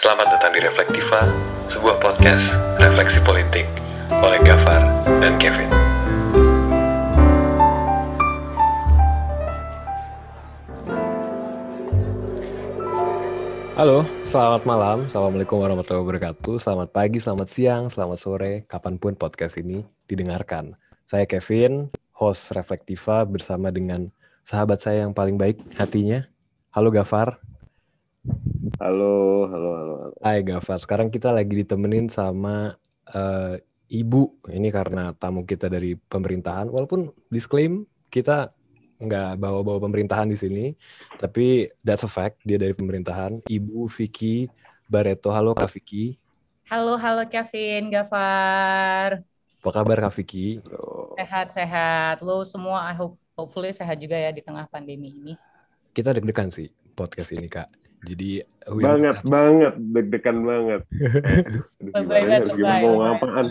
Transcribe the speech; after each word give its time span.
Selamat 0.00 0.32
datang 0.32 0.56
di 0.56 0.64
Reflektiva, 0.64 1.20
sebuah 1.68 2.00
podcast 2.00 2.56
refleksi 2.80 3.20
politik 3.20 3.68
oleh 4.08 4.40
Gafar 4.48 4.80
dan 5.20 5.36
Kevin. 5.36 5.68
Halo, 13.76 14.08
selamat 14.24 14.64
malam. 14.64 15.04
Assalamualaikum 15.04 15.60
warahmatullahi 15.60 16.00
wabarakatuh. 16.08 16.56
Selamat 16.56 16.88
pagi, 16.96 17.20
selamat 17.20 17.48
siang, 17.52 17.92
selamat 17.92 18.16
sore, 18.16 18.64
kapan 18.72 18.96
pun 18.96 19.12
podcast 19.20 19.60
ini 19.60 19.84
didengarkan. 20.08 20.80
Saya 21.04 21.28
Kevin, 21.28 21.92
host 22.16 22.56
Reflektiva 22.56 23.28
bersama 23.28 23.68
dengan 23.68 24.08
sahabat 24.48 24.80
saya 24.80 25.04
yang 25.04 25.12
paling 25.12 25.36
baik 25.36 25.60
hatinya. 25.76 26.24
Halo 26.72 26.88
Gafar. 26.88 27.49
Halo, 28.80 29.44
halo, 29.52 29.70
halo. 29.76 29.94
halo. 30.08 30.16
Hai 30.24 30.40
Gafar. 30.40 30.80
Sekarang 30.80 31.12
kita 31.12 31.36
lagi 31.36 31.52
ditemenin 31.52 32.08
sama 32.08 32.72
uh, 33.12 33.54
ibu. 33.92 34.32
Ini 34.48 34.72
karena 34.72 35.12
tamu 35.12 35.44
kita 35.44 35.68
dari 35.68 36.00
pemerintahan. 36.00 36.64
Walaupun 36.72 37.12
disclaim 37.28 37.84
kita 38.08 38.48
nggak 38.96 39.36
bawa-bawa 39.36 39.84
pemerintahan 39.84 40.32
di 40.32 40.36
sini, 40.40 40.72
tapi 41.20 41.68
that's 41.84 42.08
a 42.08 42.10
fact 42.10 42.40
dia 42.40 42.56
dari 42.56 42.72
pemerintahan. 42.72 43.44
Ibu 43.52 43.84
Vicky 43.92 44.48
Bareto. 44.88 45.28
Halo 45.28 45.52
Kak 45.52 45.76
Vicky. 45.76 46.16
Halo, 46.72 46.96
halo 46.96 47.28
Kevin, 47.28 47.92
Gafar. 47.92 49.20
Apa 49.60 49.70
kabar 49.76 50.08
Kak 50.08 50.16
Vicky? 50.16 50.56
Sehat, 51.20 51.52
sehat. 51.52 52.24
Lo 52.24 52.48
semua, 52.48 52.88
I 52.88 52.96
hope, 52.96 53.20
hopefully 53.36 53.76
sehat 53.76 54.00
juga 54.00 54.16
ya 54.16 54.32
di 54.32 54.40
tengah 54.40 54.64
pandemi 54.72 55.12
ini. 55.12 55.36
Kita 55.92 56.16
deg-degan 56.16 56.48
sih 56.48 56.72
podcast 56.96 57.36
ini 57.36 57.44
Kak. 57.44 57.79
Jadi 58.00 58.40
banget 58.64 59.20
banget 59.24 59.74
deg-degan 59.76 60.38
banget. 60.40 60.80
Aduh, 61.96 62.56
lebay, 62.56 62.80
mau 62.84 63.04
apaan? 63.12 63.46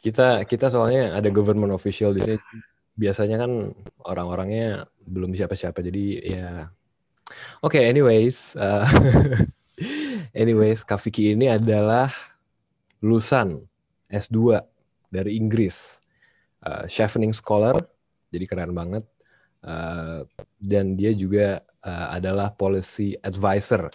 kita 0.00 0.48
kita 0.48 0.72
soalnya 0.72 1.16
ada 1.16 1.28
government 1.28 1.72
official 1.72 2.12
di 2.12 2.20
sini. 2.24 2.40
Biasanya 2.96 3.40
kan 3.40 3.72
orang-orangnya 4.04 4.84
belum 5.08 5.32
siapa-siapa. 5.32 5.80
Jadi 5.80 6.04
ya 6.24 6.68
Oke, 7.62 7.78
anyways, 7.78 8.58
uh, 8.58 8.82
anyways, 10.42 10.82
Kak 10.82 10.98
Vicky 10.98 11.38
ini 11.38 11.46
adalah 11.46 12.10
lulusan 13.04 13.62
S2 14.10 14.58
dari 15.12 15.38
Inggris, 15.38 16.02
uh, 16.66 16.90
chevening 16.90 17.30
scholar, 17.30 17.78
jadi 18.34 18.44
keren 18.50 18.74
banget. 18.74 19.04
Uh, 19.60 20.24
dan 20.56 20.96
dia 20.96 21.12
juga 21.12 21.60
uh, 21.84 22.14
adalah 22.14 22.52
policy 22.52 23.16
advisor 23.20 23.88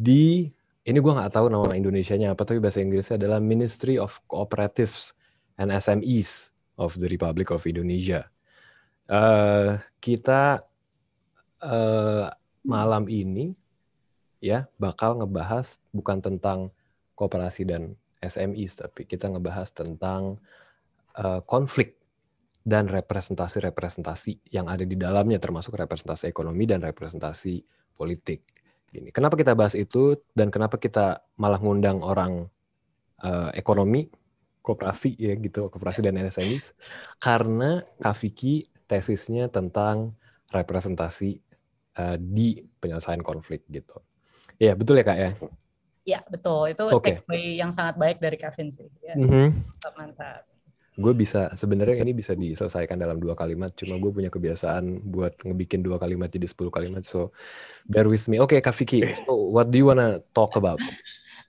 di 0.00 0.48
ini 0.88 0.96
gue 0.96 1.12
nggak 1.12 1.36
tahu 1.36 1.52
nama 1.52 1.76
Indonesianya 1.76 2.32
apa 2.32 2.48
tapi 2.48 2.56
bahasa 2.56 2.80
Inggrisnya 2.80 3.20
adalah 3.20 3.36
Ministry 3.36 4.00
of 4.00 4.16
Cooperatives 4.24 5.12
and 5.60 5.68
SMEs 5.68 6.56
of 6.80 6.96
the 6.96 7.04
Republic 7.04 7.52
of 7.52 7.68
Indonesia. 7.68 8.24
Uh, 9.04 9.76
kita 10.00 10.64
uh, 11.60 12.32
malam 12.64 13.04
ini 13.12 13.52
ya 14.40 14.64
bakal 14.80 15.20
ngebahas 15.20 15.76
bukan 15.92 16.24
tentang 16.24 16.72
kooperasi 17.12 17.68
dan 17.68 17.92
SMEs 18.24 18.80
tapi 18.80 19.04
kita 19.04 19.28
ngebahas 19.28 19.68
tentang 19.76 20.40
uh, 21.20 21.44
konflik 21.44 21.99
dan 22.60 22.86
representasi-representasi 22.86 24.52
yang 24.52 24.68
ada 24.68 24.84
di 24.84 24.96
dalamnya 24.96 25.40
termasuk 25.40 25.76
representasi 25.76 26.28
ekonomi 26.28 26.68
dan 26.68 26.84
representasi 26.84 27.64
politik. 27.96 28.44
Gini, 28.90 29.14
kenapa 29.14 29.38
kita 29.38 29.54
bahas 29.54 29.78
itu 29.78 30.18
dan 30.34 30.50
kenapa 30.50 30.76
kita 30.76 31.22
malah 31.38 31.62
ngundang 31.62 32.02
orang 32.02 32.50
uh, 33.22 33.48
ekonomi, 33.54 34.10
kooperasi 34.60 35.14
ya 35.16 35.32
gitu, 35.38 35.70
kooperasi 35.70 36.02
dan 36.04 36.18
SMEs? 36.26 36.74
Karena 37.22 37.80
Kak 38.02 38.18
Vicky 38.18 38.66
tesisnya 38.90 39.46
tentang 39.46 40.10
representasi 40.50 41.38
uh, 42.02 42.18
di 42.18 42.58
penyelesaian 42.82 43.22
konflik 43.22 43.62
gitu. 43.70 43.94
Ya 44.58 44.74
betul 44.74 45.00
ya 45.00 45.04
kak 45.06 45.18
ya. 45.18 45.30
Ya, 46.04 46.20
betul. 46.26 46.74
Itu 46.74 46.90
Oke. 46.90 47.22
takeaway 47.22 47.60
yang 47.60 47.70
sangat 47.70 47.94
baik 48.00 48.18
dari 48.18 48.34
Kevin 48.40 48.72
sih. 48.72 48.88
Ya, 49.04 49.14
Mhm. 49.14 49.52
mantap, 49.54 49.94
mantap. 49.94 50.42
Gue 51.00 51.16
bisa 51.16 51.48
sebenarnya 51.56 52.04
ini 52.04 52.12
bisa 52.12 52.36
diselesaikan 52.36 53.00
dalam 53.00 53.16
dua 53.16 53.32
kalimat. 53.32 53.72
Cuma 53.72 53.96
gue 53.96 54.12
punya 54.12 54.28
kebiasaan 54.28 55.08
buat 55.08 55.40
ngebikin 55.40 55.80
dua 55.80 55.96
kalimat 55.96 56.28
jadi 56.28 56.44
10 56.44 56.68
kalimat. 56.68 57.02
So 57.08 57.32
bear 57.88 58.04
with 58.04 58.28
me. 58.28 58.36
Oke 58.36 58.60
Kak 58.60 58.76
Vicky, 58.76 59.00
so 59.16 59.32
what 59.48 59.72
do 59.72 59.80
you 59.80 59.88
wanna 59.88 60.20
talk 60.36 60.52
about? 60.60 60.76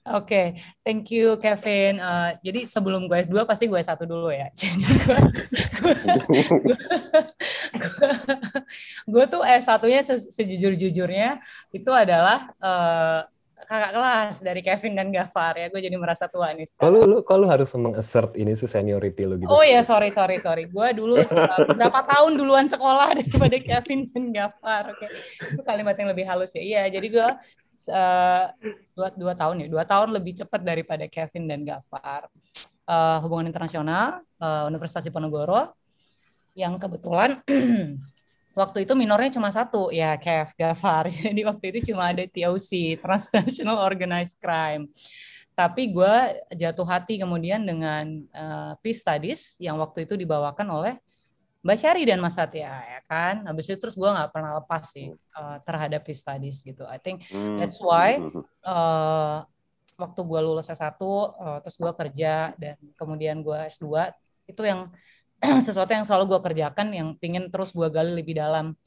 Oke, 0.02 0.58
thank 0.82 1.14
you 1.14 1.38
Kevin. 1.38 2.02
Uh, 2.02 2.34
jadi 2.42 2.66
sebelum 2.66 3.06
gue 3.06 3.22
S2 3.22 3.46
pasti 3.46 3.70
gue 3.70 3.78
S1 3.78 4.02
dulu 4.10 4.34
ya. 4.34 4.50
Jadi 4.58 4.82
gue, 4.82 5.18
gue 9.06 9.26
tuh 9.30 9.46
S1-nya 9.46 10.02
se- 10.02 10.34
sejujur-jujurnya 10.34 11.38
itu 11.70 11.92
adalah 11.94 12.50
uh, 12.58 13.30
kakak 13.72 13.92
kelas 13.96 14.36
dari 14.44 14.59
Kevin 14.59 14.94
dan 15.00 15.08
Gafar 15.16 15.56
ya. 15.56 15.72
Gue 15.72 15.80
jadi 15.80 15.96
merasa 15.96 16.28
tua 16.28 16.52
nih. 16.52 16.68
Kalau 16.76 17.08
lu 17.08 17.24
kalau 17.24 17.48
harus 17.48 17.72
mengassert 17.80 18.36
ini 18.36 18.52
sih 18.59 18.68
seniority 18.68 19.24
lu 19.24 19.40
gitu. 19.40 19.48
Oh 19.48 19.64
ya, 19.64 19.80
sorry, 19.80 20.12
sorry, 20.12 20.44
sorry. 20.44 20.68
Gue 20.68 20.92
dulu 20.92 21.24
berapa 21.80 22.00
tahun 22.04 22.36
duluan 22.36 22.68
sekolah 22.68 23.16
daripada 23.24 23.58
Kevin 23.64 24.12
dan 24.12 24.26
Gafar. 24.36 24.92
Oke, 24.92 25.08
itu 25.56 25.62
kalimat 25.64 25.96
yang 25.96 26.12
lebih 26.12 26.28
halus 26.28 26.52
ya. 26.52 26.59
Iya, 26.59 27.00
jadi 27.00 27.08
gue 27.08 27.28
uh, 27.96 28.46
dua, 28.92 29.08
dua 29.16 29.34
tahun 29.40 29.56
ya, 29.64 29.68
dua 29.72 29.84
tahun 29.88 30.12
lebih 30.20 30.44
cepat 30.44 30.62
daripada 30.68 31.08
Kevin 31.08 31.48
dan 31.48 31.64
Gafar. 31.64 32.28
Uh, 32.84 33.24
hubungan 33.24 33.48
internasional, 33.48 34.20
uh, 34.44 34.68
Universitas 34.68 35.08
Diponegoro, 35.08 35.72
yang 36.59 36.76
kebetulan 36.76 37.40
waktu 38.54 38.84
itu 38.84 38.94
minornya 38.96 39.32
cuma 39.36 39.50
satu, 39.50 39.90
ya 39.92 40.16
Kev, 40.20 40.56
Gafar. 40.56 41.08
Jadi 41.24 41.42
waktu 41.44 41.66
itu 41.76 41.94
cuma 41.94 42.12
ada 42.12 42.24
TOC, 42.28 43.00
Transnational 43.00 43.80
Organized 43.82 44.38
Crime 44.40 44.92
tapi 45.52 45.92
gue 45.92 46.16
jatuh 46.56 46.88
hati 46.88 47.20
kemudian 47.20 47.62
dengan 47.62 48.24
uh, 48.34 48.74
Peace 48.80 49.04
Studies 49.04 49.60
yang 49.60 49.78
waktu 49.78 50.08
itu 50.08 50.16
dibawakan 50.16 50.68
oleh 50.72 50.96
Mbak 51.62 51.78
Syari 51.78 52.04
dan 52.10 52.18
Mas 52.18 52.34
Satya 52.34 52.82
ya 52.82 53.00
kan. 53.06 53.46
Habis 53.46 53.70
itu 53.70 53.78
terus 53.78 53.94
gue 53.94 54.10
nggak 54.10 54.34
pernah 54.34 54.58
lepas 54.58 54.90
sih 54.90 55.14
uh, 55.14 55.58
terhadap 55.62 56.02
Peace 56.02 56.26
Studies 56.26 56.66
gitu. 56.66 56.88
I 56.90 56.98
think 56.98 57.28
Hmm. 57.30 57.62
That's 57.62 57.78
why 57.78 58.18
uh, 58.66 59.46
waktu 60.00 60.22
gue 60.26 60.40
lulus 60.42 60.74
S1 60.74 60.98
uh, 60.98 61.62
terus 61.62 61.78
gue 61.78 61.92
kerja 61.94 62.58
dan 62.58 62.82
kemudian 62.98 63.46
gue 63.46 63.58
S2 63.70 64.10
itu 64.50 64.62
yang 64.66 64.90
sesuatu 65.66 65.91
yang 65.91 66.06
selalu 66.06 66.38
gue 66.38 66.40
kerjakan 66.52 66.88
yang 66.94 67.07
pingin 67.18 67.50
terus 67.50 67.74
gue 67.74 67.88
gali 67.90 68.13
lebih 68.13 68.38
dalam 68.38 68.78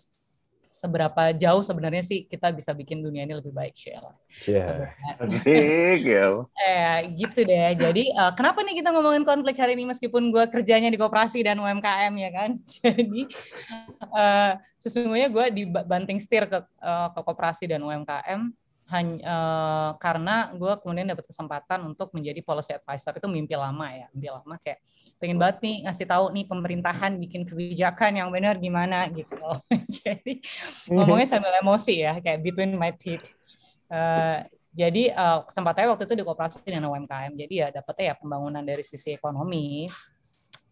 seberapa 0.74 1.30
jauh 1.30 1.62
sebenarnya 1.62 2.02
sih 2.02 2.26
kita 2.26 2.50
bisa 2.50 2.74
bikin 2.74 2.98
dunia 2.98 3.22
ini 3.22 3.38
lebih 3.38 3.54
baik 3.54 3.78
Sheila. 3.78 4.10
Yeah. 4.42 4.90
Asik 5.22 6.02
ya. 6.02 6.42
Eh, 6.50 6.98
gitu 7.22 7.46
deh. 7.46 7.78
Jadi 7.78 8.10
eh, 8.10 8.32
kenapa 8.34 8.58
nih 8.66 8.82
kita 8.82 8.90
ngomongin 8.90 9.22
konflik 9.22 9.54
hari 9.54 9.78
ini 9.78 9.86
meskipun 9.86 10.34
gue 10.34 10.50
kerjanya 10.50 10.90
di 10.90 10.98
koperasi 10.98 11.46
dan 11.46 11.62
UMKM 11.62 12.14
ya 12.18 12.30
kan? 12.34 12.50
Jadi 12.74 13.22
eh, 14.02 14.52
sesungguhnya 14.82 15.30
gue 15.30 15.46
dibanting 15.62 16.18
setir 16.18 16.50
ke 16.50 16.58
eh, 16.66 17.08
ke 17.14 17.20
koperasi 17.22 17.70
dan 17.70 17.78
UMKM 17.78 18.50
hanya 18.92 19.16
eh, 19.16 19.90
karena 19.96 20.52
gue 20.52 20.72
kemudian 20.84 21.08
dapat 21.08 21.24
kesempatan 21.24 21.88
untuk 21.88 22.12
menjadi 22.12 22.40
policy 22.44 22.76
advisor 22.76 23.16
itu 23.16 23.28
mimpi 23.32 23.56
lama 23.56 23.88
ya, 23.88 24.06
mimpi 24.12 24.28
lama 24.28 24.54
kayak 24.60 24.78
pengen 25.16 25.40
banget 25.40 25.56
nih 25.64 25.76
ngasih 25.88 26.06
tahu 26.10 26.24
nih 26.36 26.44
pemerintahan 26.44 27.12
bikin 27.16 27.48
kebijakan 27.48 28.20
yang 28.20 28.28
benar 28.28 28.60
gimana 28.60 29.08
gitu. 29.08 29.40
Jadi 30.04 30.44
ngomongnya 30.92 31.28
sambil 31.28 31.52
emosi 31.56 32.04
ya, 32.04 32.20
kayak 32.20 32.44
between 32.44 32.76
my 32.76 32.92
teeth. 32.92 33.32
Eh, 33.88 34.40
jadi 34.74 35.14
eh, 35.14 35.38
kesempatannya 35.46 35.88
waktu 35.94 36.04
itu 36.04 36.14
di 36.18 36.24
kooperasi 36.26 36.58
dengan 36.66 36.90
UMKM. 36.90 37.32
Jadi 37.38 37.54
ya 37.62 37.70
dapetnya 37.70 38.12
ya 38.12 38.14
pembangunan 38.18 38.60
dari 38.66 38.82
sisi 38.82 39.14
ekonomi. 39.14 39.86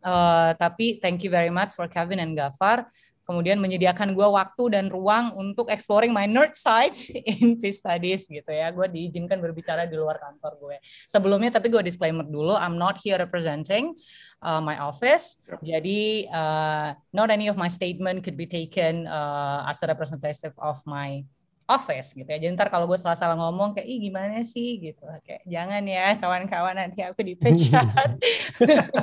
Eh, 0.02 0.50
tapi 0.58 0.98
thank 0.98 1.22
you 1.22 1.30
very 1.30 1.54
much 1.54 1.78
for 1.78 1.86
Kevin 1.86 2.18
and 2.18 2.34
Gafar. 2.34 2.90
Kemudian 3.32 3.56
menyediakan 3.56 4.12
gue 4.12 4.28
waktu 4.28 4.76
dan 4.76 4.92
ruang 4.92 5.32
untuk 5.40 5.72
exploring 5.72 6.12
my 6.12 6.28
nerd 6.28 6.52
side 6.52 6.92
in 7.40 7.56
peace 7.56 7.80
studies 7.80 8.28
gitu 8.28 8.52
ya. 8.52 8.68
Gue 8.68 8.92
diizinkan 8.92 9.40
berbicara 9.40 9.88
di 9.88 9.96
luar 9.96 10.20
kantor 10.20 10.60
gue. 10.60 10.76
Sebelumnya 11.08 11.48
tapi 11.56 11.72
gue 11.72 11.80
disclaimer 11.80 12.28
dulu, 12.28 12.52
I'm 12.52 12.76
not 12.76 13.00
here 13.00 13.16
representing 13.16 13.96
uh, 14.44 14.60
my 14.60 14.76
office. 14.84 15.40
Jadi 15.64 16.28
uh, 16.28 16.92
not 17.16 17.32
any 17.32 17.48
of 17.48 17.56
my 17.56 17.72
statement 17.72 18.20
could 18.20 18.36
be 18.36 18.44
taken 18.44 19.08
uh, 19.08 19.64
as 19.64 19.80
a 19.80 19.88
representative 19.88 20.52
of 20.60 20.76
my 20.84 21.24
office 21.72 22.12
gitu 22.12 22.28
ya. 22.28 22.38
Jadi 22.38 22.52
ntar 22.52 22.68
kalau 22.68 22.84
gue 22.84 22.98
salah-salah 23.00 23.36
ngomong 23.36 23.72
kayak 23.72 23.88
ih 23.88 23.98
gimana 23.98 24.44
sih 24.44 24.78
gitu. 24.80 25.04
Kayak 25.24 25.42
jangan 25.48 25.82
ya 25.88 26.06
kawan-kawan 26.20 26.76
nanti 26.76 27.00
aku 27.00 27.24
dipecat. 27.24 28.20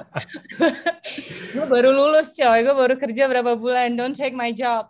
gue 1.58 1.66
baru 1.66 1.90
lulus 1.90 2.38
coy, 2.38 2.60
gue 2.62 2.76
baru 2.76 2.96
kerja 2.96 3.26
berapa 3.26 3.58
bulan. 3.58 3.98
Don't 3.98 4.14
take 4.14 4.38
my 4.38 4.54
job. 4.54 4.88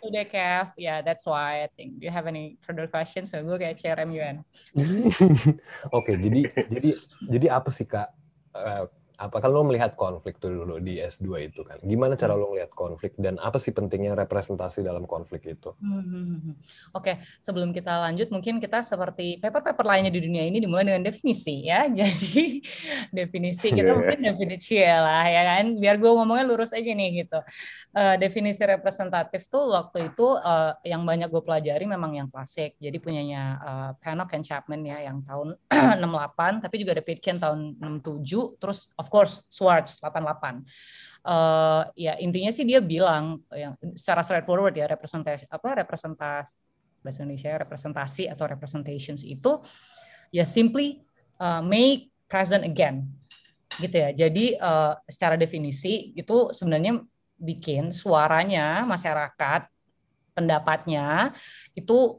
Udah 0.00 0.24
Kev, 0.24 0.72
yeah 0.80 1.04
that's 1.04 1.26
why 1.28 1.64
I 1.64 1.68
think. 1.76 2.00
Do 2.00 2.08
you 2.08 2.14
have 2.14 2.24
any 2.24 2.56
further 2.64 2.88
questions? 2.88 3.34
So 3.34 3.42
gue 3.44 3.58
kayak 3.60 3.76
CRM 3.76 4.10
UN. 4.14 4.36
Oke, 5.96 6.16
jadi 6.16 6.40
jadi 6.70 6.90
jadi 7.28 7.46
apa 7.52 7.68
sih 7.74 7.84
kak? 7.84 8.08
Uh, 8.54 8.86
apa 9.24 9.40
kan 9.40 9.48
lo 9.48 9.64
melihat 9.64 9.96
konflik 9.96 10.36
tuh 10.36 10.52
dulu 10.52 10.76
di 10.76 11.00
S2 11.00 11.48
itu 11.48 11.64
kan? 11.64 11.80
Gimana 11.80 12.12
cara 12.12 12.36
lo 12.36 12.52
melihat 12.52 12.76
konflik 12.76 13.16
dan 13.16 13.40
apa 13.40 13.56
sih 13.56 13.72
pentingnya 13.72 14.12
representasi 14.12 14.84
dalam 14.84 15.08
konflik 15.08 15.48
itu? 15.48 15.72
Hmm, 15.80 16.04
hmm, 16.04 16.24
hmm. 16.28 16.54
Oke, 16.92 17.16
okay. 17.16 17.16
sebelum 17.40 17.72
kita 17.72 18.04
lanjut 18.04 18.28
mungkin 18.28 18.60
kita 18.60 18.84
seperti 18.84 19.40
paper-paper 19.40 19.84
lainnya 19.88 20.12
di 20.12 20.20
dunia 20.20 20.44
ini 20.44 20.60
dimulai 20.60 20.84
dengan 20.84 21.08
definisi 21.08 21.64
ya. 21.64 21.88
Jadi 21.98 22.60
definisi 23.08 23.72
kita 23.72 23.88
yeah. 23.88 23.96
mungkin 23.96 24.20
definisi 24.20 24.74
ya 24.76 25.00
lah 25.00 25.24
ya 25.24 25.42
kan. 25.56 25.64
Biar 25.80 25.96
gue 25.96 26.10
ngomongnya 26.12 26.44
lurus 26.44 26.76
aja 26.76 26.84
nih 26.84 27.24
gitu. 27.24 27.40
Uh, 27.96 28.20
definisi 28.20 28.60
representatif 28.60 29.48
tuh 29.48 29.72
waktu 29.72 30.12
itu 30.12 30.36
uh, 30.36 30.76
yang 30.84 31.08
banyak 31.08 31.32
gue 31.32 31.40
pelajari 31.40 31.88
memang 31.88 32.12
yang 32.12 32.28
klasik. 32.28 32.76
Jadi 32.76 33.00
punyanya 33.00 33.42
uh, 33.64 33.90
Pannock 34.04 34.36
and 34.36 34.44
Chapman 34.44 34.84
ya 34.84 35.00
yang 35.08 35.24
tahun 35.24 35.56
68, 36.04 36.60
tapi 36.66 36.74
juga 36.82 37.00
ada 37.00 37.04
Pitkin 37.06 37.38
tahun 37.40 37.80
67, 37.80 38.60
terus 38.60 38.90
of 38.98 39.06
course 39.14 39.46
Swartz 39.46 40.02
88. 40.02 40.66
Uh, 41.22 41.86
ya 41.94 42.18
intinya 42.18 42.50
sih 42.50 42.66
dia 42.66 42.82
bilang 42.82 43.38
yang 43.54 43.78
secara 43.94 44.26
straightforward 44.26 44.74
ya 44.74 44.90
representasi 44.90 45.46
apa 45.46 45.86
representasi 45.86 46.52
bahasa 47.00 47.22
Indonesia 47.22 47.54
representasi 47.62 48.28
atau 48.28 48.44
representations 48.44 49.22
itu 49.22 49.62
ya 50.34 50.42
simply 50.42 51.00
uh, 51.38 51.62
make 51.62 52.10
present 52.26 52.66
again 52.66 53.06
gitu 53.78 53.94
ya. 53.94 54.10
Jadi 54.10 54.58
uh, 54.58 54.98
secara 55.06 55.38
definisi 55.38 56.10
itu 56.18 56.50
sebenarnya 56.50 56.98
bikin 57.38 57.94
suaranya 57.94 58.82
masyarakat 58.82 59.70
pendapatnya 60.34 61.30
itu 61.78 62.18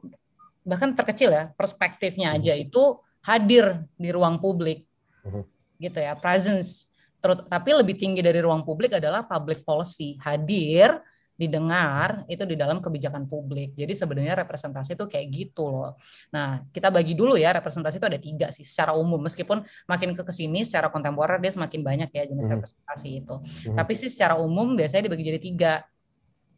bahkan 0.64 0.96
terkecil 0.96 1.30
ya 1.36 1.52
perspektifnya 1.54 2.34
aja 2.34 2.56
itu 2.56 2.98
hadir 3.22 3.86
di 4.00 4.10
ruang 4.10 4.40
publik 4.40 4.88
mhm 5.28 5.55
gitu 5.78 6.00
ya 6.00 6.16
presence 6.16 6.88
terus 7.20 7.42
tapi 7.50 7.74
lebih 7.74 7.98
tinggi 7.98 8.22
dari 8.22 8.38
ruang 8.38 8.62
publik 8.62 8.96
adalah 8.98 9.26
public 9.26 9.66
policy 9.66 10.20
hadir 10.22 11.02
didengar 11.36 12.24
itu 12.32 12.48
di 12.48 12.56
dalam 12.56 12.80
kebijakan 12.80 13.28
publik. 13.28 13.76
Jadi 13.76 13.92
sebenarnya 13.92 14.48
representasi 14.48 14.96
itu 14.96 15.04
kayak 15.04 15.28
gitu 15.36 15.68
loh. 15.68 16.00
Nah 16.32 16.64
kita 16.72 16.88
bagi 16.88 17.12
dulu 17.12 17.36
ya 17.36 17.52
representasi 17.60 18.00
itu 18.00 18.08
ada 18.08 18.20
tiga 18.20 18.48
sih 18.56 18.64
secara 18.64 18.96
umum 18.96 19.20
meskipun 19.20 19.60
makin 19.84 20.16
ke 20.16 20.24
ke 20.24 20.32
sini 20.32 20.64
secara 20.64 20.88
kontemporer 20.88 21.44
dia 21.44 21.52
semakin 21.52 21.84
banyak 21.84 22.10
ya 22.16 22.24
jenis 22.24 22.48
hmm. 22.48 22.54
representasi 22.56 23.10
itu. 23.20 23.36
Hmm. 23.68 23.76
Tapi 23.76 23.94
sih 24.00 24.10
secara 24.16 24.40
umum 24.40 24.80
biasanya 24.80 25.12
dibagi 25.12 25.28
jadi 25.28 25.40
tiga 25.44 25.74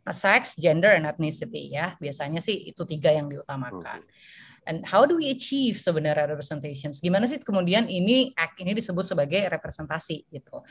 sex, 0.07 0.55
gender, 0.55 0.93
and 0.93 1.09
ethnicity 1.09 1.73
ya. 1.73 1.97
Biasanya 1.97 2.39
sih 2.39 2.69
itu 2.69 2.85
tiga 2.85 3.09
yang 3.09 3.33
diutamakan. 3.33 4.05
Hmm 4.05 4.45
and 4.67 4.83
how 4.83 5.07
do 5.07 5.15
we 5.15 5.31
achieve 5.31 5.79
sebenarnya 5.79 6.27
representations? 6.27 6.99
Gimana 6.99 7.23
sih 7.25 7.39
kemudian 7.39 7.87
ini 7.87 8.35
act 8.35 8.59
ini 8.59 8.75
disebut 8.75 9.07
sebagai 9.07 9.47
representasi 9.47 10.27
gitu? 10.27 10.61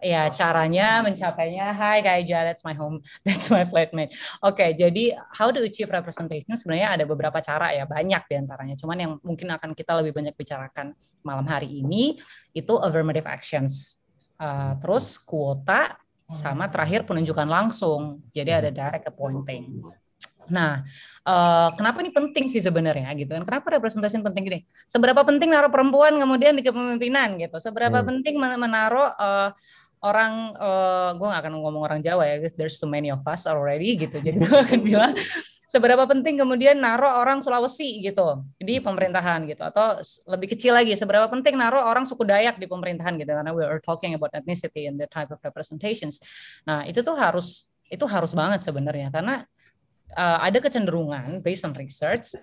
Ya 0.00 0.32
caranya 0.32 1.04
mencapainya, 1.04 1.76
Hai 1.76 2.00
Kaija, 2.00 2.48
that's 2.48 2.64
my 2.64 2.72
home, 2.72 3.04
that's 3.28 3.52
my 3.52 3.68
flatmate. 3.68 4.16
Oke, 4.40 4.58
okay, 4.58 4.70
jadi 4.72 5.20
how 5.36 5.52
to 5.52 5.60
achieve 5.60 5.92
representation 5.92 6.56
sebenarnya 6.56 6.96
ada 6.96 7.04
beberapa 7.04 7.38
cara 7.44 7.76
ya, 7.76 7.84
banyak 7.84 8.24
di 8.26 8.34
antaranya. 8.40 8.74
Cuman 8.80 8.96
yang 8.96 9.12
mungkin 9.20 9.52
akan 9.52 9.76
kita 9.76 9.92
lebih 10.00 10.16
banyak 10.16 10.34
bicarakan 10.34 10.96
malam 11.20 11.44
hari 11.46 11.84
ini 11.84 12.18
itu 12.56 12.74
affirmative 12.80 13.28
actions. 13.28 14.00
Uh, 14.42 14.74
terus 14.82 15.22
kuota 15.22 15.94
sama 16.32 16.66
terakhir 16.66 17.04
penunjukan 17.04 17.46
langsung. 17.46 18.24
Jadi 18.32 18.50
ada 18.50 18.70
direct 18.72 19.06
appointing. 19.06 19.84
Nah, 20.48 20.82
uh, 21.22 21.70
kenapa 21.76 22.02
ini 22.02 22.10
penting 22.10 22.50
sih 22.50 22.62
sebenarnya 22.64 23.12
gitu 23.14 23.30
kan? 23.30 23.44
Kenapa 23.46 23.78
representasi 23.78 24.22
penting 24.22 24.42
gini? 24.42 24.60
Seberapa 24.90 25.22
penting 25.22 25.52
naruh 25.52 25.70
perempuan 25.70 26.18
kemudian 26.18 26.58
di 26.58 26.64
kepemimpinan 26.64 27.38
gitu? 27.38 27.60
Seberapa 27.62 28.02
hmm. 28.02 28.06
penting 28.08 28.34
menaruh 28.38 29.10
uh, 29.14 29.48
orang 30.02 30.56
uh, 30.58 31.10
gue 31.14 31.26
gak 31.30 31.42
akan 31.46 31.52
ngomong 31.62 31.82
orang 31.86 32.00
Jawa 32.02 32.26
ya, 32.26 32.42
guys. 32.42 32.54
There's 32.58 32.80
so 32.80 32.90
many 32.90 33.14
of 33.14 33.22
us 33.22 33.46
already 33.46 33.94
gitu. 33.94 34.18
Jadi 34.18 34.42
gue 34.42 34.58
akan 34.58 34.80
bilang 34.88 35.14
seberapa 35.72 36.04
penting 36.04 36.36
kemudian 36.36 36.76
naruh 36.76 37.16
orang 37.16 37.40
Sulawesi 37.40 38.04
gitu 38.04 38.44
di 38.60 38.76
pemerintahan 38.76 39.48
gitu 39.48 39.64
atau 39.64 39.96
lebih 40.28 40.52
kecil 40.52 40.76
lagi 40.76 40.92
seberapa 40.92 41.24
penting 41.32 41.56
naruh 41.56 41.80
orang 41.80 42.04
suku 42.04 42.28
Dayak 42.28 42.60
di 42.60 42.68
pemerintahan 42.68 43.16
gitu 43.16 43.32
karena 43.32 43.56
we 43.56 43.64
are 43.64 43.80
talking 43.80 44.12
about 44.12 44.28
ethnicity 44.36 44.84
and 44.84 45.00
the 45.00 45.08
type 45.08 45.32
of 45.32 45.40
representations. 45.40 46.20
Nah, 46.68 46.84
itu 46.84 47.00
tuh 47.00 47.16
harus 47.16 47.72
itu 47.88 48.04
harus 48.04 48.36
banget 48.36 48.60
sebenarnya 48.68 49.08
karena 49.08 49.48
uh, 50.16 50.38
ada 50.40 50.58
kecenderungan 50.60 51.40
based 51.40 51.64
on 51.64 51.72
research 51.76 52.36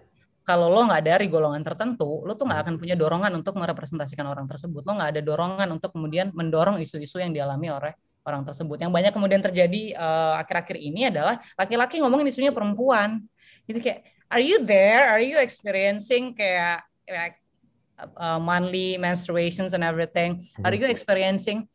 kalau 0.50 0.66
lo 0.66 0.82
nggak 0.90 1.06
dari 1.06 1.26
golongan 1.30 1.62
tertentu, 1.62 2.26
lo 2.26 2.34
tuh 2.34 2.50
nggak 2.50 2.66
akan 2.66 2.76
punya 2.82 2.98
dorongan 2.98 3.30
untuk 3.38 3.54
merepresentasikan 3.54 4.26
orang 4.26 4.50
tersebut. 4.50 4.82
Lo 4.82 4.98
nggak 4.98 5.14
ada 5.14 5.22
dorongan 5.22 5.70
untuk 5.70 5.94
kemudian 5.94 6.34
mendorong 6.34 6.82
isu-isu 6.82 7.22
yang 7.22 7.30
dialami 7.30 7.70
oleh 7.70 7.94
orang 8.26 8.42
tersebut. 8.42 8.82
Yang 8.82 8.90
banyak 8.90 9.14
kemudian 9.14 9.42
terjadi 9.46 9.94
uh, 9.94 10.42
akhir-akhir 10.42 10.78
ini 10.82 11.14
adalah 11.14 11.38
laki-laki 11.54 12.02
ngomongin 12.02 12.34
isunya 12.34 12.50
perempuan. 12.50 13.22
Jadi 13.70 13.78
kayak, 13.78 14.00
are 14.34 14.42
you 14.42 14.58
there? 14.66 15.06
Are 15.14 15.22
you 15.22 15.38
experiencing 15.38 16.34
kayak, 16.34 16.82
kayak 17.06 17.38
uh, 18.18 18.42
monthly 18.42 18.98
menstruations 18.98 19.78
and 19.78 19.86
everything? 19.86 20.42
Are 20.66 20.74
you 20.74 20.90
experiencing 20.90 21.70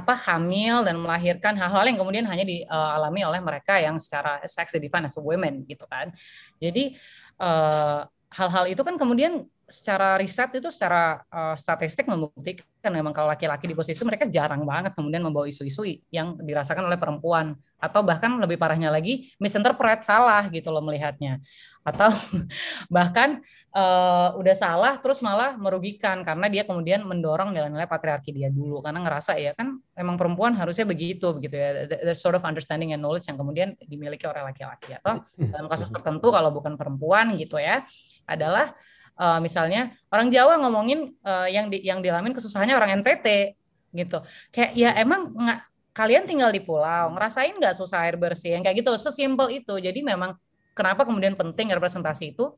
apa 0.00 0.16
hamil 0.16 0.82
dan 0.82 0.96
melahirkan 0.96 1.52
hal-hal 1.54 1.84
yang 1.84 1.98
kemudian 2.00 2.24
hanya 2.24 2.42
dialami 2.42 3.20
oleh 3.20 3.40
mereka 3.44 3.76
yang 3.76 4.00
secara 4.00 4.40
sex 4.48 4.72
defined 4.80 5.06
as 5.06 5.20
women 5.20 5.68
gitu 5.68 5.84
kan. 5.84 6.08
Jadi 6.56 6.96
uh, 7.38 8.08
hal-hal 8.32 8.64
itu 8.70 8.80
kan 8.80 8.94
kemudian 8.96 9.44
secara 9.70 10.18
riset 10.18 10.50
itu 10.58 10.66
secara 10.66 11.22
uh, 11.30 11.54
statistik 11.54 12.02
membuktikan 12.10 12.90
memang 12.90 13.14
kalau 13.14 13.30
laki-laki 13.30 13.70
di 13.70 13.74
posisi 13.78 14.02
mereka 14.02 14.26
jarang 14.26 14.66
banget 14.66 14.98
kemudian 14.98 15.22
membawa 15.22 15.46
isu-isu 15.46 15.86
yang 16.10 16.34
dirasakan 16.42 16.90
oleh 16.90 16.98
perempuan 16.98 17.54
atau 17.78 18.02
bahkan 18.02 18.34
lebih 18.42 18.58
parahnya 18.58 18.90
lagi 18.90 19.30
misinterpret 19.38 20.02
salah 20.02 20.42
gitu 20.50 20.74
loh 20.74 20.82
melihatnya 20.82 21.38
atau 21.80 22.12
bahkan 22.94 23.40
uh, 23.72 24.36
udah 24.36 24.54
salah 24.56 24.92
terus 25.00 25.24
malah 25.24 25.56
merugikan 25.56 26.20
karena 26.20 26.46
dia 26.52 26.62
kemudian 26.68 27.06
mendorong 27.08 27.56
nilai-nilai 27.56 27.88
patriarki 27.88 28.36
dia 28.36 28.52
dulu. 28.52 28.84
Karena 28.84 29.00
ngerasa 29.00 29.40
ya 29.40 29.56
kan 29.56 29.80
memang 29.96 30.20
perempuan 30.20 30.52
harusnya 30.56 30.84
begitu 30.84 31.32
begitu 31.32 31.56
ya. 31.56 31.88
The 31.88 32.14
sort 32.16 32.36
of 32.36 32.44
understanding 32.44 32.92
and 32.92 33.00
knowledge 33.00 33.26
yang 33.32 33.40
kemudian 33.40 33.74
dimiliki 33.88 34.28
oleh 34.28 34.44
laki-laki. 34.44 34.96
Atau 35.00 35.24
dalam 35.40 35.66
kasus 35.72 35.88
tertentu 35.88 36.28
kalau 36.28 36.52
bukan 36.52 36.76
perempuan 36.76 37.32
gitu 37.40 37.56
ya 37.56 37.84
adalah 38.28 38.76
uh, 39.16 39.40
misalnya 39.40 39.96
orang 40.12 40.28
Jawa 40.28 40.60
ngomongin 40.60 41.16
uh, 41.24 41.48
yang 41.48 41.72
di, 41.72 41.80
yang 41.80 42.04
dialamin 42.04 42.36
kesusahannya 42.36 42.76
orang 42.76 43.00
NTT 43.00 43.56
gitu. 43.96 44.20
Kayak 44.52 44.70
ya 44.76 44.90
emang 45.00 45.32
nggak 45.32 45.60
kalian 45.90 46.22
tinggal 46.22 46.54
di 46.54 46.62
pulau 46.62 47.10
ngerasain 47.10 47.58
nggak 47.58 47.74
susah 47.74 48.06
air 48.06 48.20
bersih 48.20 48.54
yang 48.54 48.62
kayak 48.62 48.84
gitu. 48.84 48.92
Sesimpel 49.00 49.64
itu. 49.64 49.74
Jadi 49.80 50.04
memang 50.04 50.36
kenapa 50.72 51.06
kemudian 51.06 51.34
penting 51.34 51.72
representasi 51.74 52.36
itu 52.36 52.52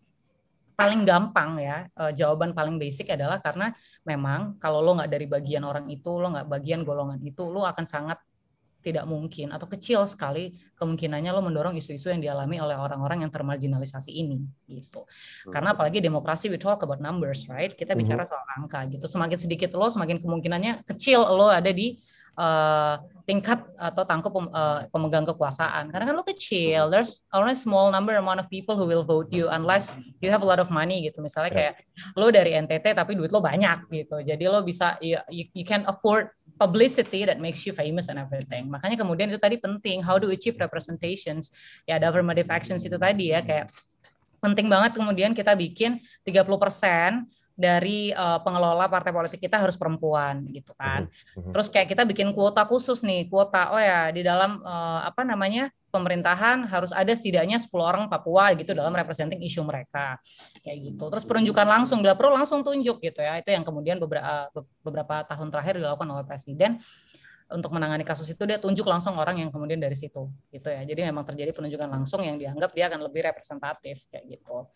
paling 0.73 1.04
gampang 1.04 1.61
ya 1.61 1.87
uh, 2.00 2.11
jawaban 2.11 2.57
paling 2.57 2.81
basic 2.81 3.12
adalah 3.12 3.38
karena 3.38 3.71
memang 4.09 4.57
kalau 4.57 4.81
lo 4.81 4.97
nggak 4.97 5.11
dari 5.12 5.26
bagian 5.28 5.62
orang 5.62 5.87
itu 5.92 6.11
lo 6.16 6.33
nggak 6.33 6.49
bagian 6.49 6.81
golongan 6.83 7.21
itu 7.23 7.45
lo 7.52 7.69
akan 7.69 7.85
sangat 7.85 8.19
tidak 8.83 9.07
mungkin 9.07 9.54
atau 9.54 9.71
kecil 9.71 10.02
sekali 10.11 10.59
kemungkinannya 10.75 11.31
lo 11.31 11.38
mendorong 11.47 11.78
isu-isu 11.78 12.11
yang 12.11 12.19
dialami 12.19 12.59
oleh 12.59 12.75
orang-orang 12.75 13.23
yang 13.23 13.31
termarginalisasi 13.31 14.11
ini 14.11 14.42
gitu. 14.66 15.07
Karena 15.54 15.71
hmm. 15.71 15.76
apalagi 15.78 15.99
demokrasi 16.02 16.50
we 16.50 16.59
talk 16.59 16.83
about 16.83 16.99
numbers, 16.99 17.47
right? 17.47 17.71
Kita 17.71 17.95
bicara 17.95 18.26
hmm. 18.26 18.31
soal 18.35 18.45
angka 18.59 18.83
gitu. 18.90 19.07
Semakin 19.07 19.38
sedikit 19.38 19.71
lo, 19.78 19.87
semakin 19.87 20.19
kemungkinannya 20.19 20.83
kecil 20.83 21.23
lo 21.23 21.47
ada 21.47 21.71
di 21.71 21.95
uh, 22.37 23.01
tingkat 23.23 23.62
atau 23.79 24.03
tangkup 24.03 24.35
uh, 24.35 24.85
pemegang 24.91 25.23
kekuasaan. 25.23 25.89
Karena 25.95 26.11
kan 26.11 26.15
lo 26.19 26.27
kecil 26.27 26.91
there's 26.91 27.23
only 27.31 27.55
small 27.55 27.89
number 27.95 28.19
amount 28.19 28.43
of 28.43 28.51
people 28.51 28.75
who 28.75 28.85
will 28.85 29.07
vote 29.07 29.31
you 29.31 29.47
unless 29.47 29.95
you 30.19 30.29
have 30.29 30.43
a 30.43 30.49
lot 30.49 30.59
of 30.59 30.69
money 30.75 31.07
gitu. 31.07 31.23
Misalnya 31.23 31.53
kayak 31.55 31.75
lo 32.19 32.29
dari 32.35 32.59
NTT 32.59 32.99
tapi 32.99 33.15
duit 33.15 33.31
lo 33.31 33.39
banyak 33.39 33.89
gitu. 33.95 34.21
Jadi 34.21 34.45
lo 34.51 34.61
bisa 34.67 34.99
you, 34.99 35.19
you 35.31 35.65
can 35.65 35.87
afford 35.87 36.35
publicity 36.59 37.25
that 37.25 37.39
makes 37.39 37.62
you 37.62 37.73
famous 37.73 38.11
and 38.11 38.19
everything. 38.19 38.67
Makanya 38.69 38.99
kemudian 38.99 39.31
itu 39.31 39.39
tadi 39.39 39.57
penting 39.59 40.03
how 40.03 40.19
to 40.19 40.29
achieve 40.35 40.59
representations. 40.59 41.55
Ya 41.87 42.03
ada 42.03 42.11
affirmative 42.11 42.51
actions 42.51 42.83
itu 42.83 42.99
tadi 42.99 43.31
ya 43.31 43.41
kayak 43.41 43.71
penting 44.43 44.67
banget 44.67 44.99
kemudian 44.99 45.31
kita 45.39 45.55
bikin 45.55 46.03
30% 46.27 46.43
dari 47.62 48.11
uh, 48.11 48.42
pengelola 48.42 48.90
partai 48.90 49.14
politik 49.14 49.38
kita 49.38 49.62
harus 49.62 49.78
perempuan 49.78 50.42
gitu 50.50 50.75
kan. 50.75 51.07
Mhm, 51.07 51.38
mhm. 51.38 51.52
Terus 51.54 51.66
kayak 51.71 51.95
kita 51.95 52.02
bikin 52.02 52.35
kuota 52.35 52.66
khusus 52.66 53.07
nih, 53.07 53.31
kuota 53.31 53.71
oh 53.71 53.78
ya 53.78 54.11
di 54.11 54.26
dalam 54.26 54.59
uh, 54.66 55.07
apa 55.07 55.23
namanya 55.23 55.71
pemerintahan 55.95 56.66
harus 56.66 56.90
ada 56.90 57.12
setidaknya 57.12 57.61
10 57.61 57.69
orang 57.78 58.04
Papua 58.11 58.50
gitu 58.57 58.73
dalam 58.73 58.90
representing 58.90 59.38
isu 59.45 59.62
mereka 59.62 60.19
kayak 60.66 60.90
gitu. 60.90 61.04
Terus 61.07 61.23
penunjukan 61.23 61.69
langsung 61.69 62.02
bila 62.02 62.19
perlu 62.19 62.35
langsung 62.35 62.66
tunjuk 62.66 62.99
gitu 62.99 63.21
ya. 63.23 63.38
Itu 63.38 63.54
yang 63.54 63.62
kemudian 63.62 64.02
beberapa 64.02 64.50
beberapa 64.83 65.23
tahun 65.28 65.54
terakhir 65.54 65.78
dilakukan 65.78 66.09
oleh 66.11 66.25
presiden 66.26 66.83
untuk 67.52 67.71
menangani 67.76 68.02
kasus 68.02 68.26
itu 68.33 68.42
dia 68.49 68.57
tunjuk 68.57 68.88
langsung 68.88 69.14
orang 69.21 69.45
yang 69.45 69.50
kemudian 69.52 69.78
dari 69.78 69.95
situ 69.95 70.33
gitu 70.49 70.69
ya 70.73 70.83
jadi 70.88 71.12
memang 71.12 71.23
terjadi 71.28 71.52
penunjukan 71.52 71.88
langsung 71.88 72.25
yang 72.25 72.40
dianggap 72.40 72.73
dia 72.73 72.88
akan 72.88 73.00
lebih 73.07 73.28
representatif 73.28 74.09
kayak 74.09 74.25
gitu 74.26 74.66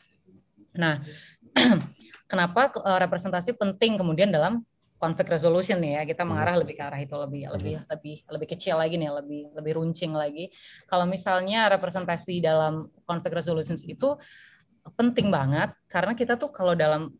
nah 0.76 1.00
kenapa 2.26 2.70
uh, 2.82 2.98
representasi 3.00 3.54
penting 3.56 3.98
kemudian 3.98 4.30
dalam 4.30 4.62
konflik 4.96 5.28
resolution 5.28 5.78
nih 5.80 5.92
ya. 6.00 6.02
Kita 6.08 6.22
mengarah 6.24 6.56
lebih 6.56 6.74
ke 6.76 6.82
arah 6.82 7.00
itu 7.00 7.14
lebih 7.14 7.52
lebih 7.52 7.74
lebih 7.86 8.16
lebih 8.32 8.48
kecil 8.56 8.80
lagi 8.80 8.96
nih 8.96 9.12
lebih 9.12 9.42
lebih 9.54 9.72
runcing 9.78 10.12
lagi. 10.12 10.50
Kalau 10.88 11.04
misalnya 11.04 11.68
representasi 11.72 12.40
dalam 12.40 12.88
konflik 13.04 13.36
resolution 13.36 13.76
itu 13.76 14.16
penting 14.94 15.34
banget 15.34 15.74
karena 15.90 16.14
kita 16.14 16.38
tuh 16.38 16.54
kalau 16.54 16.78
dalam 16.78 17.10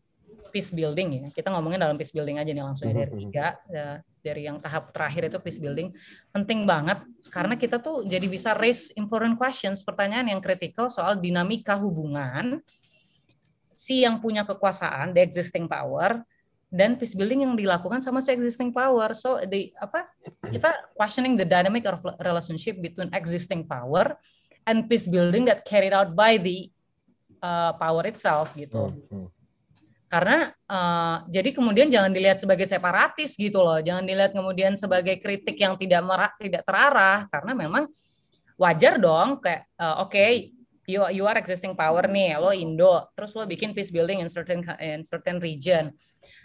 peace 0.47 0.71
building 0.71 1.19
ya 1.19 1.27
kita 1.27 1.51
ngomongin 1.51 1.83
dalam 1.83 1.99
peace 1.99 2.15
building 2.15 2.39
aja 2.39 2.55
nih 2.55 2.63
langsung 2.63 2.87
ya 2.87 3.03
dari 3.03 3.11
tiga 3.19 3.59
ya, 3.67 3.99
dari 4.23 4.41
yang 4.47 4.63
tahap 4.63 4.95
terakhir 4.95 5.27
itu 5.27 5.37
peace 5.43 5.59
building 5.59 5.91
penting 6.33 6.63
banget. 6.65 7.03
Karena 7.29 7.59
kita 7.59 7.77
tuh 7.77 8.07
jadi 8.07 8.25
bisa 8.25 8.55
raise 8.57 8.89
important 8.95 9.35
questions 9.37 9.83
pertanyaan 9.83 10.31
yang 10.31 10.41
kritikal 10.41 10.89
soal 10.89 11.19
dinamika 11.19 11.77
hubungan 11.77 12.63
si 13.77 14.01
yang 14.01 14.17
punya 14.17 14.41
kekuasaan 14.41 15.13
the 15.13 15.21
existing 15.21 15.69
power 15.69 16.25
dan 16.67 16.97
peace 16.97 17.13
building 17.13 17.45
yang 17.45 17.53
dilakukan 17.53 18.01
sama 18.01 18.19
si 18.19 18.33
existing 18.33 18.73
power. 18.73 19.13
So 19.13 19.37
the 19.45 19.71
apa 19.77 20.09
kita 20.49 20.97
questioning 20.97 21.37
the 21.37 21.45
dynamic 21.45 21.85
of 21.85 22.01
relationship 22.19 22.81
between 22.81 23.13
existing 23.13 23.69
power 23.69 24.17
and 24.65 24.89
peace 24.89 25.05
building 25.05 25.45
that 25.47 25.63
carried 25.63 25.93
out 25.93 26.17
by 26.17 26.35
the 26.41 26.73
uh, 27.39 27.77
power 27.77 28.03
itself 28.09 28.51
gitu. 28.57 28.91
Hmm, 28.91 29.05
hmm. 29.07 29.27
Karena 30.07 30.55
uh, 30.65 31.17
jadi 31.27 31.51
kemudian 31.51 31.87
jangan 31.91 32.11
dilihat 32.11 32.39
sebagai 32.39 32.63
separatis 32.63 33.35
gitu 33.35 33.59
loh, 33.59 33.79
jangan 33.83 34.07
dilihat 34.07 34.31
kemudian 34.31 34.73
sebagai 34.79 35.19
kritik 35.19 35.59
yang 35.59 35.75
tidak 35.75 36.01
merak, 36.03 36.33
tidak 36.39 36.63
terarah 36.63 37.27
karena 37.27 37.51
memang 37.53 37.83
wajar 38.57 38.97
dong 38.97 39.37
kayak 39.37 39.69
uh, 39.77 40.03
oke 40.03 40.15
okay, 40.15 40.56
you 40.87 41.03
you 41.11 41.27
are 41.27 41.35
existing 41.35 41.75
power 41.75 42.07
nih, 42.07 42.39
lo 42.39 42.55
Indo, 42.55 43.11
terus 43.11 43.35
lo 43.35 43.43
bikin 43.43 43.75
peace 43.75 43.91
building 43.91 44.23
in 44.23 44.31
certain 44.31 44.63
in 44.79 45.03
certain 45.03 45.37
region. 45.43 45.91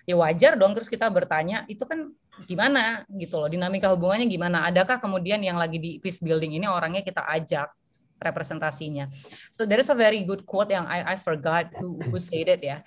Ya 0.02 0.18
wajar 0.18 0.58
dong 0.58 0.74
terus 0.74 0.90
kita 0.90 1.06
bertanya 1.06 1.62
itu 1.70 1.86
kan 1.86 2.10
gimana? 2.50 3.06
Gitu 3.06 3.38
loh 3.38 3.46
dinamika 3.46 3.86
hubungannya 3.94 4.26
gimana? 4.26 4.66
Adakah 4.66 4.98
kemudian 4.98 5.38
yang 5.38 5.54
lagi 5.54 5.78
di 5.78 6.02
peace 6.02 6.18
building 6.18 6.58
ini 6.58 6.66
orangnya 6.66 7.06
kita 7.06 7.22
ajak 7.22 7.70
representasinya? 8.18 9.06
So 9.54 9.62
there 9.62 9.78
is 9.78 9.86
a 9.94 9.96
very 9.96 10.26
good 10.26 10.42
quote 10.42 10.74
yang 10.74 10.90
I, 10.90 11.14
I 11.14 11.16
forgot 11.22 11.70
who, 11.78 12.02
who 12.10 12.18
said 12.18 12.50
it 12.50 12.66
ya. 12.66 12.82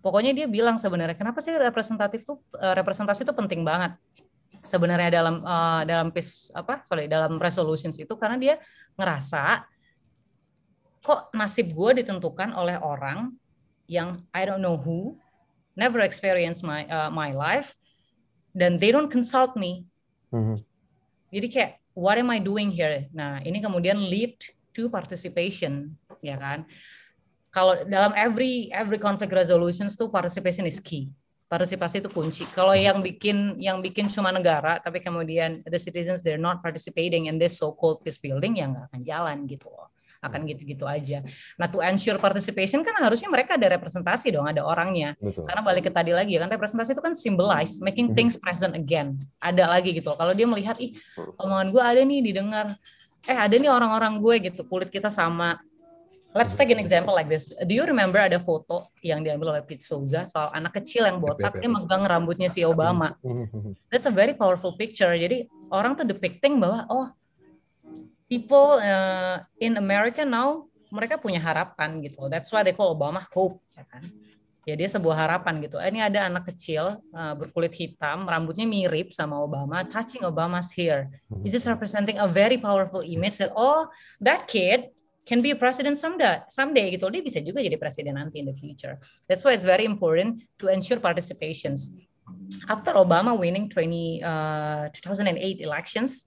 Pokoknya 0.00 0.32
dia 0.32 0.48
bilang 0.48 0.80
sebenarnya 0.80 1.12
kenapa 1.12 1.44
sih 1.44 1.52
representatif 1.52 2.24
tuh 2.24 2.40
eh, 2.56 2.72
representasi 2.72 3.28
itu 3.28 3.36
penting 3.36 3.60
banget 3.60 4.00
sebenarnya 4.64 5.22
dalam 5.22 5.44
uh, 5.46 5.82
dalam 5.86 6.08
peace 6.10 6.48
apa 6.56 6.80
sorry 6.88 7.04
dalam 7.04 7.36
resolutions 7.36 8.00
itu? 8.00 8.16
Karena 8.16 8.40
dia 8.40 8.54
ngerasa 8.96 9.75
kok 11.06 11.30
nasib 11.30 11.70
gue 11.70 12.02
ditentukan 12.02 12.50
oleh 12.58 12.82
orang 12.82 13.30
yang 13.86 14.18
I 14.34 14.42
don't 14.42 14.58
know 14.58 14.74
who 14.74 15.14
never 15.78 16.02
experienced 16.02 16.66
my 16.66 16.82
uh, 16.90 17.14
my 17.14 17.30
life 17.30 17.78
dan 18.50 18.82
they 18.82 18.90
don't 18.90 19.06
consult 19.06 19.54
me. 19.54 19.86
Mm-hmm. 20.34 20.58
jadi 21.30 21.46
kayak 21.46 21.72
what 21.94 22.18
am 22.18 22.34
I 22.34 22.42
doing 22.42 22.74
here? 22.74 23.06
Nah 23.14 23.38
ini 23.46 23.62
kemudian 23.62 23.94
lead 23.94 24.34
to 24.74 24.90
participation 24.90 25.94
ya 26.18 26.34
kan? 26.34 26.66
Kalau 27.54 27.86
dalam 27.86 28.10
every 28.18 28.74
every 28.74 28.98
conflict 28.98 29.30
resolutions 29.30 29.94
tuh 29.94 30.10
participation 30.10 30.66
is 30.66 30.82
key. 30.82 31.14
Partisipasi 31.46 32.02
itu 32.02 32.10
kunci. 32.10 32.42
Kalau 32.50 32.74
yang 32.74 32.98
bikin 32.98 33.54
yang 33.62 33.78
bikin 33.78 34.10
cuma 34.10 34.34
negara, 34.34 34.82
tapi 34.82 34.98
kemudian 34.98 35.62
the 35.62 35.78
citizens 35.78 36.26
they're 36.26 36.42
not 36.42 36.58
participating 36.58 37.30
in 37.30 37.38
this 37.38 37.62
so-called 37.62 38.02
peace 38.02 38.18
building, 38.18 38.58
ya 38.58 38.66
nggak 38.66 38.90
akan 38.90 39.00
jalan 39.06 39.46
gitu 39.46 39.70
loh 39.70 39.94
akan 40.26 40.44
gitu-gitu 40.44 40.84
aja. 40.84 41.22
Nah, 41.56 41.70
to 41.70 41.78
ensure 41.80 42.18
participation 42.18 42.82
kan 42.82 42.92
harusnya 42.98 43.30
mereka 43.30 43.54
ada 43.54 43.78
representasi 43.78 44.34
dong, 44.34 44.46
ada 44.46 44.66
orangnya. 44.66 45.14
Betul. 45.16 45.46
Karena 45.46 45.62
balik 45.62 45.88
ke 45.88 45.92
tadi 45.94 46.12
lagi 46.12 46.34
kan 46.36 46.50
representasi 46.50 46.92
itu 46.92 47.02
kan 47.02 47.14
symbolize 47.14 47.78
making 47.78 48.12
hmm. 48.12 48.16
things 48.16 48.34
present 48.34 48.74
again. 48.74 49.14
Ada 49.38 49.70
lagi 49.70 49.94
gitu. 49.94 50.12
Kalau 50.12 50.32
dia 50.34 50.46
melihat 50.46 50.76
ih 50.82 50.98
omongan 51.38 51.70
gue 51.70 51.82
ada 51.82 52.00
nih 52.02 52.20
didengar. 52.20 52.66
Eh, 53.26 53.34
ada 53.34 53.54
nih 53.58 53.66
orang-orang 53.66 54.22
gue 54.22 54.50
gitu, 54.50 54.62
kulit 54.66 54.90
kita 54.90 55.10
sama. 55.10 55.58
Let's 56.36 56.52
take 56.52 56.68
an 56.68 56.76
example 56.76 57.16
like 57.16 57.32
this. 57.32 57.48
Do 57.48 57.72
you 57.72 57.80
remember 57.88 58.20
ada 58.20 58.36
foto 58.36 58.92
yang 59.00 59.24
diambil 59.24 59.56
oleh 59.56 59.64
Pete 59.64 59.80
Souza 59.80 60.28
soal 60.28 60.52
anak 60.52 60.76
kecil 60.76 61.08
yang 61.08 61.16
botak 61.16 61.56
dia 61.56 61.64
megang 61.64 62.04
rambutnya 62.04 62.52
si 62.52 62.60
Obama. 62.60 63.16
Hmm. 63.24 63.48
That's 63.88 64.04
a 64.04 64.12
very 64.12 64.36
powerful 64.36 64.76
picture. 64.76 65.16
Jadi 65.16 65.48
orang 65.72 65.96
tuh 65.96 66.04
depicting 66.04 66.60
bahwa 66.60 66.84
oh 66.92 67.08
people 68.26 68.78
uh, 68.78 69.42
in 69.58 69.78
America 69.78 70.26
now 70.26 70.66
mereka 70.90 71.18
punya 71.18 71.42
harapan 71.42 71.98
gitu. 72.02 72.30
That's 72.30 72.50
why 72.54 72.62
they 72.62 72.74
call 72.74 72.94
Obama 72.94 73.26
hope, 73.34 73.58
ya 73.74 73.82
kan? 73.86 74.06
Ya 74.66 74.74
dia 74.74 74.90
sebuah 74.90 75.14
harapan 75.14 75.62
gitu. 75.62 75.78
Ini 75.78 76.10
ada 76.10 76.26
anak 76.26 76.50
kecil 76.50 76.98
uh, 77.14 77.34
berkulit 77.38 77.70
hitam, 77.74 78.26
rambutnya 78.26 78.66
mirip 78.66 79.14
sama 79.14 79.38
Obama, 79.38 79.86
touching 79.86 80.26
Obama's 80.26 80.74
hair. 80.74 81.06
This 81.42 81.54
is 81.54 81.62
representing 81.70 82.18
a 82.18 82.26
very 82.26 82.58
powerful 82.58 83.02
image 83.06 83.38
that 83.38 83.54
oh 83.54 83.86
that 84.18 84.50
kid 84.50 84.90
can 85.22 85.38
be 85.42 85.54
a 85.54 85.58
president 85.58 85.98
someday, 85.98 86.42
someday 86.50 86.90
gitu. 86.98 87.06
Dia 87.10 87.22
bisa 87.22 87.38
juga 87.42 87.62
jadi 87.62 87.78
presiden 87.78 88.18
nanti 88.18 88.42
in 88.42 88.50
the 88.50 88.56
future. 88.58 88.98
That's 89.30 89.46
why 89.46 89.54
it's 89.54 89.66
very 89.66 89.86
important 89.86 90.42
to 90.58 90.70
ensure 90.70 90.98
participations. 90.98 91.94
After 92.66 92.98
Obama 92.98 93.38
winning 93.38 93.70
20 93.70 94.22
uh, 94.22 94.90
2008 94.90 95.62
elections, 95.62 96.26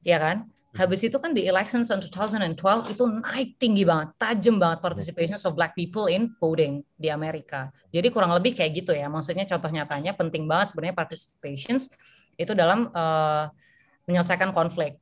ya 0.00 0.16
kan? 0.16 0.48
Habis 0.74 1.06
itu 1.06 1.14
kan 1.22 1.30
di 1.30 1.46
elections 1.46 1.86
in 1.94 2.02
2012 2.02 2.98
itu 2.98 3.04
naik 3.06 3.54
tinggi 3.62 3.86
banget, 3.86 4.10
tajam 4.18 4.58
banget 4.58 4.82
participation 4.82 5.38
of 5.38 5.54
black 5.54 5.70
people 5.78 6.10
in 6.10 6.34
voting 6.42 6.82
di 6.98 7.14
Amerika. 7.14 7.70
Jadi 7.94 8.10
kurang 8.10 8.34
lebih 8.34 8.58
kayak 8.58 8.82
gitu 8.82 8.90
ya. 8.90 9.06
Maksudnya 9.06 9.46
contoh 9.46 9.70
nyatanya 9.70 10.18
penting 10.18 10.50
banget 10.50 10.74
sebenarnya 10.74 10.98
participations 10.98 11.94
itu 12.34 12.52
dalam 12.58 12.90
uh, 12.90 13.46
menyelesaikan 14.10 14.50
konflik. 14.50 14.98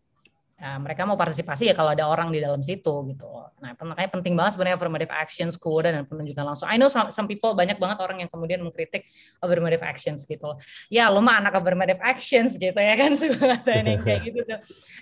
Nah, 0.62 0.78
mereka 0.78 1.02
mau 1.02 1.18
partisipasi 1.18 1.66
ya 1.66 1.74
kalau 1.74 1.90
ada 1.90 2.06
orang 2.06 2.30
di 2.30 2.38
dalam 2.38 2.62
situ 2.62 3.02
gitu. 3.10 3.26
Nah, 3.58 3.74
makanya 3.82 4.10
penting 4.14 4.38
banget 4.38 4.54
sebenarnya 4.54 4.78
affirmative 4.78 5.10
actions, 5.10 5.58
quote 5.58 5.90
dan 5.90 6.06
penunjukan 6.06 6.38
langsung. 6.38 6.70
I 6.70 6.78
know 6.78 6.86
some, 6.86 7.10
some 7.10 7.26
people 7.26 7.50
banyak 7.58 7.82
banget 7.82 7.98
orang 7.98 8.22
yang 8.22 8.30
kemudian 8.30 8.62
mengkritik 8.62 9.10
affirmative 9.42 9.82
actions 9.82 10.22
gitu. 10.22 10.54
Ya, 10.86 11.10
lo 11.10 11.18
mah 11.18 11.42
anak 11.42 11.58
affirmative 11.58 11.98
actions 11.98 12.54
gitu 12.62 12.78
ya 12.78 12.94
kan 12.94 13.10
suka 13.18 13.58
yang 13.58 13.98
kayak 14.06 14.22
gitu 14.22 14.38
tuh. 14.46 14.58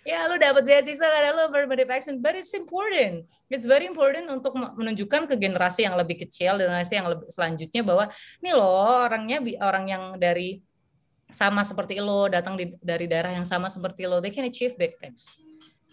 Ya, 0.08 0.24
lo 0.32 0.40
dapat 0.40 0.64
beasiswa 0.64 1.04
karena 1.04 1.36
lo 1.36 1.52
affirmative 1.52 1.92
action, 1.92 2.24
but 2.24 2.32
it's 2.32 2.56
important. 2.56 3.28
It's 3.52 3.68
very 3.68 3.84
important 3.84 4.32
untuk 4.32 4.56
menunjukkan 4.56 5.28
ke 5.28 5.36
generasi 5.36 5.84
yang 5.84 5.92
lebih 6.00 6.24
kecil, 6.24 6.56
generasi 6.56 6.96
yang 6.96 7.12
lebih 7.12 7.28
selanjutnya 7.28 7.84
bahwa 7.84 8.08
nih 8.40 8.56
lo 8.56 8.64
orangnya 9.04 9.44
orang 9.60 9.84
yang 9.92 10.02
dari 10.16 10.64
sama 11.28 11.68
seperti 11.68 12.00
lo 12.00 12.32
datang 12.32 12.56
di, 12.56 12.72
dari 12.80 13.04
daerah 13.04 13.36
yang 13.36 13.44
sama 13.44 13.68
seperti 13.68 14.08
lo, 14.08 14.24
they 14.24 14.32
can 14.32 14.48
achieve 14.48 14.72
big 14.80 14.96
things 14.96 15.49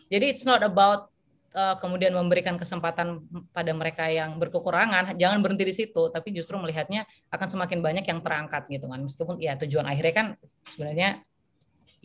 jadi 0.08 0.26
it's 0.32 0.48
not 0.48 0.64
about 0.64 1.12
uh, 1.58 1.76
kemudian 1.82 2.14
memberikan 2.14 2.56
kesempatan 2.56 3.26
pada 3.50 3.72
mereka 3.74 4.06
yang 4.08 4.38
berkekurangan, 4.38 5.18
jangan 5.18 5.40
berhenti 5.42 5.66
di 5.66 5.76
situ, 5.76 6.10
tapi 6.14 6.32
justru 6.32 6.56
melihatnya 6.62 7.04
akan 7.34 7.48
semakin 7.48 7.80
banyak 7.82 8.06
yang 8.06 8.20
terangkat 8.22 8.70
gitu 8.70 8.86
kan. 8.86 9.00
Meskipun 9.02 9.36
ya 9.42 9.58
tujuan 9.58 9.90
akhirnya 9.90 10.14
kan 10.14 10.28
sebenarnya 10.64 11.10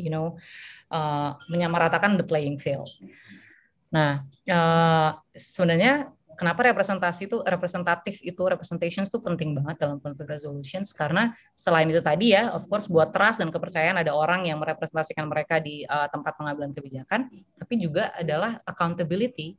you 0.00 0.08
know 0.08 0.40
uh, 0.88 1.36
menyamaratakan 1.52 2.16
the 2.16 2.26
playing 2.26 2.56
field. 2.56 2.88
Nah, 3.92 4.24
uh, 4.48 5.10
sebenarnya 5.36 6.08
kenapa 6.42 6.74
representasi 6.74 7.30
itu 7.30 7.38
representatif 7.46 8.18
itu 8.18 8.42
representations 8.42 9.06
itu 9.06 9.22
penting 9.22 9.54
banget 9.54 9.78
dalam 9.86 10.02
conflict 10.02 10.26
resolutions? 10.26 10.90
Karena 10.90 11.30
selain 11.54 11.86
itu 11.86 12.02
tadi 12.02 12.34
ya 12.34 12.50
of 12.50 12.66
course 12.66 12.90
buat 12.90 13.14
trust 13.14 13.38
dan 13.38 13.54
kepercayaan 13.54 14.02
ada 14.02 14.10
orang 14.10 14.50
yang 14.50 14.58
merepresentasikan 14.58 15.30
mereka 15.30 15.62
di 15.62 15.86
uh, 15.86 16.10
tempat 16.10 16.34
pengambilan 16.34 16.74
kebijakan 16.74 17.30
tapi 17.54 17.78
juga 17.78 18.10
adalah 18.18 18.58
accountability. 18.66 19.54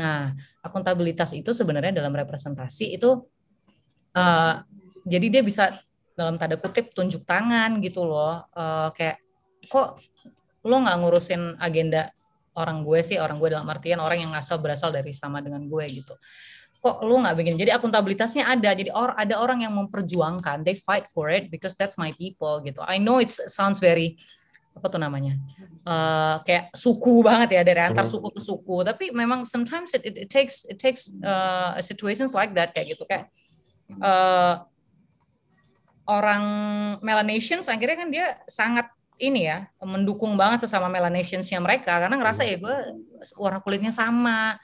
Nah 0.00 0.32
akuntabilitas 0.64 1.36
itu 1.36 1.52
sebenarnya 1.52 2.00
dalam 2.00 2.16
representasi 2.16 2.96
itu 2.96 3.28
uh, 4.16 4.54
jadi 5.04 5.26
dia 5.28 5.42
bisa 5.44 5.68
dalam 6.16 6.40
tanda 6.40 6.56
kutip 6.56 6.96
tunjuk 6.96 7.28
tangan 7.28 7.84
gitu 7.84 8.08
loh 8.08 8.48
uh, 8.56 8.88
kayak 8.96 9.20
kok 9.68 10.00
lo 10.64 10.76
nggak 10.80 10.96
ngurusin 11.04 11.60
agenda 11.60 12.08
orang 12.56 12.82
gue 12.82 13.00
sih 13.04 13.20
orang 13.20 13.36
gue 13.36 13.52
dalam 13.52 13.68
artian 13.68 14.00
orang 14.00 14.24
yang 14.24 14.32
asal 14.32 14.56
berasal 14.58 14.90
dari 14.90 15.12
sama 15.12 15.44
dengan 15.44 15.62
gue 15.68 15.84
gitu. 15.92 16.16
Kok 16.80 17.02
lu 17.04 17.20
nggak 17.20 17.36
bikin? 17.36 17.54
Jadi 17.60 17.70
akuntabilitasnya 17.72 18.46
ada. 18.46 18.70
Jadi 18.72 18.92
or 18.92 19.12
ada 19.16 19.40
orang 19.40 19.64
yang 19.64 19.74
memperjuangkan. 19.74 20.64
They 20.64 20.76
fight 20.78 21.08
for 21.12 21.28
it 21.32 21.52
because 21.52 21.74
that's 21.76 21.96
my 22.00 22.12
people 22.16 22.62
gitu. 22.64 22.80
I 22.84 22.96
know 23.00 23.20
it 23.20 23.32
sounds 23.32 23.80
very 23.80 24.16
apa 24.76 24.92
tuh 24.92 25.00
namanya? 25.00 25.40
Uh, 25.88 26.36
kayak 26.44 26.68
suku 26.76 27.24
banget 27.24 27.58
ya. 27.58 27.62
Dari 27.64 27.80
antar 27.80 28.04
mm-hmm. 28.04 28.12
suku 28.12 28.28
ke 28.28 28.40
suku. 28.44 28.76
Tapi 28.84 29.04
memang 29.10 29.48
sometimes 29.48 29.96
it, 29.96 30.04
it, 30.04 30.28
it 30.28 30.30
takes 30.30 30.68
it 30.68 30.78
takes 30.78 31.10
uh, 31.24 31.80
situations 31.80 32.36
like 32.36 32.52
that 32.54 32.70
kayak 32.76 32.94
gitu. 32.94 33.02
Kayak 33.08 33.32
uh, 33.98 34.62
orang 36.06 36.44
Melanesians 37.02 37.66
akhirnya 37.66 37.98
kan 37.98 38.08
dia 38.14 38.26
sangat 38.46 38.86
ini 39.16 39.48
ya 39.48 39.64
mendukung 39.80 40.36
banget 40.36 40.68
sesama 40.68 40.92
Melanesians-nya 40.92 41.56
mereka 41.60 42.04
karena 42.04 42.16
ngerasa 42.20 42.44
ya 42.44 42.60
gue 42.60 42.76
warna 43.40 43.64
kulitnya 43.64 43.88
sama 43.88 44.60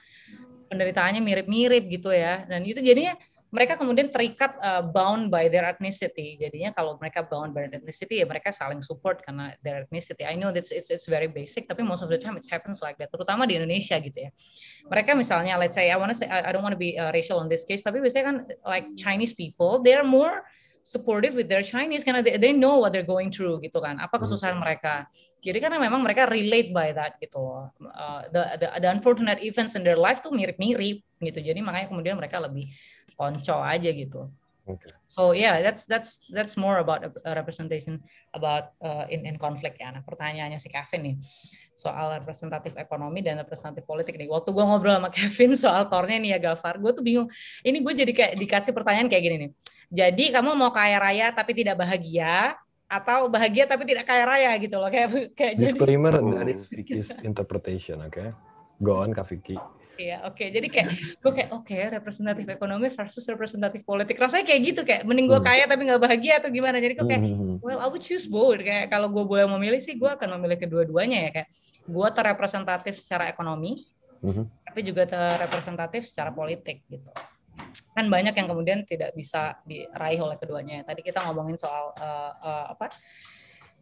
penderitaannya 0.69 1.21
mirip-mirip 1.21 1.85
gitu 1.89 2.09
ya. 2.09 2.45
Dan 2.49 2.65
itu 2.65 2.81
jadinya 2.81 3.13
mereka 3.53 3.77
kemudian 3.77 4.09
terikat 4.09 4.57
uh, 4.57 4.81
bound 4.81 5.29
by 5.29 5.45
their 5.45 5.69
ethnicity. 5.69 6.41
Jadinya 6.41 6.73
kalau 6.73 6.97
mereka 6.97 7.21
bound 7.21 7.53
by 7.53 7.69
their 7.69 7.77
ethnicity 7.77 8.21
ya 8.21 8.25
mereka 8.25 8.49
saling 8.49 8.81
support 8.81 9.21
karena 9.21 9.53
their 9.61 9.85
ethnicity. 9.85 10.25
I 10.25 10.33
know 10.33 10.49
that's 10.49 10.73
it's 10.73 10.89
it's 10.89 11.05
very 11.05 11.29
basic 11.29 11.69
tapi 11.69 11.85
most 11.85 12.01
of 12.01 12.09
the 12.09 12.17
time 12.17 12.33
it 12.33 12.45
happens 12.49 12.81
like 12.81 12.97
that 12.97 13.13
terutama 13.13 13.45
di 13.45 13.61
Indonesia 13.61 14.01
gitu 14.01 14.17
ya. 14.17 14.33
Mereka 14.89 15.13
misalnya 15.13 15.53
let's 15.61 15.77
say 15.77 15.93
I 15.93 15.97
wanna 16.01 16.17
say 16.17 16.25
I 16.25 16.49
don't 16.49 16.65
want 16.65 16.73
to 16.73 16.81
be 16.81 16.97
uh, 16.97 17.13
racial 17.13 17.37
on 17.37 17.45
this 17.45 17.61
case 17.61 17.85
tapi 17.85 18.01
biasanya 18.01 18.25
kan 18.25 18.37
like 18.65 18.89
Chinese 18.97 19.37
people 19.37 19.85
they're 19.85 20.05
more 20.05 20.41
supportive 20.83 21.33
with 21.33 21.47
their 21.47 21.63
Chinese 21.63 22.03
karena 22.03 22.19
they, 22.19 22.35
they 22.35 22.51
know 22.51 22.77
what 22.83 22.91
they're 22.91 23.07
going 23.07 23.31
through 23.31 23.63
gitu 23.63 23.79
kan. 23.79 23.97
Apa 23.97 24.19
kesusahan 24.19 24.59
mereka. 24.59 25.07
Jadi 25.39 25.63
karena 25.63 25.79
memang 25.79 26.03
mereka 26.03 26.27
relate 26.27 26.75
by 26.75 26.91
that 26.91 27.15
gitu 27.23 27.39
loh. 27.39 27.71
Uh, 27.79 28.27
the, 28.29 28.43
the 28.59 28.67
the 28.83 28.89
unfortunate 28.91 29.39
events 29.39 29.79
in 29.79 29.81
their 29.87 29.97
life 29.97 30.19
tuh 30.19 30.35
mirip-mirip 30.35 30.99
gitu. 31.23 31.39
Jadi 31.39 31.59
makanya 31.63 31.87
kemudian 31.87 32.19
mereka 32.19 32.43
lebih 32.43 32.67
konco 33.15 33.63
aja 33.63 33.89
gitu. 33.89 34.27
Okay. 34.63 34.95
So 35.11 35.35
yeah, 35.35 35.59
that's 35.59 35.83
that's 35.83 36.23
that's 36.31 36.55
more 36.55 36.79
about 36.79 37.03
a 37.03 37.31
representation 37.35 37.99
about 38.31 38.71
uh, 38.79 39.03
in 39.11 39.27
in 39.27 39.35
conflict 39.35 39.75
ya. 39.75 39.91
Nah, 39.91 40.03
pertanyaannya 40.07 40.55
si 40.55 40.71
Kevin 40.71 41.01
nih 41.03 41.15
soal 41.73 42.13
representatif 42.21 42.77
ekonomi 42.77 43.25
dan 43.25 43.41
representatif 43.41 43.83
politik 43.83 44.15
nih. 44.15 44.29
Waktu 44.29 44.49
gue 44.53 44.63
ngobrol 44.63 44.97
sama 44.97 45.09
Kevin 45.09 45.51
soal 45.63 45.83
tornya 45.89 46.17
nih 46.21 46.29
ya 46.37 46.39
Gafar, 46.51 46.77
gue 46.77 46.91
tuh 46.93 47.03
bingung. 47.03 47.27
Ini 47.65 47.77
gue 47.81 47.93
jadi 47.93 48.11
kayak 48.13 48.33
dikasih 48.37 48.71
pertanyaan 48.71 49.09
kayak 49.09 49.23
gini 49.23 49.37
nih. 49.47 49.49
Jadi 49.93 50.25
kamu 50.33 50.57
mau 50.57 50.71
kaya 50.73 50.97
raya 50.97 51.29
tapi 51.33 51.53
tidak 51.53 51.77
bahagia 51.77 52.57
atau 52.89 53.25
bahagia 53.25 53.65
tapi 53.65 53.89
tidak 53.89 54.05
kaya 54.05 54.23
raya 54.25 54.51
gitu 54.61 54.77
loh 54.77 54.89
kayak 54.93 55.33
kayak 55.33 55.53
jadi 55.57 55.73
Disclaimer, 55.73 56.13
that 56.37 56.49
is 56.49 56.69
Vicky's 56.69 57.09
interpretation, 57.25 58.01
okay? 58.05 58.29
Go 58.81 59.01
on, 59.01 59.13
Kak 59.13 59.29
Vicky. 59.29 59.57
Iya, 59.93 60.25
oke. 60.25 60.41
Jadi 60.49 60.67
kayak 60.73 60.87
gue 61.21 61.31
kayak 61.37 61.49
oke 61.53 61.77
representatif 62.01 62.45
ekonomi 62.49 62.89
versus 62.89 63.25
representatif 63.29 63.85
politik. 63.85 64.17
Rasanya 64.17 64.41
kayak 64.41 64.61
gitu 64.65 64.81
kayak 64.81 65.05
mending 65.05 65.29
gue 65.29 65.37
Hmm. 65.37 65.45
kaya 65.45 65.63
tapi 65.69 65.85
nggak 65.85 66.01
bahagia 66.01 66.33
atau 66.41 66.49
gimana. 66.49 66.81
Jadi 66.81 66.93
gue 66.97 67.05
kayak 67.05 67.21
Hmm. 67.21 67.57
well 67.61 67.77
I 67.77 67.87
would 67.87 68.01
choose 68.01 68.25
both. 68.25 68.57
Kayak 68.57 68.89
kalau 68.89 69.13
gue 69.13 69.21
boleh 69.21 69.45
memilih 69.45 69.77
sih 69.85 69.93
gue 69.93 70.09
akan 70.09 70.41
memilih 70.41 70.57
kedua-duanya 70.57 71.29
ya 71.29 71.31
kayak 71.31 71.49
gue 71.83 72.07
terrepresentatif 72.09 72.97
secara 72.97 73.29
ekonomi 73.29 73.75
Mhm. 74.23 74.43
tapi 74.71 74.79
juga 74.87 75.03
terrepresentatif 75.03 76.07
secara 76.07 76.31
politik 76.31 76.79
gitu. 76.87 77.11
Kan 77.93 78.09
banyak 78.09 78.33
yang 78.33 78.47
kemudian 78.49 78.79
tidak 78.87 79.13
bisa 79.13 79.61
diraih 79.61 80.17
oleh 80.17 80.39
keduanya. 80.41 80.81
Tadi 80.81 81.05
kita 81.05 81.21
ngomongin 81.21 81.59
soal 81.59 81.93
uh, 81.93 82.31
uh, 82.41 82.65
apa? 82.73 82.89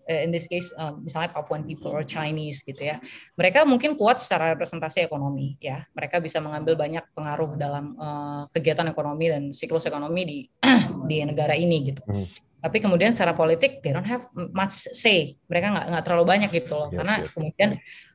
Eh, 0.08 0.25
in 0.25 0.29
this 0.34 0.48
case 0.50 0.72
um, 0.77 1.03
misalnya 1.03 1.29
Papuan 1.34 1.65
people 1.65 1.91
or 1.93 2.01
Chinese 2.05 2.63
gitu 2.65 2.79
ya. 2.81 2.98
Mereka 3.38 3.65
mungkin 3.67 3.93
kuat 3.93 4.17
secara 4.17 4.53
representasi 4.55 5.05
ekonomi 5.05 5.58
ya. 5.62 5.86
Mereka 5.93 6.24
bisa 6.24 6.39
mengambil 6.39 6.77
banyak 6.77 7.05
pengaruh 7.13 7.58
dalam 7.58 7.93
uh, 7.98 8.43
kegiatan 8.53 8.88
ekonomi 8.89 9.25
dan 9.29 9.43
siklus 9.51 9.86
ekonomi 9.86 10.22
di 10.24 10.39
di 11.10 11.17
negara 11.25 11.53
ini 11.58 11.93
gitu. 11.93 12.03
Hmm. 12.08 12.27
tapi 12.62 12.77
kemudian 12.77 13.10
secara 13.10 13.34
politik 13.34 13.81
they 13.81 13.89
don't 13.89 14.05
have 14.05 14.22
much 14.53 14.86
say. 14.93 15.34
Mereka 15.50 15.74
nggak 15.74 15.86
nggak 15.98 16.03
terlalu 16.05 16.25
banyak 16.29 16.50
gitu 16.53 16.77
loh. 16.77 16.93
Yes, 16.93 16.98
karena 17.01 17.15
yes. 17.17 17.29
kemudian 17.34 17.70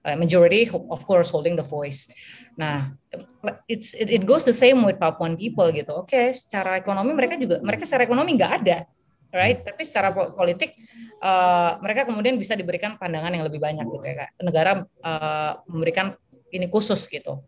uh, 0.07 0.15
majority 0.15 0.71
of 0.71 1.03
course 1.03 1.35
holding 1.35 1.59
the 1.59 1.67
voice. 1.67 2.07
Nah 2.55 2.79
it's 3.67 3.91
it, 3.99 4.07
it 4.07 4.23
goes 4.23 4.47
the 4.47 4.55
same 4.55 4.87
with 4.87 5.03
Papuan 5.03 5.35
people 5.35 5.67
gitu. 5.75 5.91
Oke 5.99 6.31
secara 6.31 6.79
ekonomi 6.79 7.11
mereka 7.11 7.35
juga 7.35 7.59
mereka 7.59 7.83
secara 7.91 8.07
ekonomi 8.07 8.39
nggak 8.39 8.53
ada 8.63 8.87
right? 9.37 9.61
Tapi 9.61 9.85
secara 9.85 10.17
po- 10.17 10.33
politik 10.33 10.73
uh, 11.21 11.77
mereka 11.85 12.09
kemudian 12.09 12.41
bisa 12.41 12.57
diberikan 12.57 12.97
pandangan 12.97 13.31
yang 13.37 13.45
lebih 13.45 13.61
banyak 13.61 13.85
gitu 13.85 14.05
ya 14.05 14.15
Kak. 14.25 14.31
negara 14.41 14.73
uh, 14.83 15.53
memberikan 15.69 16.17
ini 16.51 16.67
khusus 16.73 17.05
gitu 17.07 17.45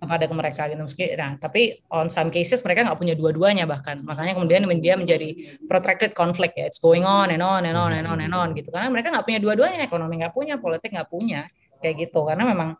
kepada 0.00 0.24
ke 0.24 0.34
mereka 0.34 0.62
gitu. 0.72 0.80
Meski 0.80 1.04
nah 1.12 1.36
tapi 1.36 1.76
on 1.92 2.08
some 2.08 2.32
cases 2.32 2.64
mereka 2.64 2.88
nggak 2.88 2.98
punya 3.00 3.14
dua-duanya 3.16 3.68
bahkan. 3.68 4.00
Makanya 4.00 4.32
kemudian 4.36 4.64
dia 4.80 4.96
menjadi 4.96 5.60
protracted 5.68 6.16
conflict 6.16 6.56
ya. 6.56 6.68
It's 6.68 6.80
going 6.80 7.04
on 7.04 7.28
and 7.28 7.44
on 7.44 7.68
and 7.68 7.76
on 7.76 7.92
and 7.92 8.08
on 8.08 8.18
and 8.20 8.32
on 8.32 8.56
gitu. 8.56 8.72
Karena 8.72 8.88
mereka 8.88 9.12
nggak 9.12 9.26
punya 9.28 9.40
dua-duanya. 9.40 9.84
Ekonomi 9.84 10.24
nggak 10.24 10.34
punya 10.34 10.54
politik 10.56 10.90
nggak 10.96 11.08
punya. 11.12 11.44
Kayak 11.80 12.08
gitu. 12.08 12.24
Karena 12.24 12.48
memang 12.48 12.76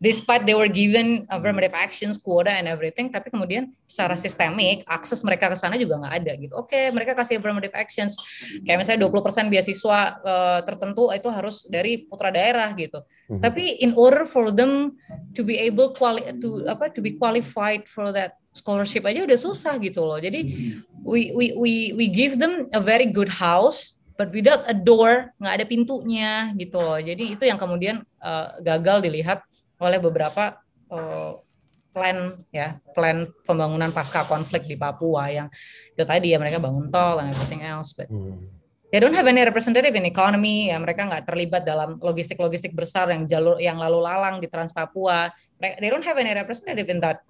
despite 0.00 0.44
they 0.48 0.56
were 0.56 0.70
given 0.70 1.26
affirmative 1.28 1.74
actions 1.74 2.16
quota 2.20 2.52
and 2.52 2.68
everything 2.68 3.10
tapi 3.10 3.30
kemudian 3.30 3.72
secara 3.84 4.16
sistemik 4.18 4.84
akses 4.88 5.20
mereka 5.22 5.50
ke 5.52 5.56
sana 5.58 5.78
juga 5.78 6.00
nggak 6.00 6.14
ada 6.14 6.32
gitu. 6.38 6.54
Oke 6.58 6.90
mereka 6.90 7.16
kasih 7.16 7.38
affirmative 7.38 7.74
actions. 7.74 8.16
Kayak 8.64 8.84
misalnya 8.84 9.00
20% 9.06 9.52
beasiswa 9.52 9.98
eh, 10.22 10.60
tertentu 10.64 11.10
itu 11.12 11.28
harus 11.28 11.66
dari 11.68 12.04
putra 12.04 12.28
daerah 12.32 12.70
gitu. 12.74 13.02
Mhm. 13.24 13.40
tapi 13.40 13.80
in 13.80 13.96
order 13.96 14.28
for 14.28 14.52
them 14.52 15.00
to 15.32 15.40
be 15.40 15.56
able 15.56 15.96
quali 15.96 16.20
to 16.44 16.60
apa 16.68 16.92
to 16.92 17.00
be 17.00 17.16
qualified 17.16 17.88
for 17.88 18.12
that 18.12 18.36
scholarship 18.52 19.00
aja 19.08 19.24
udah 19.24 19.38
susah 19.40 19.80
gitu 19.80 20.04
loh. 20.04 20.20
Jadi 20.20 20.44
we 21.00 21.32
we 21.32 21.56
we 21.56 21.72
we 21.96 22.04
give 22.06 22.36
them 22.36 22.68
a 22.76 22.80
very 22.84 23.08
good 23.08 23.32
house 23.32 23.96
but 24.14 24.30
without 24.30 24.62
a 24.66 24.74
door 24.76 25.34
nggak 25.38 25.54
ada 25.60 25.66
pintunya 25.66 26.54
gitu. 26.54 26.78
Loh 26.78 26.98
jadi 26.98 27.24
itu 27.34 27.44
yang 27.46 27.58
kemudian 27.58 28.02
eh, 28.02 28.46
gagal 28.62 29.02
dilihat 29.04 29.42
oleh 29.82 29.98
beberapa 29.98 30.58
eh, 30.90 31.32
plan 31.94 32.34
ya 32.50 32.82
plan 32.90 33.30
pembangunan 33.46 33.94
pasca 33.94 34.26
konflik 34.26 34.66
di 34.66 34.74
Papua 34.74 35.30
yang 35.30 35.46
itu 35.94 36.02
tadi 36.02 36.34
ya 36.34 36.42
mereka 36.42 36.58
bangun 36.58 36.90
tol 36.90 37.22
and 37.22 37.30
everything 37.30 37.62
else 37.62 37.94
but 37.94 38.10
Hmm. 38.10 38.34
they 38.90 38.98
don't 38.98 39.14
have 39.14 39.26
any 39.26 39.42
representative 39.42 39.94
in 39.94 40.06
economy. 40.06 40.70
Ya 40.70 40.78
mereka 40.78 41.06
nggak 41.06 41.26
terlibat 41.26 41.62
dalam 41.66 41.98
logistik-logistik 41.98 42.74
besar 42.74 43.10
yang 43.10 43.26
jalur 43.26 43.58
yang 43.58 43.78
lalu 43.78 43.98
lalang 44.02 44.38
di 44.38 44.46
Trans 44.46 44.70
Papua. 44.70 45.30
They 45.58 45.90
don't 45.90 46.04
have 46.04 46.18
any 46.18 46.30
representative 46.34 46.86
in 46.90 46.98
that 47.02 47.22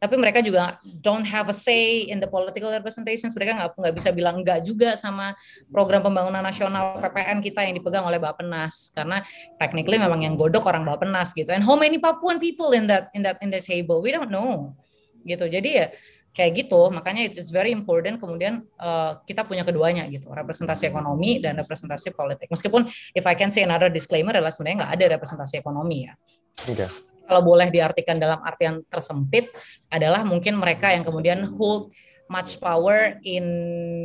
tapi 0.00 0.16
mereka 0.16 0.40
juga 0.40 0.80
don't 1.04 1.28
have 1.28 1.52
a 1.52 1.56
say 1.56 2.08
in 2.08 2.16
the 2.16 2.26
political 2.26 2.72
representations. 2.72 3.36
Mereka 3.36 3.52
nggak 3.52 3.70
nggak 3.76 3.94
bisa 3.94 4.08
bilang 4.16 4.40
enggak 4.40 4.64
juga 4.64 4.96
sama 4.96 5.36
program 5.68 6.00
pembangunan 6.00 6.40
nasional 6.40 6.96
PPN 6.96 7.44
kita 7.44 7.60
yang 7.68 7.76
dipegang 7.76 8.08
oleh 8.08 8.16
Bappenas 8.16 8.88
karena 8.96 9.20
technically 9.60 10.00
memang 10.00 10.24
yang 10.24 10.40
godok 10.40 10.64
orang 10.72 10.88
Bappenas 10.88 11.36
gitu. 11.36 11.52
And 11.52 11.60
how 11.60 11.76
many 11.76 12.00
Papuan 12.00 12.40
people 12.40 12.72
in 12.72 12.88
that 12.88 13.12
in 13.12 13.20
that 13.28 13.36
in 13.44 13.52
the 13.52 13.60
table? 13.60 14.00
We 14.00 14.16
don't 14.16 14.32
know. 14.32 14.72
Gitu. 15.20 15.44
Jadi 15.52 15.68
ya 15.68 15.92
kayak 16.32 16.64
gitu. 16.64 16.80
Makanya 16.88 17.28
it's, 17.28 17.52
very 17.52 17.68
important 17.68 18.16
kemudian 18.24 18.64
uh, 18.80 19.20
kita 19.28 19.44
punya 19.44 19.68
keduanya 19.68 20.08
gitu. 20.08 20.32
Representasi 20.32 20.88
ekonomi 20.88 21.44
dan 21.44 21.60
representasi 21.60 22.16
politik. 22.16 22.48
Meskipun 22.48 22.88
if 23.12 23.24
I 23.28 23.36
can 23.36 23.52
say 23.52 23.68
another 23.68 23.92
disclaimer 23.92 24.32
adalah 24.32 24.48
sebenarnya 24.48 24.88
nggak 24.88 24.92
ada 24.96 25.04
representasi 25.20 25.60
ekonomi 25.60 26.08
ya. 26.08 26.16
Oke. 26.64 27.09
Kalau 27.30 27.46
boleh 27.46 27.70
diartikan 27.70 28.18
dalam 28.18 28.42
artian 28.42 28.82
tersempit 28.90 29.46
adalah 29.86 30.26
mungkin 30.26 30.58
mereka 30.58 30.90
yang 30.90 31.06
kemudian 31.06 31.46
hold 31.54 31.94
much 32.26 32.58
power 32.58 33.22
in 33.22 33.46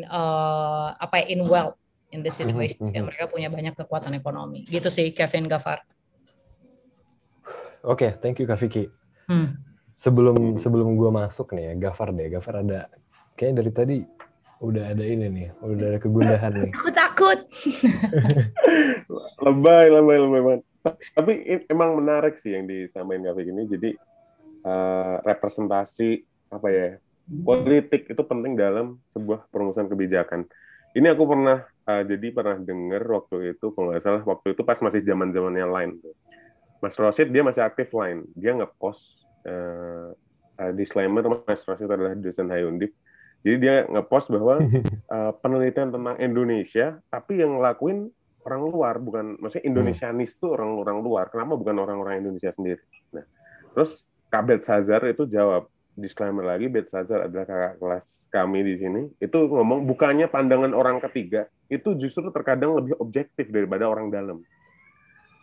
uh, 0.06 0.94
apa 0.96 1.26
ya, 1.26 1.34
in 1.34 1.42
wealth 1.42 1.74
in 2.14 2.22
this 2.22 2.38
situation 2.38 2.86
Mhm, 2.86 2.94
ya 2.94 3.02
mhm. 3.02 3.08
mereka 3.10 3.26
punya 3.26 3.50
banyak 3.50 3.74
kekuatan 3.74 4.14
ekonomi 4.14 4.62
gitu 4.66 4.94
sih 4.94 5.10
Kevin 5.10 5.50
Gafar 5.50 5.82
Oke, 7.84 8.18
thank 8.18 8.38
you 8.38 8.46
Kak 8.46 8.58
Vicky. 8.58 8.90
hmm. 9.26 9.62
Sebelum 10.02 10.58
sebelum 10.58 10.94
gua 10.94 11.10
masuk 11.10 11.54
nih 11.54 11.74
ya, 11.74 11.90
Gafar 11.90 12.14
deh. 12.14 12.30
Gafar 12.30 12.62
ada 12.62 12.86
kayaknya 13.34 13.56
dari 13.62 13.72
tadi 13.74 13.98
udah 14.58 14.90
ada 14.90 15.02
ini 15.02 15.30
nih, 15.30 15.48
udah 15.62 15.86
ada 15.94 16.00
kegundahan 16.02 16.54
nih. 16.56 16.72
aku 16.74 16.90
takut 17.02 17.40
lebay 19.38 19.86
lebay 19.90 20.18
lebay 20.18 20.42
banget 20.42 20.62
tapi 21.18 21.34
emang 21.72 21.98
menarik 21.98 22.38
sih 22.40 22.54
yang 22.54 22.70
disampaikan 22.70 23.32
Kak 23.32 23.36
Vicky 23.42 23.52
ini 23.52 23.64
jadi 23.66 23.90
eh, 24.66 25.16
representasi 25.26 26.10
apa 26.54 26.68
ya 26.70 26.88
politik 27.42 28.06
itu 28.06 28.22
penting 28.22 28.54
dalam 28.54 29.02
sebuah 29.10 29.50
perumusan 29.50 29.90
kebijakan. 29.90 30.46
Ini 30.96 31.12
aku 31.12 31.24
pernah 31.26 31.66
eh, 31.90 32.04
jadi 32.06 32.28
pernah 32.34 32.58
dengar 32.62 33.04
waktu 33.06 33.56
itu 33.56 33.74
kalau 33.74 33.94
nggak 33.94 34.04
salah 34.04 34.24
waktu 34.26 34.58
itu 34.58 34.62
pas 34.66 34.78
masih 34.82 35.02
zaman 35.06 35.30
zamannya 35.34 35.68
lain 35.70 35.92
Mas 36.82 36.96
Rosid 36.98 37.32
dia 37.32 37.42
masih 37.46 37.62
aktif 37.64 37.94
lain 37.94 38.26
dia 38.34 38.54
ngepost 38.58 39.02
eh, 39.46 40.10
eh, 40.60 40.72
disclaimer 40.74 41.24
Mas 41.46 41.62
Rosid 41.64 41.90
adalah 41.90 42.18
dosen 42.18 42.50
Hayundip 42.52 42.92
jadi 43.46 43.56
dia 43.62 43.76
ngepost 43.90 44.34
bahwa 44.34 44.62
eh, 45.16 45.32
penelitian 45.40 45.94
tentang 45.94 46.18
Indonesia 46.18 47.00
tapi 47.10 47.42
yang 47.42 47.62
ngelakuin 47.62 48.10
orang 48.46 48.62
luar 48.70 48.96
bukan 49.02 49.42
maksudnya 49.42 49.66
Indonesianis 49.68 50.38
tuh 50.38 50.54
orang-orang 50.54 51.02
luar. 51.02 51.26
Kenapa 51.34 51.58
bukan 51.58 51.76
orang-orang 51.82 52.22
Indonesia 52.22 52.54
sendiri? 52.54 52.82
Nah 53.18 53.26
terus 53.74 54.06
Kabet 54.30 54.64
Sazar 54.64 55.02
itu 55.10 55.26
jawab 55.26 55.68
disclaimer 55.98 56.46
lagi 56.46 56.70
Bet 56.70 56.88
Sazar 56.94 57.28
adalah 57.28 57.46
kakak 57.50 57.74
kelas 57.82 58.06
kami 58.30 58.60
di 58.62 58.76
sini. 58.78 59.02
Itu 59.18 59.50
ngomong 59.50 59.90
bukannya 59.90 60.30
pandangan 60.30 60.72
orang 60.78 61.02
ketiga 61.10 61.50
itu 61.68 61.98
justru 61.98 62.30
terkadang 62.30 62.78
lebih 62.78 62.94
objektif 63.02 63.50
daripada 63.50 63.90
orang 63.90 64.14
dalam. 64.14 64.46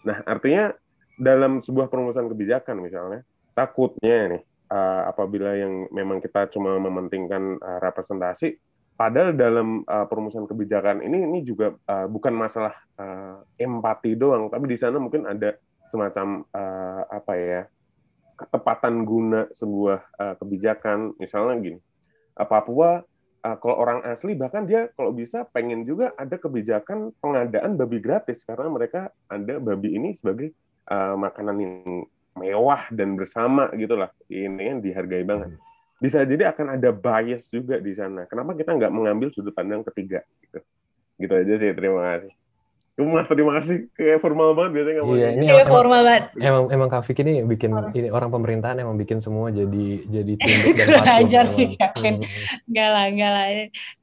Nah 0.06 0.22
artinya 0.22 0.70
dalam 1.18 1.60
sebuah 1.60 1.90
perumusan 1.90 2.30
kebijakan 2.30 2.80
misalnya 2.80 3.20
takutnya 3.52 4.36
nih 4.36 4.42
uh, 4.72 5.12
apabila 5.12 5.52
yang 5.52 5.86
memang 5.92 6.18
kita 6.24 6.48
cuma 6.48 6.78
mementingkan 6.80 7.60
uh, 7.60 7.78
representasi 7.84 8.56
padahal 9.02 9.34
dalam 9.34 9.82
uh, 9.82 10.06
perumusan 10.06 10.46
kebijakan 10.46 11.02
ini 11.02 11.26
ini 11.26 11.42
juga 11.42 11.74
uh, 11.74 12.06
bukan 12.06 12.30
masalah 12.38 12.70
uh, 13.02 13.42
empati 13.58 14.14
doang, 14.14 14.46
tapi 14.46 14.70
di 14.70 14.78
sana 14.78 15.02
mungkin 15.02 15.26
ada 15.26 15.58
semacam 15.90 16.46
uh, 16.54 17.02
apa 17.10 17.32
ya 17.34 17.60
ketepatan 18.38 19.02
guna 19.02 19.50
sebuah 19.58 19.98
uh, 20.22 20.34
kebijakan. 20.38 21.18
Misalnya 21.18 21.54
gini, 21.58 21.78
uh, 22.38 22.46
Papua 22.46 23.02
uh, 23.42 23.56
kalau 23.58 23.74
orang 23.74 24.06
asli 24.06 24.38
bahkan 24.38 24.70
dia 24.70 24.86
kalau 24.94 25.10
bisa 25.10 25.50
pengen 25.50 25.82
juga 25.82 26.14
ada 26.14 26.38
kebijakan 26.38 27.10
pengadaan 27.18 27.74
babi 27.74 27.98
gratis 27.98 28.46
karena 28.46 28.70
mereka 28.70 29.10
ada 29.26 29.58
babi 29.58 29.98
ini 29.98 30.14
sebagai 30.14 30.54
uh, 30.94 31.18
makanan 31.18 31.56
yang 31.58 32.06
mewah 32.38 32.86
dan 32.94 33.18
bersama 33.18 33.66
gitulah 33.74 34.14
ini 34.30 34.62
yang 34.62 34.78
dihargai 34.78 35.26
banget 35.26 35.58
bisa 36.02 36.26
jadi 36.26 36.50
akan 36.50 36.82
ada 36.82 36.90
bias 36.90 37.46
juga 37.46 37.78
di 37.78 37.94
sana 37.94 38.26
kenapa 38.26 38.58
kita 38.58 38.74
nggak 38.74 38.90
mengambil 38.90 39.30
sudut 39.30 39.54
pandang 39.54 39.86
ketiga 39.86 40.26
gitu 40.42 40.58
gitu 41.22 41.32
aja 41.38 41.54
sih 41.62 41.70
terima 41.70 42.02
kasih 42.18 42.34
Cuma 42.92 43.24
terima 43.24 43.56
kasih 43.56 43.88
kayak 43.96 44.20
formal 44.20 44.52
banget 44.52 44.70
biasanya 44.76 45.00
nggak 45.00 45.16
Iya, 45.16 45.28
ini 45.32 45.44
Iya, 45.48 45.54
emang, 45.64 45.72
formal 45.72 46.00
banget. 46.04 46.24
emang 46.36 46.64
emang 46.68 46.88
Kak 46.92 47.08
ini 47.08 47.32
bikin 47.48 47.70
ini 47.96 48.08
orang 48.12 48.28
pemerintahan 48.28 48.76
emang 48.84 49.00
bikin 49.00 49.24
semua 49.24 49.48
jadi 49.48 49.86
jadi 50.04 50.32
tunduk 50.44 50.74
dan 50.76 50.86
patuh. 51.00 51.16
ajar 51.24 51.44
sih, 51.48 51.66
emang. 51.72 51.80
Kevin. 51.80 52.14
Hmm. 52.20 52.68
Enggak 52.68 52.88
lah, 52.92 53.04
enggak 53.08 53.30
lah. 53.32 53.46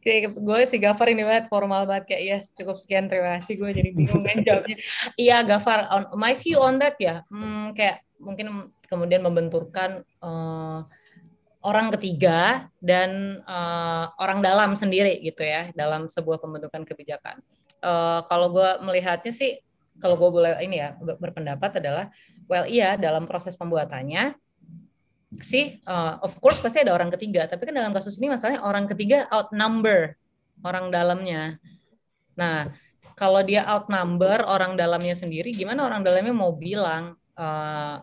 Kayak 0.02 0.22
gue 0.42 0.60
si 0.66 0.78
Gafar 0.82 1.08
ini 1.14 1.22
banget 1.22 1.46
formal 1.54 1.86
banget 1.86 2.04
kayak 2.10 2.22
yes 2.26 2.46
cukup 2.58 2.82
sekian 2.82 3.06
terima 3.06 3.38
kasih 3.38 3.62
gue 3.62 3.70
jadi 3.78 3.90
bingung 3.94 4.26
kan 4.26 4.38
jawabnya. 4.42 4.78
Iya 5.22 5.38
Gafar, 5.46 5.80
on, 5.94 6.04
my 6.18 6.34
view 6.34 6.58
on 6.58 6.82
that 6.82 6.98
ya, 6.98 7.22
hmm, 7.30 7.78
kayak 7.78 8.02
mungkin 8.18 8.74
kemudian 8.90 9.22
membenturkan 9.22 10.02
eh, 10.02 10.80
orang 11.66 11.92
ketiga 11.96 12.70
dan 12.80 13.42
eh, 13.44 14.06
orang 14.20 14.40
dalam 14.40 14.74
sendiri 14.76 15.20
gitu 15.24 15.44
ya 15.44 15.70
dalam 15.76 16.08
sebuah 16.08 16.40
pembentukan 16.40 16.84
kebijakan. 16.88 17.40
Eh, 17.80 18.20
kalau 18.28 18.52
gue 18.52 18.70
melihatnya 18.84 19.32
sih, 19.32 19.60
kalau 20.00 20.16
gue 20.16 20.30
boleh 20.32 20.52
ini 20.64 20.80
ya 20.80 20.96
ber- 20.96 21.20
berpendapat 21.20 21.84
adalah, 21.84 22.12
well 22.50 22.66
iya 22.66 22.96
dalam 22.96 23.30
proses 23.30 23.54
pembuatannya 23.54 24.34
sih 25.38 25.78
uh, 25.86 26.18
of 26.26 26.34
course 26.42 26.58
pasti 26.58 26.82
ada 26.82 26.98
orang 26.98 27.14
ketiga 27.14 27.46
tapi 27.46 27.70
kan 27.70 27.78
dalam 27.78 27.94
kasus 27.94 28.18
ini 28.18 28.34
masalahnya 28.34 28.66
orang 28.66 28.90
ketiga 28.90 29.30
outnumber 29.30 30.18
orang 30.66 30.90
dalamnya 30.90 31.62
nah 32.34 32.74
kalau 33.14 33.46
dia 33.46 33.62
outnumber 33.70 34.42
orang 34.50 34.74
dalamnya 34.74 35.14
sendiri 35.14 35.54
gimana 35.54 35.86
orang 35.86 36.02
dalamnya 36.02 36.34
mau 36.34 36.50
bilang 36.58 37.14
uh, 37.38 38.02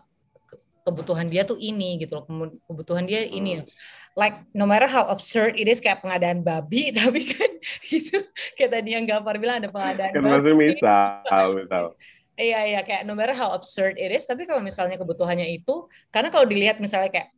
kebutuhan 0.87 1.27
dia 1.27 1.43
tuh 1.43 1.59
ini 1.59 1.99
gitu 1.99 2.15
loh 2.15 2.23
kebutuhan 2.63 3.03
dia 3.03 3.27
ini 3.27 3.67
like 4.15 4.39
no 4.55 4.63
matter 4.63 4.87
how 4.87 5.03
absurd 5.11 5.59
it 5.59 5.67
is 5.67 5.83
kayak 5.83 5.99
pengadaan 5.99 6.39
babi 6.47 6.89
tapi 6.97 7.27
kan 7.27 7.51
itu 7.91 8.23
kayak 8.55 8.71
tadi 8.79 8.95
yang 8.95 9.03
Gafar 9.03 9.35
bilang 9.35 9.59
ada 9.59 9.67
pengadaan 9.67 10.15
kan 10.15 10.23
babi 10.23 10.51
misal 10.55 11.51
misal 11.59 11.91
Iya 12.37 12.69
iya 12.69 12.81
kayak 12.85 13.09
no 13.09 13.17
matter 13.17 13.33
how 13.33 13.49
absurd 13.49 13.97
it 13.97 14.13
is, 14.13 14.29
tapi 14.29 14.45
kalau 14.45 14.61
misalnya 14.61 14.93
kebutuhannya 15.01 15.49
itu, 15.57 15.89
karena 16.13 16.29
kalau 16.29 16.45
dilihat 16.45 16.77
misalnya 16.77 17.09
kayak 17.09 17.33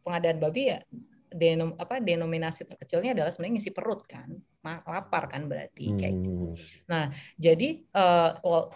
pengadaan 0.00 0.40
babi 0.40 0.72
ya 0.72 0.80
denom 1.28 1.76
apa 1.76 2.00
denominasi 2.00 2.64
terkecilnya 2.64 3.12
adalah 3.12 3.28
sebenarnya 3.28 3.60
ngisi 3.60 3.68
perut 3.76 4.08
kan, 4.08 4.32
lapar 4.64 5.28
kan 5.28 5.44
berarti 5.44 5.92
kayak 6.00 6.14
gitu. 6.24 6.56
Hmm. 6.88 7.12
Jadi 7.36 7.84
uh, 7.92 8.32
well, 8.40 8.72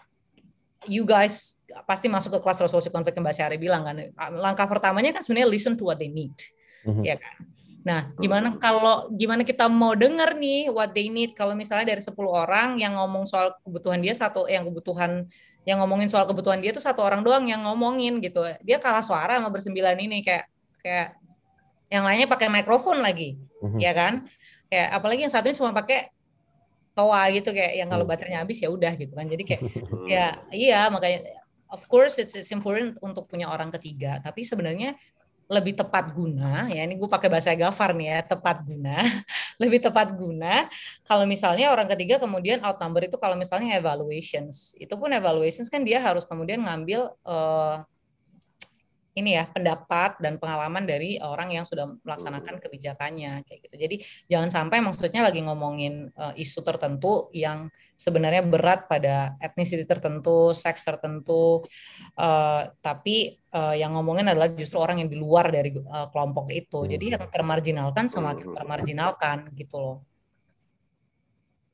you 0.88 1.03
guys 1.03 1.59
pasti 1.88 2.07
masuk 2.07 2.37
ke 2.37 2.40
kelas 2.45 2.61
resolusi 2.61 2.92
konflik 2.92 3.16
yang 3.16 3.25
Mbak 3.25 3.37
Syari 3.37 3.57
bilang 3.57 3.83
kan, 3.87 3.97
langkah 4.37 4.68
pertamanya 4.68 5.14
kan 5.16 5.23
sebenarnya 5.25 5.49
listen 5.49 5.75
to 5.75 5.88
what 5.88 5.97
they 5.97 6.09
need 6.12 6.33
Mhm. 6.85 7.03
ya 7.07 7.16
kan. 7.16 7.37
Nah, 7.83 8.01
gimana 8.14 8.55
kalau 8.62 9.11
gimana 9.11 9.42
kita 9.42 9.66
mau 9.66 9.99
denger 9.99 10.38
nih 10.38 10.71
what 10.71 10.95
they 10.95 11.11
need 11.11 11.35
kalau 11.35 11.55
misalnya 11.59 11.90
dari 11.95 12.03
10 12.03 12.31
orang 12.31 12.79
yang 12.79 12.95
ngomong 12.95 13.27
soal 13.27 13.59
kebutuhan 13.66 13.99
dia 13.99 14.14
satu 14.14 14.47
yang 14.47 14.62
kebutuhan 14.71 15.27
yang 15.66 15.83
ngomongin 15.83 16.07
soal 16.07 16.27
kebutuhan 16.27 16.62
dia 16.62 16.71
tuh 16.71 16.83
satu 16.83 17.03
orang 17.03 17.23
doang 17.27 17.42
yang 17.47 17.66
ngomongin 17.66 18.23
gitu. 18.23 18.42
Dia 18.62 18.79
kalah 18.79 19.03
suara 19.03 19.38
sama 19.38 19.51
bersembilan 19.51 19.99
ini 19.99 20.23
kayak 20.23 20.47
kayak 20.83 21.09
yang 21.90 22.07
lainnya 22.07 22.31
pakai 22.31 22.47
mikrofon 22.51 23.03
lagi, 23.03 23.35
Mhm. 23.62 23.79
ya 23.83 23.92
kan? 23.95 24.27
Kayak 24.71 24.88
apalagi 25.03 25.21
yang 25.27 25.33
satu 25.35 25.51
ini 25.51 25.57
cuma 25.59 25.75
pakai 25.75 26.07
toa 26.96 27.22
gitu 27.35 27.48
kayak 27.57 27.72
yang 27.81 27.88
kalau 27.92 28.05
Hmm. 28.05 28.11
baterainya 28.11 28.40
habis 28.44 28.59
ya 28.64 28.68
udah 28.72 28.92
gitu 29.00 29.12
kan. 29.18 29.26
Jadi 29.28 29.42
kayak 29.48 29.62
ya 30.12 30.24
iya 30.52 30.90
makanya 30.92 31.18
of 31.72 31.83
course 31.88 32.18
it's, 32.20 32.35
it's 32.37 32.52
important 32.52 32.98
untuk 33.00 33.24
punya 33.31 33.48
orang 33.48 33.70
ketiga 33.72 34.20
tapi 34.20 34.44
sebenarnya 34.44 34.98
lebih 35.52 35.76
tepat 35.76 36.16
guna 36.16 36.72
ya 36.72 36.81
ini 36.88 36.96
gue 36.96 37.09
pakai 37.11 37.28
bahasa 37.28 37.52
Gafar 37.52 37.92
nih 37.92 38.09
ya 38.09 38.18
tepat 38.24 38.64
guna 38.64 39.05
lebih 39.62 39.85
tepat 39.85 40.09
guna 40.16 40.64
kalau 41.05 41.28
misalnya 41.28 41.68
orang 41.68 41.85
ketiga 41.92 42.16
kemudian 42.16 42.64
outnumber 42.64 43.05
itu 43.05 43.20
kalau 43.20 43.37
misalnya 43.37 43.76
evaluations 43.76 44.72
itu 44.81 44.94
pun 44.96 45.12
evaluations 45.12 45.68
kan 45.68 45.85
dia 45.85 46.00
harus 46.00 46.24
kemudian 46.24 46.64
ngambil 46.64 47.12
eh, 47.28 47.74
ini 49.12 49.37
ya 49.37 49.44
pendapat 49.48 50.16
dan 50.18 50.40
pengalaman 50.40 50.88
dari 50.88 51.20
orang 51.20 51.53
yang 51.53 51.68
sudah 51.68 51.88
melaksanakan 52.01 52.59
kebijakannya 52.61 53.44
kayak 53.44 53.61
gitu 53.68 53.77
jadi 53.77 53.96
jangan 54.33 54.51
sampai 54.51 54.79
maksudnya 54.81 55.20
lagi 55.20 55.44
ngomongin 55.44 56.09
eh, 56.12 56.35
isu 56.40 56.64
tertentu 56.64 57.29
yang 57.37 57.68
sebenarnya 58.03 58.42
berat 58.42 58.90
pada 58.90 59.38
etnisiti 59.38 59.87
tertentu, 59.87 60.51
seks 60.51 60.83
tertentu, 60.83 61.62
eh, 62.18 62.62
tapi 62.83 63.38
eh, 63.38 63.75
yang 63.79 63.94
ngomongin 63.94 64.27
adalah 64.27 64.51
justru 64.51 64.83
orang 64.83 65.07
yang 65.07 65.11
di 65.12 65.18
luar 65.22 65.55
dari 65.55 65.70
eh, 65.70 66.07
kelompok 66.11 66.51
itu. 66.51 66.83
Jadi 66.90 67.14
yang 67.14 67.22
termarginalkan 67.31 68.11
semakin 68.11 68.51
termarginalkan 68.51 69.38
gitu 69.55 69.77
loh. 69.79 69.96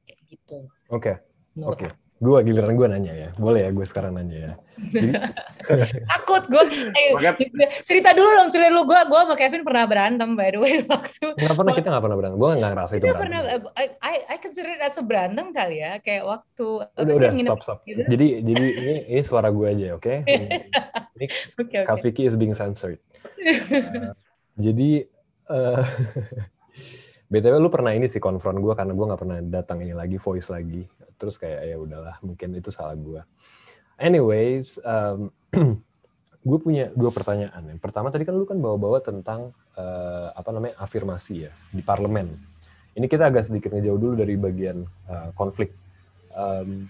Kayak 0.05 0.21
gitu. 0.29 0.59
Oke, 0.93 1.13
Menurut 1.57 1.81
oke. 1.81 2.08
Gua 2.19 2.43
giliran 2.43 2.75
gue 2.75 2.87
nanya 2.91 3.15
ya. 3.15 3.29
Boleh 3.39 3.67
ya 3.67 3.71
gue 3.71 3.87
sekarang 3.87 4.11
nanya 4.19 4.37
ya. 4.37 4.53
Jadi, 4.79 5.11
takut 6.11 6.43
gue 6.51 6.65
cerita 7.83 8.11
dulu 8.15 8.31
dong 8.31 8.51
cerita 8.51 8.71
dulu 8.71 8.91
gue 8.91 9.01
gue 9.11 9.21
sama 9.23 9.35
Kevin 9.35 9.63
pernah 9.67 9.85
berantem 9.91 10.39
by 10.39 10.51
the 10.55 10.59
way 10.59 10.73
waktu 10.91 11.35
nggak 11.35 11.57
pernah 11.59 11.73
kita 11.79 11.89
nggak 11.95 12.05
pernah 12.07 12.19
berantem. 12.19 12.39
Gue 12.39 12.51
nggak 12.59 12.73
ngerasa 12.75 12.93
itu 12.99 13.05
kita 13.07 13.19
berantem. 13.19 13.23
pernah 13.23 13.43
I, 13.79 13.87
I, 14.03 14.15
I 14.35 14.37
consider 14.43 14.71
it 14.75 14.83
as 14.83 14.99
a 14.99 15.05
berantem 15.07 15.47
kali 15.55 15.77
ya 15.79 15.93
kayak 16.03 16.25
waktu 16.27 16.67
Udah 16.91 17.03
udah 17.07 17.27
yang 17.31 17.37
nginep 17.39 17.51
stop 17.55 17.63
stop. 17.63 17.79
gitu? 17.87 18.03
Jadi 18.03 18.27
jadi 18.43 18.65
ini 18.67 18.95
ini 19.15 19.23
suara 19.23 19.49
gue 19.55 19.67
aja, 19.67 19.87
oke? 19.95 20.15
Ini 21.19 21.27
oke 21.59 21.79
Kak 21.83 21.99
oke 21.99 22.03
Vicky 22.07 22.31
is 22.31 22.39
being 22.39 22.55
censored. 22.55 23.03
Uh, 23.43 24.15
jadi 24.55 25.07
eh 25.51 25.83
btw 27.29 27.61
lu 27.61 27.69
pernah 27.69 27.93
ini 27.93 28.09
sih 28.09 28.21
konfront 28.21 28.57
gue 28.57 28.73
karena 28.73 28.97
gue 28.97 29.07
nggak 29.07 29.21
pernah 29.21 29.39
datang 29.45 29.85
ini 29.85 29.93
lagi 29.93 30.17
voice 30.17 30.49
lagi. 30.49 30.83
Terus 31.21 31.37
kayak 31.37 31.61
ya 31.69 31.77
udahlah 31.77 32.17
mungkin 32.25 32.57
itu 32.57 32.73
salah 32.73 32.97
gue. 32.97 33.21
Anyways, 34.01 34.81
um, 34.87 35.29
gue 36.49 36.59
punya 36.63 36.89
dua 36.97 37.11
pertanyaan. 37.13 37.61
Yang 37.69 37.81
pertama 37.83 38.09
tadi 38.09 38.25
kan 38.25 38.33
lu 38.39 38.49
kan 38.49 38.57
bawa-bawa 38.63 39.03
tentang 39.05 39.53
eh, 39.77 40.29
apa 40.33 40.51
namanya 40.55 40.81
afirmasi 40.81 41.49
ya 41.49 41.53
di 41.75 41.85
parlemen. 41.85 42.31
Ini 42.97 43.07
kita 43.07 43.31
agak 43.31 43.47
sedikit 43.51 43.75
ngejauh 43.77 44.01
dulu 44.01 44.15
dari 44.17 44.35
bagian 44.39 44.81
eh, 44.87 45.31
konflik. 45.37 45.75
Em, 46.33 46.87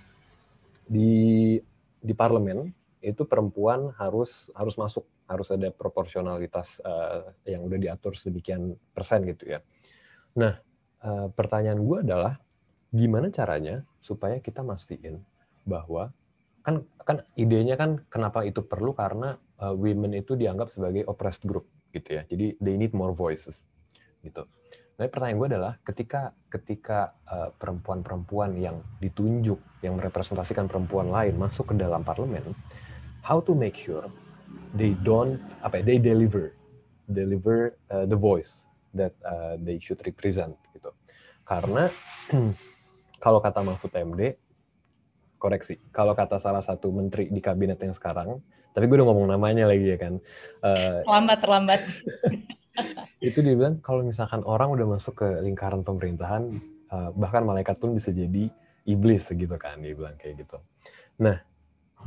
di 0.89 1.57
di 1.99 2.13
parlemen 2.15 2.65
itu 3.03 3.23
perempuan 3.27 3.91
harus 3.95 4.51
harus 4.55 4.75
masuk 4.77 5.05
harus 5.27 5.49
ada 5.51 5.73
proporsionalitas 5.73 6.85
eh, 6.85 7.53
yang 7.57 7.65
udah 7.65 7.79
diatur 7.81 8.15
sedemikian 8.15 8.77
persen 8.93 9.25
gitu 9.27 9.57
ya. 9.57 9.61
Nah 10.39 10.55
eh, 11.03 11.27
pertanyaan 11.35 11.83
gue 11.83 11.99
adalah 12.07 12.39
gimana 12.95 13.29
caranya 13.35 13.83
supaya 13.99 14.39
kita 14.39 14.63
mastiin 14.63 15.19
bahwa 15.67 16.09
kan 16.65 16.81
kan 17.05 17.21
idenya 17.35 17.77
kan 17.77 17.99
kenapa 18.09 18.47
itu 18.47 18.63
perlu 18.63 18.95
karena 18.95 19.35
eh, 19.59 19.75
women 19.75 20.15
itu 20.15 20.39
dianggap 20.39 20.71
sebagai 20.71 21.03
oppressed 21.11 21.43
group 21.43 21.67
gitu 21.91 22.23
ya. 22.23 22.23
Jadi 22.31 22.55
they 22.63 22.79
need 22.79 22.95
more 22.95 23.13
voices 23.13 23.67
gitu. 24.23 24.47
Nah 24.99 25.07
pertanyaan 25.11 25.39
gue 25.43 25.49
adalah 25.59 25.73
ketika 25.83 26.31
ketika 26.55 27.11
eh, 27.27 27.51
perempuan-perempuan 27.59 28.55
yang 28.63 28.79
ditunjuk 29.03 29.59
yang 29.83 29.99
merepresentasikan 29.99 30.71
perempuan 30.71 31.11
lain 31.11 31.35
masuk 31.35 31.71
ke 31.71 31.75
dalam 31.75 32.07
parlemen, 32.07 32.47
how 33.27 33.43
to 33.43 33.59
make 33.59 33.75
sure 33.75 34.07
they 34.79 34.95
don't 35.03 35.43
apa 35.67 35.83
ya, 35.83 35.95
they 35.95 35.99
deliver 35.99 36.55
deliver 37.09 37.73
uh, 37.89 38.05
the 38.05 38.17
voice 38.17 38.68
that 38.95 39.15
uh, 39.25 39.55
they 39.61 39.81
should 39.81 40.01
represent 40.05 40.55
gitu. 40.73 40.91
Karena 41.45 41.89
kalau 43.25 43.43
kata 43.43 43.61
Mahfud 43.65 43.93
MD 43.93 44.37
koreksi 45.39 45.79
kalau 45.95 46.19
kata 46.19 46.43
salah 46.43 46.61
satu 46.61 46.91
menteri 46.91 47.31
di 47.31 47.39
kabinet 47.39 47.79
yang 47.79 47.95
sekarang 47.95 48.43
tapi 48.75 48.85
gue 48.91 48.99
udah 48.99 49.07
ngomong 49.07 49.31
namanya 49.31 49.71
lagi 49.71 49.95
ya 49.95 49.99
kan 49.99 50.15
uh, 50.67 51.01
terlambat 51.07 51.39
terlambat. 51.41 51.81
Itu 53.19 53.43
dia 53.43 53.59
bilang 53.59 53.83
kalau 53.83 54.07
misalkan 54.07 54.47
orang 54.47 54.71
udah 54.71 54.87
masuk 54.99 55.19
ke 55.19 55.29
lingkaran 55.43 55.83
pemerintahan 55.83 56.43
uh, 56.95 57.11
bahkan 57.19 57.43
malaikat 57.43 57.79
pun 57.79 57.95
bisa 57.95 58.15
jadi 58.15 58.51
iblis 58.87 59.31
gitu 59.31 59.57
kan 59.59 59.79
dia 59.83 59.95
bilang 59.95 60.15
kayak 60.19 60.43
gitu. 60.47 60.59
Nah 61.23 61.39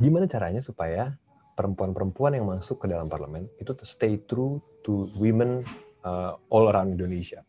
gimana 0.00 0.24
caranya 0.24 0.64
supaya 0.64 1.12
perempuan-perempuan 1.52 2.40
yang 2.40 2.48
masuk 2.48 2.80
ke 2.80 2.86
dalam 2.88 3.12
parlemen 3.12 3.44
itu 3.60 3.72
stay 3.84 4.16
true 4.24 4.56
to 4.80 5.12
women 5.20 5.60
uh, 6.06 6.34
all 6.52 6.68
around 6.70 6.92
Indonesia 6.94 7.42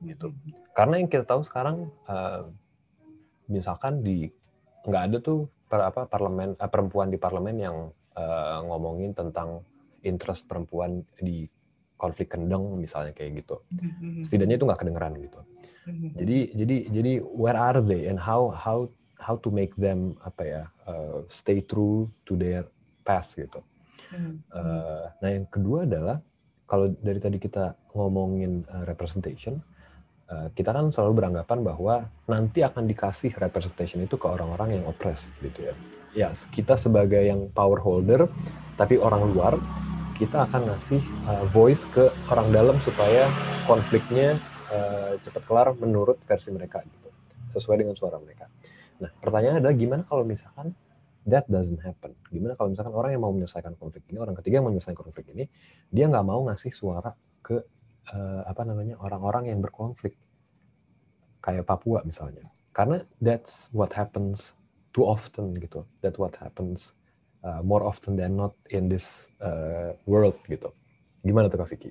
gitu. 0.00 0.32
Karena 0.72 1.00
yang 1.00 1.08
kita 1.08 1.24
tahu 1.28 1.44
sekarang, 1.44 1.88
uh, 2.08 2.48
misalkan 3.52 4.00
di 4.00 4.28
nggak 4.86 5.02
ada 5.12 5.18
tuh 5.20 5.50
per, 5.66 5.82
apa 5.82 6.06
parlemen 6.06 6.54
uh, 6.56 6.70
perempuan 6.70 7.10
di 7.10 7.18
parlemen 7.18 7.56
yang 7.58 7.76
uh, 8.16 8.58
ngomongin 8.64 9.12
tentang 9.12 9.60
interest 10.06 10.46
perempuan 10.46 11.02
di 11.18 11.44
konflik 11.96 12.36
kendeng 12.36 12.76
misalnya 12.76 13.12
kayak 13.16 13.42
gitu. 13.44 13.56
Setidaknya 14.24 14.60
itu 14.60 14.64
nggak 14.68 14.80
kedengeran 14.80 15.16
gitu. 15.16 15.40
Jadi 16.18 16.38
jadi 16.52 16.76
jadi 16.90 17.12
where 17.38 17.56
are 17.56 17.80
they 17.80 18.10
and 18.10 18.18
how 18.18 18.52
how 18.52 18.84
how 19.22 19.38
to 19.38 19.48
make 19.48 19.72
them 19.78 20.12
apa 20.26 20.42
ya 20.44 20.62
uh, 20.90 21.24
stay 21.32 21.62
true 21.64 22.10
to 22.28 22.36
their 22.36 22.66
path 23.06 23.32
gitu. 23.34 23.62
Uh, 24.54 25.08
nah 25.18 25.30
yang 25.30 25.46
kedua 25.50 25.82
adalah 25.88 26.20
kalau 26.66 26.90
dari 27.02 27.22
tadi 27.22 27.38
kita 27.38 27.78
ngomongin 27.94 28.66
uh, 28.74 28.84
representation, 28.84 29.58
uh, 30.30 30.50
kita 30.52 30.74
kan 30.74 30.90
selalu 30.90 31.22
beranggapan 31.22 31.62
bahwa 31.62 31.94
nanti 32.26 32.66
akan 32.66 32.90
dikasih 32.90 33.32
representation 33.38 34.02
itu 34.02 34.18
ke 34.18 34.26
orang-orang 34.26 34.82
yang 34.82 34.84
oppressed 34.90 35.30
gitu 35.40 35.70
ya. 35.70 35.74
Ya 36.14 36.28
kita 36.50 36.74
sebagai 36.74 37.22
yang 37.22 37.46
power 37.54 37.78
holder, 37.78 38.26
tapi 38.74 38.98
orang 38.98 39.30
luar 39.30 39.54
kita 40.18 40.48
akan 40.50 40.74
ngasih 40.74 41.02
uh, 41.30 41.44
voice 41.54 41.86
ke 41.94 42.10
orang 42.28 42.50
dalam 42.50 42.76
supaya 42.82 43.26
konfliknya 43.64 44.38
cepat 45.22 45.46
kelar 45.46 45.72
menurut 45.78 46.18
versi 46.26 46.50
mereka 46.50 46.82
gitu, 46.82 47.08
sesuai 47.54 47.86
dengan 47.86 47.94
suara 47.94 48.18
mereka. 48.18 48.50
Nah 48.98 49.08
pertanyaannya 49.22 49.62
adalah 49.62 49.76
gimana 49.78 50.02
kalau 50.02 50.26
misalkan 50.26 50.74
that 51.26 51.44
doesn't 51.50 51.82
happen. 51.82 52.14
Gimana 52.30 52.54
kalau 52.54 52.70
misalkan 52.70 52.94
orang 52.94 53.10
yang 53.18 53.22
mau 53.26 53.34
menyelesaikan 53.34 53.74
konflik 53.76 54.06
ini, 54.08 54.22
orang 54.22 54.38
ketiga 54.38 54.62
yang 54.62 54.70
mau 54.70 54.72
menyelesaikan 54.72 55.02
konflik 55.02 55.26
ini, 55.34 55.44
dia 55.90 56.06
nggak 56.06 56.26
mau 56.26 56.40
ngasih 56.46 56.70
suara 56.70 57.10
ke 57.42 57.58
uh, 58.14 58.42
apa 58.46 58.62
namanya 58.62 58.94
orang-orang 59.02 59.50
yang 59.50 59.58
berkonflik, 59.58 60.14
kayak 61.42 61.66
Papua 61.66 62.06
misalnya. 62.06 62.46
Karena 62.70 63.02
that's 63.18 63.66
what 63.74 63.90
happens 63.90 64.54
too 64.94 65.02
often 65.02 65.58
gitu. 65.58 65.82
That 66.06 66.14
what 66.16 66.38
happens 66.38 66.94
uh, 67.42 67.60
more 67.66 67.82
often 67.82 68.14
than 68.14 68.38
not 68.38 68.54
in 68.70 68.86
this 68.86 69.34
uh, 69.42 69.98
world 70.06 70.38
gitu. 70.46 70.70
Gimana 71.26 71.50
tuh 71.50 71.58
Kak 71.58 71.74
Vicky? 71.74 71.90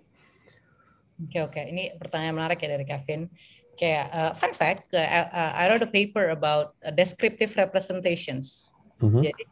Oke 1.16 1.32
okay, 1.32 1.42
oke, 1.44 1.52
okay. 1.56 1.64
ini 1.72 1.84
pertanyaan 1.96 2.36
menarik 2.36 2.60
ya 2.60 2.76
dari 2.76 2.84
Kevin. 2.88 3.28
Kayak 3.76 4.08
uh, 4.16 4.32
fun 4.40 4.56
fact, 4.56 4.96
uh, 4.96 5.28
I 5.36 5.68
wrote 5.68 5.84
a 5.84 5.92
paper 5.92 6.32
about 6.32 6.80
uh, 6.80 6.96
descriptive 6.96 7.52
representations 7.60 8.75
Mm-hmm. 9.02 9.22
Jadi 9.28 9.44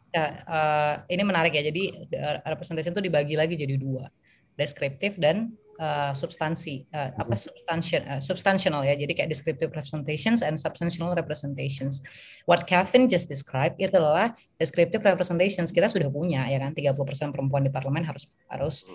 uh, 0.48 0.94
ini 1.10 1.22
menarik 1.22 1.52
ya. 1.52 1.62
Jadi 1.68 2.08
representation 2.48 2.92
itu 2.96 3.02
dibagi 3.04 3.34
lagi 3.36 3.54
jadi 3.60 3.76
dua, 3.76 4.08
deskriptif 4.56 5.20
dan 5.20 5.52
uh, 5.80 6.12
substansi. 6.14 6.86
Uh, 6.90 7.10
mm-hmm. 7.10 7.22
Apa 7.22 7.34
substansial? 7.36 8.02
Uh, 8.06 8.22
substantial 8.22 8.80
ya. 8.86 8.94
Jadi 8.94 9.12
kayak 9.12 9.30
descriptive 9.30 9.70
representations 9.74 10.40
and 10.40 10.56
substantial 10.56 11.12
representations. 11.12 12.00
What 12.48 12.64
Kevin 12.64 13.10
just 13.10 13.28
described 13.28 13.76
itu 13.80 13.92
adalah 13.92 14.32
descriptive 14.56 15.02
representations 15.02 15.74
kita 15.74 15.90
sudah 15.90 16.08
punya 16.08 16.46
ya 16.48 16.58
kan. 16.62 16.72
30% 16.72 17.34
perempuan 17.34 17.66
di 17.66 17.70
parlemen 17.72 18.04
harus 18.06 18.30
harus 18.48 18.86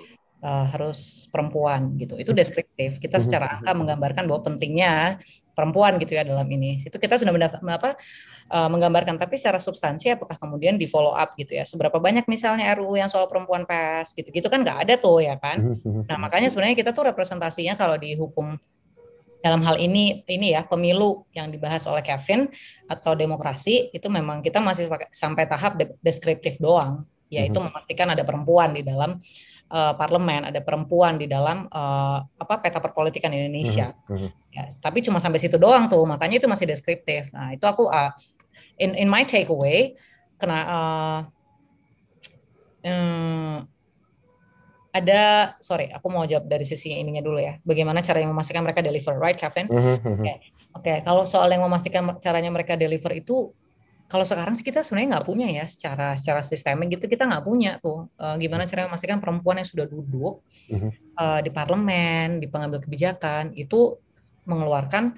uh, 0.43 0.65
harus 0.71 1.27
perempuan 1.31 1.95
gitu. 1.99 2.15
Itu 2.19 2.31
deskriptif. 2.31 2.99
Kita 2.99 3.19
secara 3.19 3.59
angka 3.59 3.71
menggambarkan 3.75 4.23
bahwa 4.27 4.41
pentingnya 4.43 5.19
perempuan 5.55 5.99
gitu 5.99 6.15
ya 6.15 6.23
dalam 6.23 6.47
ini. 6.47 6.83
Itu 6.83 6.95
kita 6.95 7.19
sudah 7.19 7.31
mendapat 7.35 7.59
apa 7.59 7.99
uh, 8.51 8.69
menggambarkan 8.71 9.19
tapi 9.19 9.35
secara 9.35 9.59
substansi 9.59 10.15
apakah 10.15 10.39
kemudian 10.39 10.79
di 10.79 10.87
follow 10.87 11.11
up 11.11 11.35
gitu 11.35 11.55
ya. 11.55 11.67
Seberapa 11.67 11.99
banyak 11.99 12.25
misalnya 12.31 12.71
RUU 12.75 12.99
yang 12.99 13.11
soal 13.11 13.27
perempuan 13.27 13.67
pers 13.67 14.15
gitu-gitu 14.15 14.47
kan 14.47 14.63
nggak 14.63 14.87
ada 14.87 14.93
tuh 14.95 15.19
ya 15.23 15.35
kan. 15.35 15.75
Nah, 16.07 16.17
makanya 16.17 16.47
sebenarnya 16.47 16.75
kita 16.79 16.91
tuh 16.95 17.11
representasinya 17.11 17.75
kalau 17.75 17.99
di 17.99 18.15
hukum 18.15 18.55
dalam 19.39 19.63
hal 19.63 19.79
ini 19.79 20.27
ini 20.27 20.51
ya 20.51 20.67
pemilu 20.67 21.23
yang 21.31 21.47
dibahas 21.47 21.87
oleh 21.87 22.03
Kevin 22.03 22.51
atau 22.91 23.15
demokrasi 23.15 23.87
itu 23.95 24.07
memang 24.11 24.43
kita 24.43 24.59
masih 24.59 24.91
sampai 25.15 25.47
tahap 25.47 25.79
deskriptif 26.03 26.59
doang 26.59 27.07
yaitu 27.31 27.55
memastikan 27.61 28.11
ada 28.11 28.25
perempuan 28.27 28.75
di 28.75 28.83
dalam 28.83 29.21
uh, 29.69 29.93
parlemen, 29.95 30.49
ada 30.49 30.59
perempuan 30.59 31.15
di 31.15 31.29
dalam 31.29 31.69
uh, 31.69 32.19
apa 32.25 32.59
peta 32.59 32.81
perpolitikan 32.83 33.31
Indonesia. 33.31 33.95
Mm 34.09 34.17
-hmm. 34.17 34.29
ya, 34.53 34.63
tapi 34.81 35.05
cuma 35.05 35.21
sampai 35.21 35.39
situ 35.39 35.55
doang 35.55 35.87
tuh, 35.87 36.03
makanya 36.03 36.41
itu 36.41 36.47
masih 36.49 36.67
deskriptif. 36.67 37.29
Nah 37.31 37.53
itu 37.53 37.63
aku 37.63 37.87
uh, 37.87 38.11
in 38.81 38.97
in 38.97 39.07
my 39.07 39.23
takeaway 39.23 39.93
kena 40.39 40.59
uh, 40.65 41.19
um, 42.87 43.67
ada 44.89 45.53
sorry 45.61 45.93
aku 45.93 46.07
mau 46.09 46.25
jawab 46.25 46.49
dari 46.49 46.65
sisi 46.65 46.89
ininya 46.95 47.21
dulu 47.21 47.37
ya 47.37 47.61
bagaimana 47.61 48.01
cara 48.01 48.25
yang 48.25 48.33
memastikan 48.33 48.65
mereka 48.65 48.81
deliver 48.81 49.13
right 49.21 49.37
Kevin 49.37 49.69
oke 49.69 50.01
okay. 50.01 50.35
okay. 50.73 50.97
kalau 51.05 51.29
soal 51.29 51.45
yang 51.53 51.61
memastikan 51.61 52.17
caranya 52.17 52.49
mereka 52.49 52.73
deliver 52.73 53.13
itu 53.13 53.53
kalau 54.09 54.25
sekarang 54.25 54.57
sih 54.57 54.65
kita 54.65 54.81
sebenarnya 54.81 55.09
nggak 55.15 55.27
punya 55.29 55.47
ya 55.53 55.65
secara 55.69 56.17
secara 56.17 56.41
sistemik 56.41 56.97
gitu 56.97 57.05
kita 57.05 57.29
nggak 57.29 57.45
punya 57.45 57.77
tuh. 57.77 58.09
Uh, 58.17 58.35
gimana 58.41 58.65
cara 58.65 58.89
memastikan 58.89 59.21
perempuan 59.21 59.61
yang 59.61 59.69
sudah 59.69 59.85
duduk 59.85 60.41
uh, 61.21 61.39
di 61.45 61.53
parlemen 61.53 62.41
di 62.41 62.49
pengambil 62.49 62.81
kebijakan 62.81 63.53
itu 63.53 64.01
mengeluarkan 64.49 65.13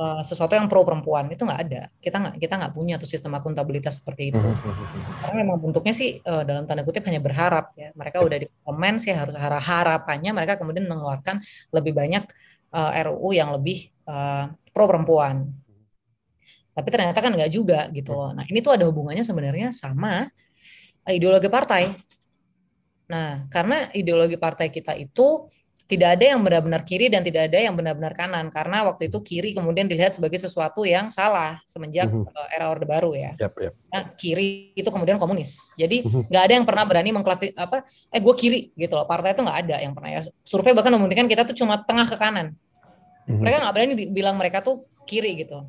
uh, 0.00 0.24
sesuatu 0.24 0.56
yang 0.56 0.72
pro 0.72 0.88
perempuan 0.88 1.28
itu 1.28 1.44
nggak 1.44 1.60
ada. 1.68 1.82
Kita 2.00 2.16
nggak 2.16 2.34
kita 2.40 2.54
nggak 2.64 2.72
punya 2.72 2.96
tuh 2.96 3.08
sistem 3.12 3.36
akuntabilitas 3.36 4.00
seperti 4.00 4.32
itu. 4.32 4.40
Karena 5.20 5.44
memang 5.44 5.60
bentuknya 5.60 5.92
sih 5.92 6.16
uh, 6.24 6.48
dalam 6.48 6.64
tanda 6.64 6.80
kutip 6.80 7.04
hanya 7.04 7.20
berharap 7.20 7.76
ya. 7.76 7.92
Mereka 7.92 8.24
udah 8.24 8.40
di 8.40 8.48
parlemen 8.64 9.04
sih 9.04 9.12
harus 9.12 9.36
harapannya 9.36 10.32
mereka 10.32 10.56
kemudian 10.56 10.88
mengeluarkan 10.88 11.44
lebih 11.76 11.92
banyak 11.92 12.24
uh, 12.72 12.90
RUU 13.04 13.36
yang 13.36 13.52
lebih 13.52 13.92
uh, 14.08 14.48
pro 14.72 14.88
perempuan 14.88 15.63
tapi 16.74 16.88
ternyata 16.90 17.18
kan 17.22 17.30
nggak 17.30 17.52
juga 17.54 17.86
gitu 17.94 18.10
loh. 18.12 18.34
Nah 18.34 18.44
ini 18.50 18.58
tuh 18.58 18.74
ada 18.74 18.84
hubungannya 18.90 19.22
sebenarnya 19.22 19.70
sama 19.70 20.26
ideologi 21.06 21.46
partai. 21.46 21.86
Nah 23.08 23.46
karena 23.46 23.88
ideologi 23.94 24.34
partai 24.34 24.74
kita 24.74 24.98
itu 24.98 25.46
tidak 25.84 26.16
ada 26.16 26.24
yang 26.32 26.40
benar-benar 26.40 26.80
kiri 26.82 27.12
dan 27.12 27.20
tidak 27.20 27.52
ada 27.52 27.60
yang 27.60 27.76
benar-benar 27.76 28.16
kanan 28.16 28.48
karena 28.48 28.88
waktu 28.88 29.12
itu 29.12 29.20
kiri 29.20 29.52
kemudian 29.52 29.84
dilihat 29.84 30.16
sebagai 30.16 30.40
sesuatu 30.40 30.80
yang 30.88 31.12
salah 31.12 31.60
semenjak 31.68 32.08
uh 32.08 32.24
era 32.48 32.72
orde 32.72 32.88
baru 32.88 33.12
ya. 33.12 33.36
Yep, 33.36 33.52
yep. 33.60 33.72
Nah, 33.92 34.02
kiri 34.16 34.72
itu 34.72 34.88
kemudian 34.88 35.20
komunis. 35.20 35.60
Jadi 35.76 36.00
nggak 36.02 36.42
ada 36.42 36.54
yang 36.56 36.64
pernah 36.64 36.84
berani 36.88 37.10
mengklasi 37.12 37.52
apa 37.54 37.84
eh 37.84 38.20
gue 38.20 38.34
kiri 38.34 38.72
gitu 38.74 38.96
loh. 38.96 39.04
Partai 39.04 39.36
itu 39.36 39.44
nggak 39.44 39.58
ada 39.68 39.76
yang 39.84 39.92
pernah 39.92 40.10
ya. 40.16 40.20
Survei 40.42 40.72
bahkan 40.72 40.96
membuktikan 40.96 41.28
kita 41.28 41.44
tuh 41.44 41.54
cuma 41.54 41.84
tengah 41.84 42.08
ke 42.08 42.16
kanan. 42.16 42.56
Mereka 43.28 43.56
nggak 43.60 43.74
berani 43.76 43.92
bilang 44.08 44.40
mereka 44.40 44.64
tuh 44.64 44.80
kiri 45.04 45.36
gitu. 45.36 45.60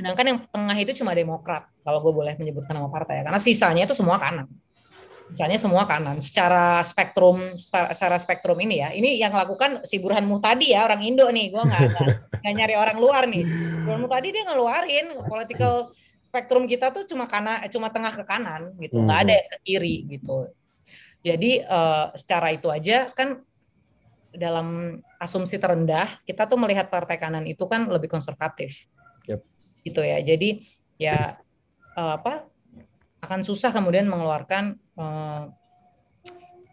Sedangkan 0.00 0.24
yang 0.24 0.38
tengah 0.48 0.76
itu 0.80 0.96
cuma 1.04 1.12
Demokrat, 1.12 1.68
kalau 1.84 2.00
gue 2.00 2.08
boleh 2.08 2.32
menyebutkan 2.40 2.72
nama 2.72 2.88
partai 2.88 3.20
ya. 3.20 3.22
Karena 3.28 3.36
sisanya 3.36 3.84
itu 3.84 3.92
semua 3.92 4.16
kanan. 4.16 4.48
Sisanya 5.28 5.60
semua 5.60 5.84
kanan. 5.84 6.16
Secara 6.24 6.80
spektrum, 6.80 7.52
secara 7.60 8.16
spektrum 8.16 8.56
ini 8.64 8.80
ya. 8.80 8.96
Ini 8.96 9.20
yang 9.20 9.36
lakukan 9.36 9.84
si 9.84 10.00
Burhan 10.00 10.24
Muhtadi 10.24 10.72
ya, 10.72 10.88
orang 10.88 11.04
Indo 11.04 11.28
nih. 11.28 11.52
Gue 11.52 11.60
nggak 11.68 11.80
nggak 12.40 12.54
nyari 12.56 12.74
orang 12.80 12.96
luar 12.96 13.28
nih. 13.28 13.44
Burhan 13.84 14.00
Muhtadi 14.00 14.28
dia 14.32 14.48
ngeluarin 14.48 15.06
political 15.28 15.92
spektrum 16.24 16.64
kita 16.64 16.88
tuh 16.96 17.04
cuma 17.04 17.28
kanan, 17.28 17.60
cuma 17.68 17.92
tengah 17.92 18.16
ke 18.16 18.24
kanan 18.24 18.72
gitu. 18.80 19.04
Nggak 19.04 19.18
ada 19.28 19.36
ke 19.52 19.56
kiri 19.68 20.08
gitu. 20.16 20.48
Jadi 21.20 21.60
uh, 21.60 22.08
secara 22.16 22.56
itu 22.56 22.72
aja 22.72 23.12
kan 23.12 23.44
dalam 24.32 24.96
asumsi 25.20 25.60
terendah 25.60 26.16
kita 26.24 26.48
tuh 26.48 26.56
melihat 26.56 26.88
partai 26.88 27.20
kanan 27.20 27.44
itu 27.44 27.68
kan 27.68 27.84
lebih 27.84 28.08
konservatif. 28.08 28.88
Yep 29.28 29.59
gitu 29.84 30.00
ya. 30.04 30.18
Jadi 30.20 30.64
ya 31.00 31.40
uh, 31.96 32.20
apa 32.20 32.50
akan 33.20 33.44
susah 33.44 33.68
kemudian 33.68 34.08
mengeluarkan 34.08 34.80
eh, 34.96 35.42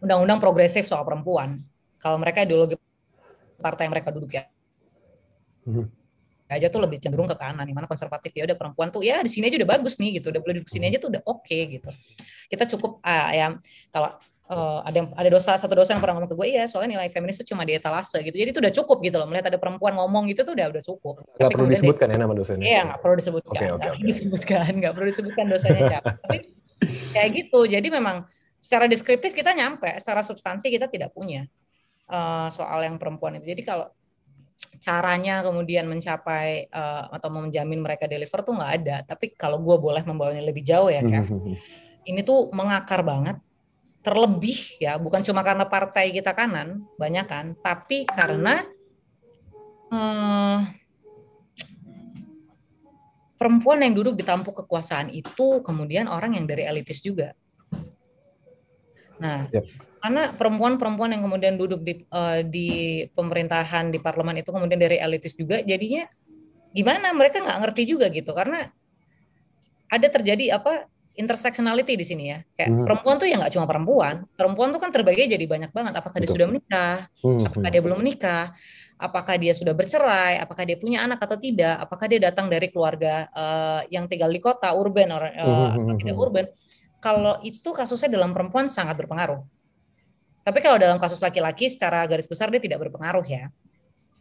undang-undang 0.00 0.40
progresif 0.40 0.88
soal 0.88 1.04
perempuan 1.04 1.60
kalau 2.00 2.16
mereka 2.16 2.40
ideologi 2.40 2.80
partai 3.60 3.86
yang 3.86 3.92
mereka 3.92 4.10
duduk 4.14 4.32
ya. 4.32 4.48
Hmm. 5.68 5.84
aja 6.48 6.72
tuh 6.72 6.80
lebih 6.80 6.96
cenderung 6.96 7.28
ke 7.28 7.36
kanan, 7.36 7.68
mana 7.76 7.84
konservatif 7.84 8.32
ya 8.32 8.48
udah 8.48 8.56
perempuan 8.56 8.88
tuh 8.88 9.04
ya 9.04 9.20
di 9.20 9.28
sini 9.28 9.52
aja 9.52 9.60
udah 9.60 9.68
bagus 9.76 10.00
nih 10.00 10.16
gitu, 10.16 10.32
udah 10.32 10.40
boleh 10.40 10.64
di 10.64 10.72
sini 10.72 10.88
aja 10.88 10.96
tuh 10.96 11.12
udah 11.12 11.20
oke 11.28 11.44
okay, 11.44 11.76
gitu. 11.76 11.92
Kita 12.48 12.64
cukup 12.72 13.04
uh, 13.04 13.30
ya 13.36 13.52
kalau 13.92 14.16
uh, 14.48 14.80
ada 14.82 14.96
yang 15.04 15.08
ada 15.12 15.28
dosa 15.28 15.54
satu 15.60 15.76
dosa 15.76 15.94
yang 15.94 16.00
pernah 16.02 16.18
ngomong 16.18 16.32
ke 16.32 16.36
gue 16.36 16.48
iya 16.48 16.64
soalnya 16.64 16.98
nilai 16.98 17.08
feminis 17.12 17.38
itu 17.40 17.52
cuma 17.54 17.62
di 17.68 17.76
etalase 17.76 18.18
gitu. 18.24 18.34
Jadi 18.34 18.48
itu 18.56 18.60
udah 18.60 18.72
cukup 18.72 18.98
gitu 19.04 19.16
loh. 19.20 19.28
Melihat 19.28 19.52
ada 19.52 19.58
perempuan 19.60 19.94
ngomong 19.94 20.28
gitu 20.32 20.42
tuh 20.42 20.56
udah 20.56 20.66
udah 20.72 20.82
cukup. 20.82 21.14
Nggak 21.36 21.50
perlu 21.52 21.66
disebutkan 21.68 22.06
ya 22.08 22.16
nama 22.16 22.32
dosanya 22.34 22.64
iya 22.64 22.80
nggak 22.88 23.00
perlu 23.04 23.14
disebutkan. 23.20 23.52
Okay, 23.54 23.68
okay, 23.68 23.78
nggak 23.78 23.94
perlu 23.94 24.08
disebutkan 24.08 24.70
nggak 24.80 24.92
perlu 24.96 25.06
disebutkan 25.12 25.44
dosanya 25.46 25.82
siapa. 25.86 26.10
Tapi 26.24 26.38
kayak 27.12 27.30
gitu. 27.36 27.60
Jadi 27.68 27.88
memang 27.92 28.16
secara 28.58 28.84
deskriptif 28.90 29.30
kita 29.36 29.54
nyampe 29.54 29.88
secara 30.02 30.24
substansi 30.24 30.66
kita 30.72 30.90
tidak 30.90 31.14
punya 31.14 31.46
uh, 32.10 32.48
soal 32.48 32.82
yang 32.82 32.96
perempuan 32.96 33.38
itu. 33.38 33.52
Jadi 33.52 33.62
kalau 33.62 33.86
caranya 34.82 35.46
kemudian 35.46 35.86
mencapai 35.86 36.66
uh, 36.74 37.14
atau 37.14 37.30
menjamin 37.30 37.78
mereka 37.78 38.10
deliver 38.10 38.42
tuh 38.42 38.58
nggak 38.58 38.72
ada. 38.82 38.96
Tapi 39.06 39.38
kalau 39.38 39.62
gue 39.62 39.76
boleh 39.78 40.02
membawanya 40.02 40.42
lebih 40.42 40.66
jauh 40.66 40.90
ya 40.90 40.98
Kev 41.04 41.30
ini 42.10 42.24
tuh 42.24 42.48
mengakar 42.56 43.04
banget 43.04 43.36
terlebih 44.08 44.80
ya 44.80 44.96
bukan 44.96 45.20
cuma 45.20 45.44
karena 45.44 45.68
partai 45.68 46.08
kita 46.16 46.32
kanan 46.32 46.80
banyak 46.96 47.28
kan 47.28 47.52
tapi 47.60 48.08
karena 48.08 48.64
eh, 49.92 50.58
perempuan 53.38 53.84
yang 53.84 53.94
duduk 53.94 54.18
di 54.18 54.24
tampuk 54.26 54.64
kekuasaan 54.64 55.14
itu 55.14 55.62
kemudian 55.62 56.10
orang 56.10 56.34
yang 56.34 56.44
dari 56.44 56.66
elitis 56.66 56.98
juga. 56.98 57.32
Nah, 59.22 59.46
Yep. 59.50 59.64
karena 60.02 60.22
perempuan-perempuan 60.34 61.10
yang 61.14 61.22
kemudian 61.22 61.54
duduk 61.54 61.80
di 61.86 62.02
eh, 62.02 62.40
di 62.42 62.68
pemerintahan 63.14 63.94
di 63.94 64.02
parlemen 64.02 64.42
itu 64.42 64.50
kemudian 64.50 64.78
dari 64.78 64.98
elitis 64.98 65.38
juga, 65.38 65.62
jadinya 65.62 66.10
gimana? 66.74 67.14
Mereka 67.14 67.46
nggak 67.46 67.58
ngerti 67.62 67.82
juga 67.86 68.10
gitu 68.10 68.34
karena 68.34 68.66
ada 69.88 70.08
terjadi 70.10 70.58
apa 70.58 70.90
intersectionality 71.18 71.98
di 71.98 72.06
sini 72.06 72.24
ya. 72.30 72.38
Kayak 72.54 72.68
Hmm. 72.70 72.84
perempuan 72.86 73.14
tuh 73.18 73.26
ya 73.26 73.36
nggak 73.42 73.52
cuma 73.58 73.66
perempuan. 73.66 74.14
Perempuan 74.38 74.68
tuh 74.70 74.80
kan 74.80 74.90
terbagi 74.94 75.26
jadi 75.26 75.44
banyak 75.44 75.70
banget. 75.74 75.92
Apakah 75.98 76.18
dia 76.22 76.30
Betul. 76.30 76.36
sudah 76.38 76.46
menikah? 76.46 76.96
Hmm, 77.20 77.42
Apakah 77.50 77.68
dia 77.74 77.82
belum 77.82 77.98
menikah? 77.98 78.44
Apakah 78.98 79.34
dia 79.38 79.52
sudah 79.54 79.74
bercerai? 79.74 80.42
Apakah 80.42 80.62
dia 80.66 80.74
punya 80.78 81.02
anak 81.02 81.22
atau 81.22 81.38
tidak? 81.38 81.76
Apakah 81.82 82.06
dia 82.10 82.18
datang 82.30 82.46
dari 82.46 82.70
keluarga 82.70 83.26
eh, 83.30 83.80
yang 83.94 84.06
tinggal 84.06 84.30
di 84.30 84.38
kota, 84.38 84.70
urban 84.74 85.10
or, 85.10 85.22
eh, 85.26 85.34
Hmm, 85.38 85.74
atau 85.74 85.82
hmm, 85.82 85.98
tidak 85.98 86.14
hmm. 86.14 86.24
urban? 86.24 86.46
Kalau 86.98 87.34
itu 87.46 87.70
kasusnya 87.70 88.10
dalam 88.10 88.34
perempuan 88.34 88.66
sangat 88.66 88.98
berpengaruh. 88.98 89.38
Tapi 90.42 90.58
kalau 90.64 90.80
dalam 90.80 90.96
kasus 90.98 91.20
laki-laki 91.20 91.68
secara 91.68 92.02
garis 92.08 92.26
besar 92.26 92.48
dia 92.50 92.58
tidak 92.58 92.80
berpengaruh 92.88 93.22
ya. 93.26 93.52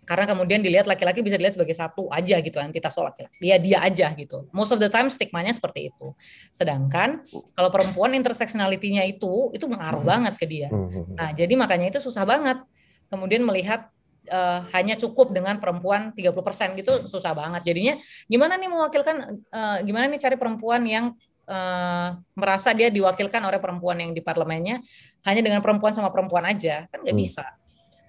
Karena 0.08 0.24
kemudian 0.24 0.64
dilihat 0.64 0.88
laki-laki 0.88 1.20
bisa 1.20 1.36
dilihat 1.36 1.60
sebagai 1.60 1.76
satu 1.76 2.08
aja 2.08 2.40
gitu 2.40 2.56
entitas 2.64 2.96
laki-laki. 2.96 3.28
Dia 3.44 3.60
dia 3.60 3.84
aja 3.84 4.08
gitu. 4.16 4.48
Most 4.56 4.72
of 4.72 4.80
the 4.80 4.88
time 4.88 5.12
stigmanya 5.12 5.52
seperti 5.52 5.92
itu. 5.92 6.16
Sedangkan 6.56 7.28
kalau 7.52 7.68
perempuan 7.68 8.16
intersectionality-nya 8.16 9.04
itu 9.04 9.52
itu 9.52 9.68
mengaruh 9.68 10.08
banget 10.08 10.40
ke 10.40 10.48
dia. 10.48 10.72
Hmm, 10.72 10.88
hmm, 10.88 11.04
hmm. 11.12 11.16
Nah, 11.20 11.30
jadi 11.36 11.54
makanya 11.60 11.92
itu 11.92 12.00
susah 12.00 12.24
banget. 12.24 12.64
Kemudian 13.12 13.44
melihat 13.44 13.92
eh, 14.28 14.60
hanya 14.72 14.96
cukup 14.96 15.36
dengan 15.36 15.60
perempuan 15.60 16.16
30% 16.16 16.80
gitu 16.80 17.04
susah 17.04 17.36
banget. 17.36 17.68
Jadinya 17.68 18.00
gimana 18.32 18.56
nih 18.56 18.72
mewakilkan 18.72 19.16
eh, 19.52 19.78
gimana 19.84 20.08
nih 20.08 20.24
cari 20.24 20.40
perempuan 20.40 20.88
yang 20.88 21.06
eh, 21.48 22.10
merasa 22.32 22.72
dia 22.72 22.88
diwakilkan 22.88 23.44
oleh 23.44 23.60
perempuan 23.60 24.00
yang 24.00 24.16
di 24.16 24.24
parlemennya 24.24 24.80
hanya 25.28 25.42
dengan 25.44 25.60
perempuan 25.60 25.92
sama 25.92 26.16
perempuan 26.16 26.48
aja. 26.48 26.88
Kan 26.88 27.04
nggak 27.04 27.12
Hmm. 27.16 27.24
bisa. 27.28 27.46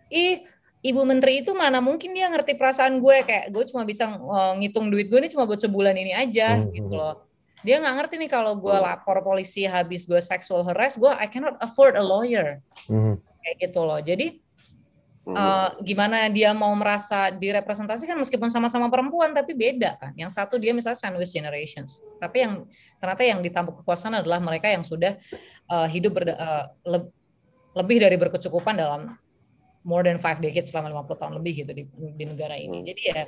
Ih, 0.08 0.40
Ibu 0.78 1.02
Menteri 1.02 1.42
itu 1.42 1.50
mana 1.52 1.82
mungkin 1.82 2.14
dia 2.14 2.30
ngerti 2.30 2.54
perasaan 2.54 3.02
gue 3.02 3.26
kayak 3.26 3.50
gue 3.50 3.64
cuma 3.66 3.82
bisa 3.82 4.06
eh, 4.08 4.52
ngitung 4.62 4.86
duit 4.88 5.10
gue 5.10 5.18
ini 5.18 5.26
cuma 5.28 5.42
buat 5.42 5.58
sebulan 5.58 5.94
ini 5.94 6.14
aja 6.14 6.54
Hmm, 6.54 6.70
gitu 6.70 6.90
hmm. 6.90 6.98
loh. 6.98 7.14
Dia 7.66 7.82
nggak 7.82 7.94
ngerti 7.98 8.14
nih 8.22 8.30
kalau 8.30 8.54
gue 8.54 8.70
lapor 8.70 9.18
polisi 9.20 9.66
habis 9.66 10.06
gue 10.06 10.22
sexual 10.22 10.62
harass, 10.62 10.94
gue 10.94 11.10
I 11.10 11.26
cannot 11.26 11.58
afford 11.58 11.98
a 11.98 12.02
lawyer 12.02 12.62
Hmm, 12.86 13.18
kayak 13.42 13.56
gitu 13.66 13.82
loh. 13.82 13.98
Jadi 13.98 14.38
Hmm. 15.28 15.36
eh, 15.36 15.68
gimana 15.84 16.30
dia 16.30 16.54
mau 16.54 16.72
merasa 16.72 17.28
direpresentasikan 17.28 18.16
meskipun 18.16 18.48
sama-sama 18.48 18.88
perempuan 18.88 19.34
tapi 19.34 19.52
beda 19.52 19.98
kan. 19.98 20.14
Yang 20.14 20.38
satu 20.38 20.56
dia 20.56 20.72
misalnya 20.72 20.96
sandwich 20.96 21.28
generations, 21.28 22.00
tapi 22.16 22.46
yang 22.46 22.64
ternyata 22.96 23.22
yang 23.26 23.40
ditampuk 23.42 23.82
kekuasaan 23.82 24.16
adalah 24.16 24.38
mereka 24.38 24.70
yang 24.70 24.80
sudah 24.80 25.18
eh, 25.68 25.88
hidup 25.90 26.16
berda- 26.16 26.38
eh, 26.38 26.64
leb- 26.86 27.12
lebih 27.76 27.98
dari 28.00 28.16
berkecukupan 28.16 28.78
dalam 28.78 29.12
more 29.86 30.02
than 30.02 30.18
five 30.18 30.42
decades 30.42 30.70
selama 30.72 31.04
50 31.06 31.20
tahun 31.20 31.34
lebih 31.38 31.52
gitu 31.66 31.72
di, 31.74 31.84
di 31.90 32.24
negara 32.24 32.58
ini. 32.58 32.82
Hmm. 32.82 32.86
Jadi 32.86 33.02
ya 33.02 33.22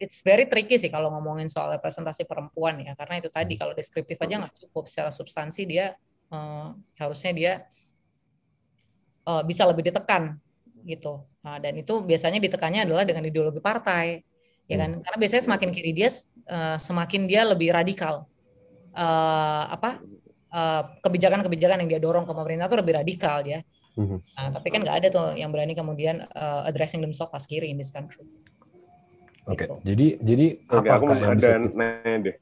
it's 0.00 0.20
very 0.20 0.44
tricky 0.48 0.76
sih 0.76 0.92
kalau 0.92 1.08
ngomongin 1.14 1.48
soal 1.48 1.72
representasi 1.76 2.28
perempuan 2.28 2.84
ya 2.84 2.92
karena 2.92 3.20
itu 3.20 3.32
tadi 3.32 3.56
kalau 3.56 3.72
deskriptif 3.72 4.20
aja 4.20 4.44
nggak 4.44 4.54
cukup. 4.68 4.88
Secara 4.88 5.10
substansi 5.12 5.62
dia 5.64 5.96
eh, 6.32 6.68
harusnya 7.00 7.32
dia 7.32 7.52
eh, 9.24 9.42
bisa 9.44 9.64
lebih 9.68 9.84
ditekan 9.88 10.36
gitu. 10.84 11.24
Nah, 11.44 11.56
dan 11.60 11.76
itu 11.80 12.04
biasanya 12.04 12.40
ditekannya 12.40 12.84
adalah 12.84 13.04
dengan 13.08 13.24
ideologi 13.24 13.60
partai 13.60 14.20
ya 14.64 14.76
kan? 14.80 15.00
Karena 15.00 15.18
biasanya 15.20 15.42
semakin 15.44 15.70
kiri 15.72 15.92
dia 15.92 16.08
eh, 16.48 16.76
semakin 16.80 17.22
dia 17.28 17.42
lebih 17.44 17.72
radikal. 17.72 18.28
Eh, 18.94 19.64
apa 19.74 20.00
kebijakan-kebijakan 21.02 21.82
yang 21.82 21.90
dia 21.90 21.98
dorong 21.98 22.22
ke 22.22 22.30
pemerintah 22.30 22.70
itu 22.70 22.78
lebih 22.78 22.94
radikal 22.94 23.42
ya 23.42 23.58
Mhm. 23.94 24.18
Nah, 24.34 24.48
tapi 24.50 24.68
kan 24.74 24.80
nggak 24.82 24.96
ada 25.02 25.08
tuh 25.10 25.26
yang 25.38 25.54
berani 25.54 25.72
kemudian 25.72 26.26
eh, 26.26 26.68
addressing 26.68 26.98
themselves 26.98 27.30
as 27.30 27.46
kiri 27.46 27.70
in 27.70 27.78
this 27.78 27.94
country. 27.94 28.26
Oke, 29.44 29.68
Gitu. 29.68 29.74
jadi 29.84 30.06
jadi 30.24 30.46
Oke, 30.72 30.88
aku 30.88 31.04
apakah 31.04 31.16
yang 31.20 31.32
ada 31.36 31.40
bisa 31.40 31.52
nanya 31.76 32.18
deh. 32.32 32.36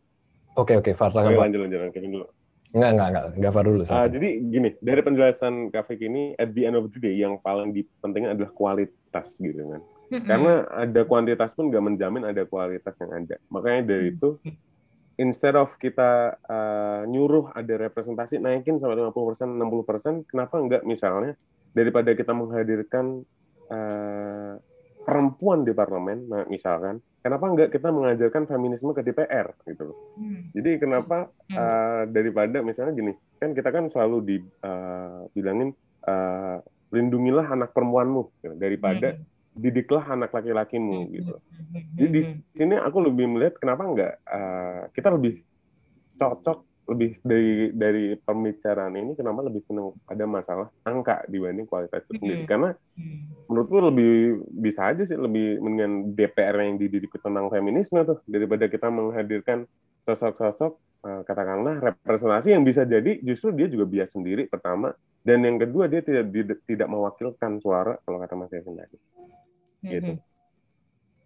Oke 0.55 0.73
oke, 0.79 0.91
Far 0.95 1.11
Oke, 1.11 1.17
tangan 1.19 1.31
Far. 1.35 1.43
lanjut, 1.49 1.61
lanjut, 1.67 1.79
lanjut. 1.83 1.95
Kevin 1.97 2.11
dulu. 2.15 2.27
Enggak 2.73 2.91
enggak 2.97 3.09
enggak, 3.13 3.25
enggak 3.37 3.53
Far 3.53 3.65
dulu. 3.69 3.81
Ah, 3.83 3.85
silakan. 3.85 4.09
jadi 4.17 4.29
gini, 4.49 4.69
dari 4.81 5.01
penjelasan 5.03 5.55
Kafik 5.69 6.01
ini, 6.01 6.23
at 6.41 6.49
the 6.57 6.63
end 6.65 6.77
of 6.79 6.89
the 6.89 7.01
day, 7.03 7.13
yang 7.19 7.37
paling 7.43 7.69
penting 8.01 8.25
adalah 8.25 8.49
kualitas 8.55 9.27
gitu 9.37 9.61
kan. 9.61 9.83
Karena 10.25 10.53
ada 10.69 11.01
kuantitas 11.05 11.53
pun 11.53 11.69
nggak 11.69 11.85
menjamin 11.85 12.25
ada 12.25 12.45
kualitas 12.45 12.97
yang 12.97 13.13
ada. 13.13 13.37
Makanya 13.49 13.81
dari 13.93 14.13
itu, 14.13 14.37
instead 15.21 15.57
of 15.59 15.75
kita 15.77 16.37
uh, 16.49 17.03
nyuruh 17.09 17.53
ada 17.53 17.75
representasi 17.77 18.41
naikin 18.41 18.81
sampai 18.81 19.01
50%, 19.01 19.59
60%, 19.59 20.29
kenapa 20.31 20.55
nggak 20.61 20.83
misalnya 20.89 21.37
daripada 21.73 22.13
kita 22.13 22.33
menghadirkan 22.33 23.25
uh, 23.73 24.55
perempuan 25.03 25.67
di 25.67 25.75
parlemen, 25.75 26.31
nah, 26.31 26.45
misalkan, 26.47 27.03
kenapa 27.21 27.51
nggak 27.51 27.71
kita 27.75 27.91
mengajarkan 27.91 28.47
feminisme 28.47 28.95
ke 28.95 29.03
DPR 29.03 29.51
gitu 29.67 29.91
loh. 29.91 29.99
Hmm. 30.15 30.41
Jadi 30.55 30.71
kenapa 30.79 31.27
Hmm. 31.51 31.59
uh, 31.59 32.03
daripada 32.07 32.63
misalnya 32.63 32.95
gini, 32.95 33.13
kan 33.43 33.51
kita 33.53 33.69
kan 33.75 33.91
selalu 33.91 34.19
dibilangin 34.23 35.75
uh, 36.07 36.63
lindungilah 36.93 37.51
anak 37.51 37.73
perempuanmu 37.75 38.23
gitu, 38.45 38.55
daripada 38.55 39.17
Hmm. 39.17 39.32
Didiklah 39.53 40.05
anak 40.09 40.33
laki-lakimu 40.33 40.99
Hmm. 41.05 41.13
gitu. 41.13 41.35
Hmm. 41.37 41.85
Jadi 41.97 42.09
di 42.09 42.21
sini 42.53 42.75
aku 42.77 42.99
lebih 43.05 43.27
melihat 43.29 43.55
kenapa 43.61 43.83
nggak 43.85 44.13
uh, 44.25 44.83
kita 44.93 45.09
lebih 45.13 45.45
cocok 46.17 46.59
lebih 46.83 47.15
dari 47.23 47.71
dari 47.71 48.05
pembicaraan 48.19 48.99
ini 48.99 49.15
kenapa 49.15 49.47
lebih 49.47 49.63
senang 49.65 49.95
pada 50.03 50.27
masalah 50.27 50.69
angka 50.83 51.23
dibanding 51.31 51.63
kualitas 51.65 52.03
itu 52.05 52.19
sendiri 52.19 52.43
karena 52.45 52.75
Hmm. 52.93 53.25
menurutku 53.49 53.81
lebih 53.81 54.13
bisa 54.53 54.93
aja 54.93 55.01
sih 55.07 55.17
lebih 55.17 55.57
dengan 55.57 56.13
DPR 56.13 56.53
yang 56.61 56.77
dididik 56.77 57.15
tentang 57.17 57.49
feminisme 57.49 57.97
tuh 58.03 58.21
daripada 58.27 58.69
kita 58.69 58.93
menghadirkan 58.93 59.65
sosok-sosok 60.05 60.73
eh, 61.03 61.23
katakanlah 61.25 61.81
representasi 61.81 62.53
yang 62.53 62.67
bisa 62.67 62.83
jadi 62.85 63.17
justru 63.23 63.55
dia 63.55 63.71
juga 63.71 63.87
bias 63.87 64.13
sendiri 64.13 64.51
pertama 64.51 64.93
dan 65.23 65.39
yang 65.41 65.57
kedua 65.57 65.87
dia 65.87 66.03
tidak 66.03 66.35
tidak, 66.35 66.59
tidak 66.67 66.89
mewakilkan 66.91 67.63
suara 67.63 67.95
kalau 68.03 68.19
kata 68.19 68.35
Mas 68.35 68.51
Kevin 68.51 68.75
tadi. 68.77 68.99
Gitu. 69.83 70.13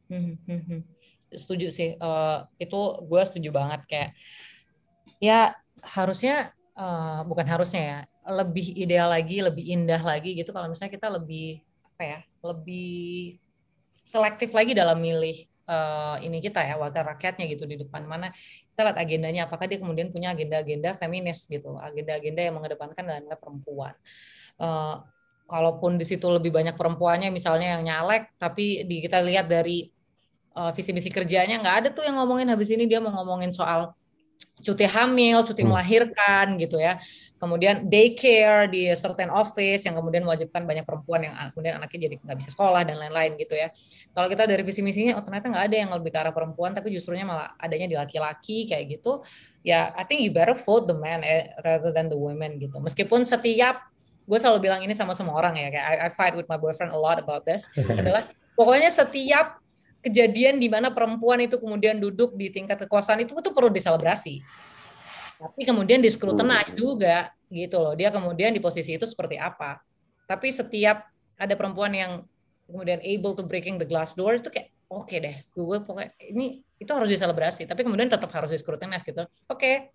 Hmm. 0.09 0.39
Hmm. 0.47 0.61
Hmm. 0.65 0.81
Setuju 1.35 1.67
sih. 1.75 1.99
Eh, 1.99 2.37
itu 2.63 2.81
gue 3.09 3.23
setuju 3.27 3.51
banget 3.51 3.81
kayak 3.91 4.11
ya 5.21 5.53
harusnya 5.83 6.53
eh, 6.77 7.21
bukan 7.29 7.47
harusnya 7.47 7.83
ya 7.83 7.99
lebih 8.27 8.67
ideal 8.75 9.09
lagi, 9.11 9.39
lebih 9.43 9.65
indah 9.65 10.03
lagi 10.03 10.35
gitu 10.35 10.51
kalau 10.51 10.67
misalnya 10.71 10.93
kita 10.99 11.09
lebih 11.13 11.63
apa 11.97 12.03
ya 12.05 12.19
lebih 12.45 13.39
selektif 14.07 14.51
lagi 14.55 14.73
dalam 14.77 14.99
milih 15.01 15.37
eh, 15.47 16.17
ini 16.27 16.39
kita 16.45 16.61
ya 16.63 16.75
wakil 16.79 17.03
rakyatnya 17.03 17.45
gitu 17.51 17.65
di 17.67 17.77
depan 17.83 18.03
mana 18.07 18.31
kita 18.75 18.81
lihat 18.87 18.99
agendanya 19.01 19.41
apakah 19.49 19.67
dia 19.71 19.79
kemudian 19.83 20.13
punya 20.15 20.31
agenda-agenda 20.35 20.95
feminis 21.01 21.49
gitu 21.49 21.81
agenda-agenda 21.81 22.41
yang 22.45 22.55
mengedepankan 22.59 23.03
nilai 23.07 23.39
perempuan 23.39 23.95
Eh, 24.57 24.95
kalaupun 25.47 25.97
di 25.99 26.05
situ 26.07 26.27
lebih 26.27 26.51
banyak 26.51 26.75
perempuannya 26.75 27.31
misalnya 27.31 27.79
yang 27.79 27.83
nyalek 27.87 28.35
tapi 28.37 28.83
di 28.85 29.03
kita 29.03 29.23
lihat 29.23 29.47
dari 29.47 29.87
eh, 30.57 30.71
visi 30.75 30.91
misi 30.91 31.09
kerjanya 31.09 31.63
nggak 31.63 31.77
ada 31.81 31.89
tuh 31.95 32.03
yang 32.07 32.19
ngomongin 32.19 32.51
habis 32.51 32.71
ini 32.75 32.85
dia 32.91 32.99
mau 32.99 33.15
ngomongin 33.15 33.55
soal 33.55 33.95
cuti 34.57 34.89
hamil, 34.89 35.45
cuti 35.45 35.63
Hmm. 35.63 35.77
melahirkan 35.77 36.57
gitu 36.57 36.81
ya. 36.81 36.97
Kemudian 37.37 37.93
daycare 37.93 38.73
di 38.73 38.89
certain 38.97 39.29
office 39.29 39.85
yang 39.85 39.93
kemudian 40.01 40.25
mewajibkan 40.25 40.65
banyak 40.65 40.85
perempuan 40.89 41.29
yang 41.29 41.35
kemudian 41.53 41.77
anaknya 41.77 42.09
jadi 42.09 42.15
nggak 42.25 42.39
bisa 42.41 42.51
sekolah 42.57 42.81
dan 42.89 42.97
lain-lain 42.97 43.37
gitu 43.37 43.53
ya. 43.53 43.69
Kalau 44.17 44.29
kita 44.33 44.49
dari 44.49 44.65
visi 44.65 44.81
misinya, 44.81 45.21
oh 45.21 45.25
ternyata 45.25 45.53
nggak 45.53 45.65
ada 45.69 45.77
yang 45.77 45.91
lebih 45.93 46.09
ke 46.09 46.19
arah 46.19 46.33
perempuan, 46.33 46.73
tapi 46.73 46.89
justrunya 46.89 47.29
malah 47.29 47.53
adanya 47.61 47.85
di 47.85 47.97
laki-laki 48.01 48.65
kayak 48.65 48.97
gitu. 48.97 49.21
Ya, 49.61 49.93
I 49.93 50.09
think 50.09 50.25
you 50.25 50.33
better 50.33 50.57
vote 50.57 50.89
the 50.89 50.97
man 50.97 51.21
eh, 51.21 51.53
rather 51.61 51.93
than 51.93 52.09
the 52.09 52.17
women 52.17 52.57
gitu. 52.57 52.81
Meskipun 52.81 53.29
setiap 53.29 53.85
gue 54.27 54.39
selalu 54.43 54.59
bilang 54.67 54.83
ini 54.83 54.93
sama 54.93 55.15
semua 55.15 55.39
orang 55.39 55.55
ya, 55.55 55.71
kayak 55.71 55.87
I, 55.87 55.95
I 56.07 56.11
fight 56.11 56.35
with 56.35 56.51
my 56.51 56.59
boyfriend 56.59 56.91
a 56.91 56.99
lot 56.99 57.23
about 57.23 57.47
this. 57.47 57.71
adalah 58.01 58.27
pokoknya 58.59 58.91
setiap 58.91 59.63
kejadian 60.03 60.59
di 60.59 60.67
mana 60.67 60.91
perempuan 60.91 61.43
itu 61.43 61.59
kemudian 61.59 61.99
duduk 61.99 62.35
di 62.35 62.51
tingkat 62.51 62.79
kekuasaan 62.87 63.23
itu 63.23 63.35
itu 63.35 63.51
perlu 63.55 63.71
diselebrasi. 63.71 64.43
Tapi 65.37 65.63
kemudian 65.63 66.03
discrutinize 66.03 66.75
juga 66.75 67.31
gitu 67.51 67.79
loh. 67.79 67.95
Dia 67.95 68.11
kemudian 68.11 68.51
di 68.51 68.59
posisi 68.59 68.99
itu 68.99 69.07
seperti 69.07 69.39
apa. 69.39 69.79
Tapi 70.27 70.51
setiap 70.51 71.07
ada 71.39 71.55
perempuan 71.55 71.95
yang 71.95 72.13
kemudian 72.67 72.99
able 73.07 73.39
to 73.39 73.47
breaking 73.47 73.79
the 73.79 73.87
glass 73.87 74.19
door 74.19 74.35
itu 74.35 74.51
kayak 74.51 74.75
oke 74.91 75.11
deh, 75.11 75.43
gue 75.55 75.79
pokoknya 75.83 76.11
ini 76.35 76.67
itu 76.83 76.91
harus 76.91 77.11
diselebrasi. 77.11 77.67
Tapi 77.67 77.87
kemudian 77.87 78.11
tetap 78.11 78.31
harus 78.35 78.51
discrutinize 78.51 79.07
gitu. 79.07 79.23
Oke, 79.47 79.91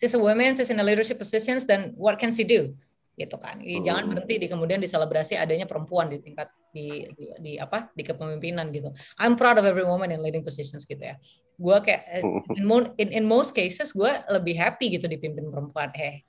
she's 0.00 0.16
a 0.16 0.20
woman, 0.20 0.56
she's 0.56 0.72
in 0.72 0.80
a 0.80 0.86
leadership 0.86 1.20
positions, 1.20 1.68
then 1.68 1.92
what 1.96 2.16
can 2.16 2.32
she 2.32 2.44
do? 2.44 2.72
Gitu 3.12 3.36
kan. 3.36 3.60
Jangan 3.60 4.08
berhenti 4.08 4.40
di 4.40 4.46
kemudian 4.48 4.80
diselebrasi 4.80 5.36
adanya 5.36 5.68
perempuan 5.68 6.08
di 6.08 6.18
tingkat 6.18 6.48
di, 6.72 7.04
di, 7.12 7.24
di 7.38 7.52
apa 7.60 7.92
di 7.92 8.02
kepemimpinan 8.02 8.72
gitu. 8.72 8.88
I'm 9.20 9.36
proud 9.36 9.60
of 9.60 9.68
every 9.68 9.84
woman 9.84 10.08
in 10.08 10.24
leading 10.24 10.40
positions 10.40 10.88
gitu 10.88 11.00
ya. 11.00 11.20
Gue 11.60 11.76
kayak 11.84 12.02
eh, 12.08 12.22
in, 12.58 12.64
in, 12.96 13.08
in 13.12 13.24
most 13.28 13.52
cases 13.52 13.92
gue 13.92 14.10
lebih 14.32 14.56
happy 14.56 14.96
gitu 14.96 15.04
dipimpin 15.06 15.52
perempuan. 15.52 15.92
Eh 15.92 16.24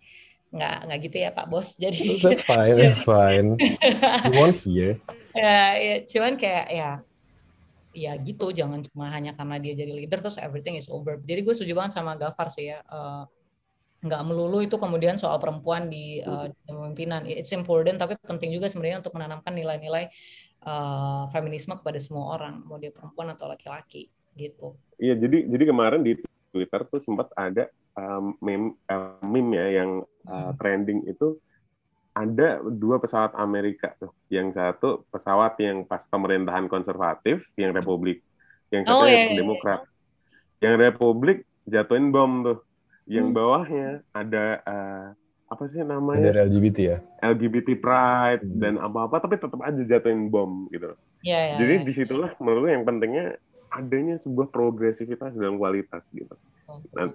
nggak 0.54 0.76
nggak 0.86 1.00
gitu 1.10 1.18
ya 1.24 1.30
Pak 1.32 1.48
Bos. 1.48 1.76
Jadi 1.84 2.20
that's 2.20 2.44
fine, 2.44 2.76
that's 2.76 3.04
fine. 3.08 3.48
You 4.28 4.32
want 4.36 4.60
here. 4.62 5.00
ya, 5.40 5.80
ya, 5.80 5.96
cuman 6.04 6.36
kayak 6.36 6.68
ya 6.70 6.92
ya 7.94 8.18
gitu 8.18 8.50
jangan 8.50 8.82
cuma 8.90 9.06
hanya 9.14 9.38
karena 9.38 9.62
dia 9.62 9.78
jadi 9.78 9.94
leader 9.94 10.18
terus 10.18 10.42
everything 10.42 10.76
is 10.76 10.90
over. 10.90 11.22
Jadi 11.22 11.46
gue 11.46 11.54
setuju 11.54 11.78
banget 11.78 11.94
sama 11.94 12.18
Gafar 12.18 12.50
sih 12.50 12.74
ya. 12.74 12.82
Uh, 12.90 13.24
nggak 14.04 14.22
melulu 14.28 14.60
itu 14.60 14.76
kemudian 14.76 15.16
soal 15.16 15.40
perempuan 15.40 15.88
di, 15.88 16.20
uh. 16.20 16.52
It's 17.26 17.56
important 17.56 17.98
tapi 17.98 18.20
penting 18.20 18.52
juga 18.52 18.68
sebenarnya 18.68 19.00
untuk 19.00 19.16
menanamkan 19.16 19.56
nilai-nilai 19.56 20.12
uh, 20.68 21.32
feminisme 21.32 21.74
kepada 21.80 21.98
semua 22.04 22.36
orang, 22.36 22.64
mau 22.68 22.76
dia 22.76 22.92
perempuan 22.92 23.32
atau 23.32 23.48
laki-laki 23.48 24.12
gitu. 24.36 24.76
Iya, 25.00 25.16
jadi 25.16 25.48
jadi 25.48 25.64
kemarin 25.72 26.02
di 26.04 26.20
Twitter 26.52 26.86
tuh 26.86 27.02
sempat 27.02 27.32
ada 27.34 27.70
um, 27.98 28.36
meme, 28.44 28.78
uh, 28.90 29.22
meme 29.26 29.58
ya 29.58 29.84
yang 29.84 30.06
uh, 30.28 30.52
trending 30.58 31.06
itu 31.10 31.38
ada 32.14 32.62
dua 32.62 33.02
pesawat 33.02 33.34
Amerika 33.42 33.94
tuh. 33.98 34.14
Yang 34.30 34.54
satu 34.58 34.90
pesawat 35.10 35.58
yang 35.58 35.86
pas 35.90 36.06
pemerintahan 36.06 36.70
konservatif, 36.70 37.42
yang 37.58 37.74
Republik. 37.74 38.22
Yang 38.70 38.90
satu 38.90 39.02
oh, 39.02 39.10
yang 39.10 39.34
iya, 39.34 39.38
Demokrat. 39.42 39.80
Iya. 39.82 39.90
Yang 40.62 40.76
Republik 40.78 41.38
jatuhin 41.66 42.14
bom 42.14 42.46
tuh 42.46 42.58
yang 43.08 43.32
hmm. 43.32 43.38
bawahnya 43.38 43.88
ada 44.16 44.46
uh, 44.64 45.06
apa 45.52 45.64
sih 45.70 45.84
namanya? 45.86 46.34
Dari 46.34 46.40
LGBT 46.50 46.78
ya. 46.82 46.98
LGBT 47.22 47.70
Pride 47.78 48.44
hmm. 48.44 48.60
dan 48.60 48.74
apa-apa 48.82 49.22
tapi 49.24 49.38
tetap 49.38 49.60
aja 49.62 49.82
jatuhin 49.86 50.32
bom 50.34 50.66
gitu. 50.74 50.96
Ya, 51.22 51.56
ya, 51.56 51.56
Jadi 51.62 51.74
ya. 51.74 51.84
di 51.86 51.94
situlah 51.94 52.32
menurut 52.42 52.72
yang 52.72 52.84
pentingnya 52.88 53.38
adanya 53.74 54.22
sebuah 54.22 54.54
progresivitas 54.54 55.34
dalam 55.34 55.58
kualitas 55.58 56.06
gitu. 56.14 56.34
Oh. 56.70 56.80
Nah, 56.94 57.10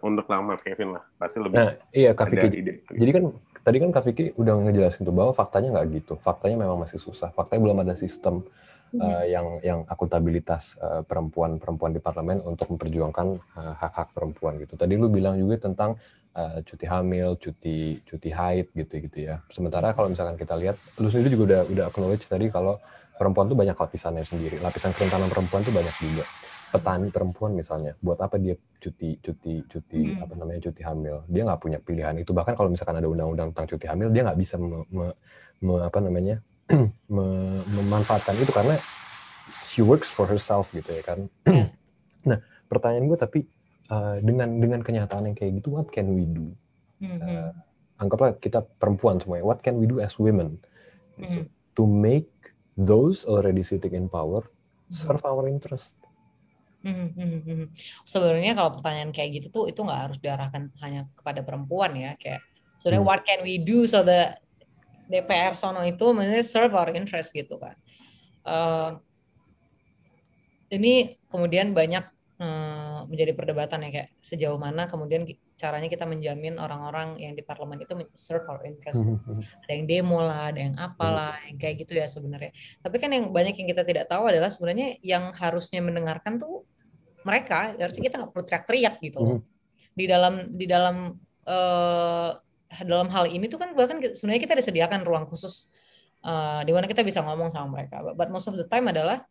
untuk 0.00 0.24
lama 0.28 0.56
Kevin 0.60 0.96
lah 0.96 1.04
pasti 1.20 1.36
lebih. 1.40 1.56
Nah, 1.60 1.72
iya 1.92 2.16
Kak 2.16 2.32
Vicky. 2.32 2.80
Jadi 2.96 3.10
kan 3.12 3.24
tadi 3.64 3.76
kan 3.80 3.90
Kak 3.92 4.04
Vicky 4.08 4.32
udah 4.40 4.52
ngejelasin 4.64 5.04
tuh 5.04 5.12
bahwa 5.12 5.36
faktanya 5.36 5.76
nggak 5.76 5.86
gitu. 5.92 6.14
Faktanya 6.16 6.64
memang 6.64 6.80
masih 6.80 6.96
susah. 7.00 7.28
Faktanya 7.32 7.68
belum 7.68 7.78
ada 7.84 7.92
sistem 7.96 8.40
uh, 8.98 9.24
yang 9.26 9.46
yang 9.62 9.80
akuntabilitas 9.86 10.78
uh, 10.78 11.02
perempuan-perempuan 11.06 11.94
di 11.94 12.00
parlemen 12.02 12.42
untuk 12.44 12.70
memperjuangkan 12.74 13.26
uh, 13.58 13.74
hak-hak 13.78 14.14
perempuan 14.14 14.58
gitu. 14.62 14.78
Tadi 14.78 14.94
lu 14.94 15.10
bilang 15.10 15.38
juga 15.38 15.58
tentang 15.70 15.98
uh, 16.34 16.58
cuti 16.62 16.86
hamil, 16.86 17.34
cuti 17.38 17.98
cuti 18.04 18.30
haid 18.30 18.70
gitu 18.74 18.94
gitu 19.02 19.18
ya. 19.32 19.40
Sementara 19.50 19.94
kalau 19.94 20.10
misalkan 20.10 20.38
kita 20.38 20.54
lihat, 20.58 20.76
lu 21.00 21.08
sendiri 21.10 21.34
juga 21.34 21.44
udah 21.50 21.60
udah 21.70 21.84
acknowledge 21.90 22.26
tadi 22.26 22.46
kalau 22.50 22.78
perempuan 23.14 23.46
tuh 23.46 23.58
banyak 23.58 23.76
lapisannya 23.78 24.24
sendiri. 24.26 24.58
Lapisan 24.58 24.90
kerentanan 24.94 25.30
perempuan 25.30 25.62
tuh 25.62 25.74
banyak 25.74 25.96
juga. 25.98 26.24
Petani 26.74 27.06
perempuan 27.06 27.54
misalnya, 27.54 27.94
buat 28.02 28.18
apa 28.18 28.34
dia 28.34 28.58
cuti 28.82 29.14
cuti 29.22 29.62
cuti 29.70 30.10
hmm. 30.10 30.26
apa 30.26 30.34
namanya 30.34 30.60
cuti 30.66 30.82
hamil? 30.82 31.22
Dia 31.30 31.46
nggak 31.46 31.60
punya 31.62 31.78
pilihan 31.78 32.18
itu. 32.18 32.34
Bahkan 32.34 32.58
kalau 32.58 32.66
misalkan 32.66 32.98
ada 32.98 33.06
undang-undang 33.06 33.54
tentang 33.54 33.70
cuti 33.70 33.86
hamil, 33.86 34.10
dia 34.10 34.26
nggak 34.26 34.38
bisa 34.42 34.58
me, 34.58 34.82
me, 34.90 35.06
me, 35.62 35.74
apa 35.78 36.02
namanya 36.02 36.42
memanfaatkan 37.76 38.34
itu 38.40 38.52
karena 38.52 38.76
she 39.68 39.84
works 39.84 40.08
for 40.08 40.24
herself 40.24 40.70
gitu 40.72 40.88
ya 40.88 41.02
kan. 41.04 41.18
Hmm. 41.44 41.68
nah 42.28 42.38
pertanyaan 42.70 43.06
gue 43.10 43.18
tapi 43.20 43.40
uh, 43.92 44.16
dengan 44.24 44.48
dengan 44.56 44.80
kenyataan 44.80 45.28
yang 45.32 45.36
kayak 45.36 45.60
gitu, 45.60 45.76
what 45.76 45.88
can 45.92 46.08
we 46.14 46.24
do? 46.24 46.54
Uh, 47.04 47.52
anggaplah 48.00 48.32
kita 48.40 48.64
perempuan 48.80 49.20
semuanya, 49.20 49.44
what 49.44 49.60
can 49.60 49.76
we 49.76 49.84
do 49.84 50.00
as 50.00 50.16
women 50.16 50.56
gitu, 51.20 51.44
mm. 51.44 51.46
to 51.76 51.84
make 51.84 52.30
those 52.74 53.28
already 53.28 53.60
sitting 53.62 53.92
in 53.92 54.06
power 54.10 54.42
hmm. 54.42 54.94
serve 54.96 55.22
our 55.22 55.46
interest? 55.46 55.94
Hmm, 56.84 57.08
Sebenarnya 58.04 58.52
kalau 58.52 58.76
pertanyaan 58.76 59.08
kayak 59.08 59.40
gitu 59.40 59.48
tuh 59.48 59.64
itu 59.72 59.80
nggak 59.80 60.00
harus 60.04 60.18
diarahkan 60.20 60.68
hanya 60.84 61.08
kepada 61.16 61.40
perempuan 61.40 61.96
ya, 61.96 62.12
kayak 62.20 62.44
sebenarnya 62.84 63.00
hmm. 63.00 63.08
what 63.08 63.20
can 63.24 63.40
we 63.40 63.56
do 63.56 63.88
so 63.88 64.04
that 64.04 64.43
DPR 65.08 65.54
sono 65.56 65.84
itu 65.84 66.12
maksudnya 66.12 66.44
serve 66.44 66.74
our 66.74 66.90
interest 66.92 67.32
gitu 67.36 67.60
kan. 67.60 67.76
Uh, 68.44 68.90
ini 70.72 71.16
kemudian 71.28 71.72
banyak 71.72 72.04
uh, 72.40 73.06
menjadi 73.08 73.32
perdebatan 73.36 73.84
ya 73.88 73.90
kayak 73.90 74.10
sejauh 74.20 74.58
mana 74.58 74.88
kemudian 74.90 75.24
caranya 75.54 75.86
kita 75.86 76.02
menjamin 76.04 76.58
orang-orang 76.58 77.14
yang 77.22 77.32
di 77.38 77.42
parlemen 77.46 77.78
itu 77.78 77.94
serve 78.18 78.44
our 78.50 78.62
interest. 78.66 78.98
Hmm, 78.98 79.16
hmm. 79.22 79.42
Ada 79.64 79.72
yang 79.72 79.84
demo 79.86 80.18
lah, 80.18 80.50
ada 80.50 80.60
yang 80.60 80.74
apalah, 80.76 81.38
yang 81.46 81.56
kayak 81.62 81.86
gitu 81.86 81.94
ya 81.94 82.10
sebenarnya. 82.10 82.50
Tapi 82.82 82.96
kan 82.98 83.10
yang 83.14 83.30
banyak 83.30 83.54
yang 83.54 83.68
kita 83.70 83.82
tidak 83.86 84.04
tahu 84.10 84.26
adalah 84.26 84.50
sebenarnya 84.50 84.98
yang 85.00 85.30
harusnya 85.30 85.78
mendengarkan 85.78 86.42
tuh 86.42 86.66
mereka. 87.22 87.72
Harusnya 87.78 88.02
kita 88.02 88.14
nggak 88.18 88.30
perlu 88.34 88.44
teriak-teriak 88.44 88.94
gitu. 89.00 89.20
Di 89.94 90.04
dalam 90.10 90.34
di 90.50 90.66
dalam 90.66 91.14
uh, 91.46 92.30
dalam 92.82 93.06
hal 93.14 93.30
ini 93.30 93.46
tuh 93.46 93.62
kan 93.62 93.70
bahkan 93.78 94.02
sebenarnya 94.02 94.42
kita 94.42 94.54
disediakan 94.58 95.06
ruang 95.06 95.30
khusus 95.30 95.70
uh, 96.26 96.66
di 96.66 96.74
mana 96.74 96.90
kita 96.90 97.06
bisa 97.06 97.22
ngomong 97.22 97.54
sama 97.54 97.78
mereka. 97.78 98.02
But 98.18 98.34
most 98.34 98.50
of 98.50 98.58
the 98.58 98.66
time 98.66 98.90
adalah 98.90 99.22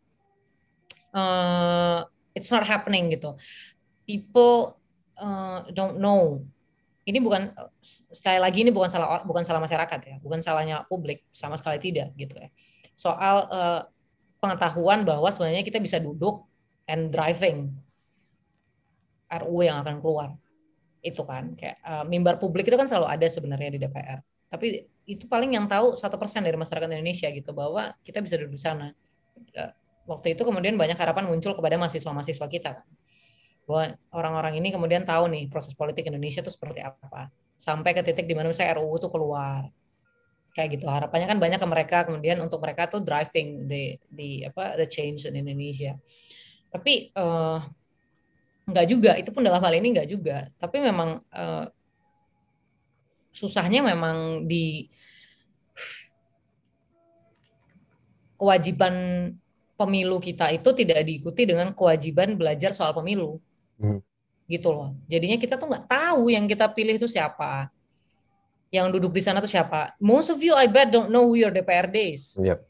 uh, 1.12 2.08
it's 2.32 2.48
not 2.48 2.64
happening 2.64 3.12
gitu. 3.12 3.36
People 4.08 4.80
uh, 5.20 5.68
don't 5.74 6.00
know. 6.00 6.40
Ini 7.04 7.20
bukan 7.20 7.52
sekali 7.84 8.40
lagi 8.40 8.64
ini 8.64 8.72
bukan 8.72 8.88
salah 8.88 9.20
bukan 9.28 9.44
salah 9.44 9.60
masyarakat 9.60 10.00
ya, 10.08 10.16
bukan 10.24 10.40
salahnya 10.40 10.88
publik 10.88 11.20
sama 11.36 11.60
sekali 11.60 11.76
tidak 11.76 12.16
gitu 12.16 12.32
ya. 12.32 12.48
Soal 12.96 13.44
uh, 13.52 13.80
pengetahuan 14.40 15.04
bahwa 15.04 15.28
sebenarnya 15.28 15.60
kita 15.60 15.80
bisa 15.84 16.00
duduk 16.00 16.48
and 16.88 17.12
driving 17.12 17.76
RUU 19.28 19.68
yang 19.68 19.80
akan 19.84 20.00
keluar 20.00 20.36
itu 21.04 21.20
kan 21.28 21.52
kayak 21.52 21.76
uh, 21.84 22.04
mimbar 22.08 22.40
publik 22.40 22.64
itu 22.64 22.80
kan 22.80 22.88
selalu 22.88 23.12
ada 23.12 23.26
sebenarnya 23.28 23.76
di 23.76 23.78
DPR 23.84 24.24
tapi 24.54 24.86
itu 25.04 25.26
paling 25.26 25.50
yang 25.58 25.66
tahu 25.66 25.98
satu 25.98 26.14
persen 26.14 26.46
dari 26.46 26.54
masyarakat 26.54 26.86
Indonesia 26.86 27.26
gitu 27.28 27.50
bahwa 27.50 27.90
kita 28.06 28.22
bisa 28.22 28.38
duduk 28.38 28.54
di 28.54 28.62
sana. 28.62 28.94
Uh, 29.50 29.72
waktu 30.06 30.38
itu 30.38 30.46
kemudian 30.46 30.78
banyak 30.78 30.94
harapan 30.94 31.26
muncul 31.26 31.58
kepada 31.58 31.74
mahasiswa-mahasiswa 31.74 32.46
kita 32.46 32.70
kan. 32.78 32.88
Bahwa 33.66 33.98
orang-orang 34.14 34.62
ini 34.62 34.70
kemudian 34.70 35.02
tahu 35.02 35.26
nih 35.26 35.50
proses 35.50 35.74
politik 35.74 36.06
Indonesia 36.06 36.38
itu 36.38 36.54
seperti 36.54 36.86
apa. 36.86 37.34
Sampai 37.58 37.98
ke 37.98 38.06
titik 38.06 38.30
di 38.30 38.34
mana 38.38 38.54
misalnya 38.54 38.78
RUU 38.78 38.94
itu 39.02 39.08
keluar. 39.10 39.66
Kayak 40.54 40.78
gitu 40.78 40.86
harapannya 40.86 41.26
kan 41.26 41.38
banyak 41.42 41.58
ke 41.58 41.66
mereka 41.66 41.98
kemudian 42.06 42.38
untuk 42.38 42.62
mereka 42.62 42.86
tuh 42.86 43.02
driving 43.02 43.66
the 43.66 43.98
the 44.14 44.46
apa 44.46 44.78
the 44.78 44.86
change 44.86 45.26
in 45.26 45.34
Indonesia. 45.34 45.98
Tapi 46.70 47.10
uh, 47.18 47.58
Enggak 48.64 48.86
juga, 48.88 49.10
itu 49.20 49.28
pun 49.28 49.44
dalam 49.44 49.60
hal 49.60 49.74
ini 49.76 49.92
enggak 49.92 50.08
juga. 50.08 50.48
Tapi 50.56 50.80
memang 50.80 51.20
uh, 51.28 51.68
susahnya 53.34 53.84
memang 53.84 54.48
di 54.48 54.88
kewajiban 58.40 58.94
pemilu 59.74 60.22
kita 60.22 60.54
itu 60.54 60.70
tidak 60.72 61.02
diikuti 61.02 61.44
dengan 61.44 61.74
kewajiban 61.74 62.38
belajar 62.38 62.72
soal 62.72 62.94
pemilu. 62.96 63.42
Hmm. 63.76 64.00
Gitu 64.48 64.68
loh. 64.72 64.96
Jadinya 65.10 65.36
kita 65.36 65.60
tuh 65.60 65.68
nggak 65.68 65.86
tahu 65.90 66.32
yang 66.32 66.48
kita 66.48 66.70
pilih 66.72 66.96
itu 66.96 67.10
siapa. 67.10 67.68
Yang 68.72 68.96
duduk 68.98 69.12
di 69.12 69.22
sana 69.22 69.44
tuh 69.44 69.50
siapa. 69.50 69.92
Most 70.00 70.32
of 70.32 70.40
you 70.40 70.56
I 70.56 70.64
bet 70.70 70.88
don't 70.88 71.12
know 71.12 71.28
who 71.28 71.36
your 71.36 71.52
DPRD 71.52 72.16
is. 72.16 72.40
Yep. 72.40 72.64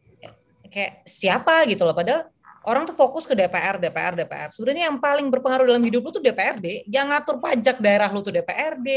Kayak 0.75 1.07
siapa 1.07 1.71
gitu 1.71 1.87
loh. 1.87 1.95
Padahal 1.95 2.34
orang 2.65 2.89
tuh 2.89 2.97
fokus 2.97 3.29
ke 3.29 3.37
DPR, 3.37 3.77
DPR, 3.77 4.17
DPR. 4.17 4.49
Sebenarnya 4.49 4.89
yang 4.89 4.97
paling 4.97 5.29
berpengaruh 5.29 5.69
dalam 5.69 5.85
hidup 5.85 6.01
lu 6.05 6.11
tuh 6.11 6.25
DPRD, 6.25 6.89
yang 6.89 7.13
ngatur 7.13 7.37
pajak 7.39 7.77
daerah 7.79 8.09
lu 8.09 8.25
tuh 8.25 8.33
DPRD, 8.33 8.89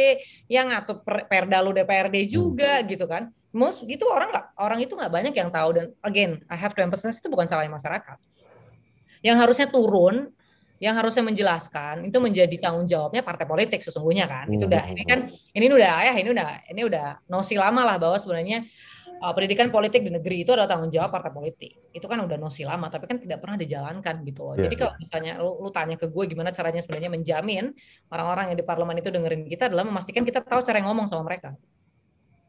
yang 0.48 0.72
ngatur 0.72 1.04
perda 1.04 1.60
lu 1.60 1.76
DPRD 1.76 2.16
juga 2.32 2.80
hmm. 2.80 2.86
gitu 2.88 3.06
kan. 3.06 3.28
Most 3.52 3.84
gitu 3.84 4.08
orang 4.08 4.32
nggak 4.32 4.46
orang 4.60 4.80
itu 4.84 4.94
nggak 4.96 5.12
banyak 5.12 5.34
yang 5.36 5.50
tahu 5.52 5.70
dan 5.76 5.86
again 6.04 6.40
I 6.48 6.56
have 6.56 6.72
to 6.76 6.82
emphasize 6.84 7.20
itu 7.20 7.28
bukan 7.28 7.46
salahnya 7.48 7.74
masyarakat. 7.76 8.18
Yang 9.26 9.38
harusnya 9.44 9.68
turun, 9.68 10.32
yang 10.78 10.94
harusnya 10.94 11.26
menjelaskan 11.26 12.06
itu 12.06 12.18
menjadi 12.22 12.56
tanggung 12.62 12.86
jawabnya 12.86 13.26
partai 13.26 13.50
politik 13.50 13.82
sesungguhnya 13.82 14.30
kan. 14.30 14.46
Itu 14.48 14.70
udah 14.70 14.84
ini 14.88 15.04
kan 15.04 15.20
ini 15.58 15.66
udah 15.68 15.92
ayah 16.06 16.16
ini 16.16 16.30
udah 16.32 16.50
ini 16.72 16.82
udah 16.86 17.08
nosi 17.28 17.58
lama 17.58 17.82
lah 17.84 17.98
bahwa 17.98 18.16
sebenarnya 18.22 18.64
uh, 19.22 19.34
pendidikan 19.34 19.68
politik 19.74 20.06
di 20.06 20.12
negeri 20.14 20.46
itu 20.46 20.54
adalah 20.54 20.70
tanggung 20.70 20.94
jawab 20.94 21.10
partai 21.10 21.32
politik. 21.34 21.72
Itu 21.94 22.06
kan 22.06 22.22
udah 22.22 22.38
nosi 22.38 22.64
lama, 22.64 22.88
tapi 22.88 23.10
kan 23.10 23.18
tidak 23.18 23.42
pernah 23.42 23.58
dijalankan 23.58 24.22
gitu 24.24 24.42
loh. 24.46 24.54
Yeah, 24.56 24.70
Jadi 24.70 24.76
iya. 24.76 24.82
kalau 24.82 24.94
misalnya 25.02 25.34
lu, 25.42 25.52
lu 25.66 25.70
tanya 25.74 25.96
ke 25.98 26.08
gue 26.10 26.24
gimana 26.30 26.50
caranya 26.54 26.82
sebenarnya 26.82 27.10
menjamin 27.12 27.74
orang-orang 28.14 28.54
yang 28.54 28.58
di 28.58 28.66
parlemen 28.66 28.98
itu 29.02 29.10
dengerin 29.10 29.44
kita 29.50 29.70
adalah 29.70 29.86
memastikan 29.86 30.24
kita 30.24 30.42
tahu 30.46 30.62
cara 30.62 30.78
yang 30.78 30.88
ngomong 30.94 31.08
sama 31.10 31.24
mereka. 31.26 31.54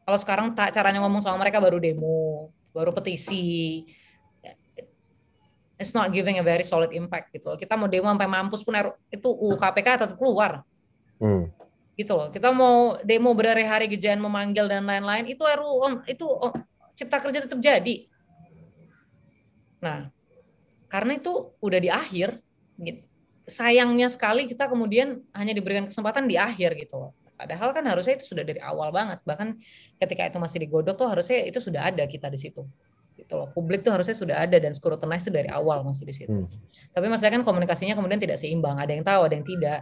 Kalau 0.05 0.19
sekarang 0.21 0.47
tak 0.57 0.73
caranya 0.73 1.05
ngomong 1.05 1.21
sama 1.21 1.37
mereka 1.37 1.61
baru 1.61 1.77
demo, 1.77 2.49
baru 2.73 2.89
petisi, 2.93 3.85
it's 5.77 5.93
not 5.93 6.09
giving 6.09 6.41
a 6.41 6.45
very 6.45 6.65
solid 6.65 6.89
impact 6.93 7.29
gitu. 7.29 7.53
Kita 7.57 7.77
mau 7.77 7.85
demo 7.85 8.09
sampai 8.09 8.29
mampus 8.29 8.65
pun 8.65 8.73
itu 9.13 9.29
UKPK 9.29 9.87
tetap 10.01 10.17
keluar. 10.17 10.65
Hmm 11.21 11.58
gitu 11.99 12.15
loh. 12.15 12.31
Kita 12.31 12.55
mau 12.55 12.95
demo 13.03 13.35
berhari-hari 13.35 13.91
gejayan 13.91 14.23
memanggil 14.23 14.71
dan 14.71 14.87
lain-lain 14.87 15.27
itu 15.27 15.43
RUU 15.43 16.07
itu 16.07 16.23
oh, 16.23 16.55
cipta 16.95 17.19
kerja 17.19 17.43
tetap 17.43 17.59
jadi. 17.59 18.07
Nah, 19.83 20.07
karena 20.87 21.19
itu 21.19 21.51
udah 21.59 21.79
di 21.83 21.91
akhir 21.91 22.39
gitu. 22.79 23.03
Sayangnya 23.49 24.07
sekali 24.07 24.47
kita 24.47 24.71
kemudian 24.71 25.19
hanya 25.35 25.51
diberikan 25.51 25.91
kesempatan 25.91 26.29
di 26.29 26.39
akhir 26.39 26.79
gitu 26.79 26.95
loh. 26.95 27.11
Padahal 27.35 27.71
kan 27.71 27.83
harusnya 27.87 28.19
itu 28.19 28.31
sudah 28.31 28.43
dari 28.47 28.59
awal 28.63 28.91
banget. 28.95 29.19
Bahkan 29.23 29.59
ketika 29.99 30.27
itu 30.27 30.37
masih 30.39 30.57
digodok 30.63 30.95
tuh 30.95 31.07
harusnya 31.07 31.43
itu 31.47 31.59
sudah 31.59 31.87
ada 31.87 32.03
kita 32.07 32.31
di 32.31 32.39
situ. 32.39 32.63
Gitu 33.15 33.33
loh. 33.35 33.51
Publik 33.51 33.83
tuh 33.83 33.91
harusnya 33.91 34.15
sudah 34.15 34.39
ada 34.39 34.55
dan 34.55 34.71
scrutinize 34.71 35.27
itu 35.27 35.33
dari 35.33 35.49
awal 35.51 35.83
masih 35.83 36.07
di 36.07 36.15
situ. 36.15 36.31
Hmm. 36.31 36.51
Tapi 36.93 37.05
masalahnya 37.09 37.41
kan 37.41 37.45
komunikasinya 37.47 37.95
kemudian 37.95 38.21
tidak 38.21 38.37
seimbang. 38.37 38.77
Ada 38.77 38.91
yang 38.91 39.03
tahu, 39.07 39.21
ada 39.27 39.33
yang 39.33 39.47
tidak 39.47 39.79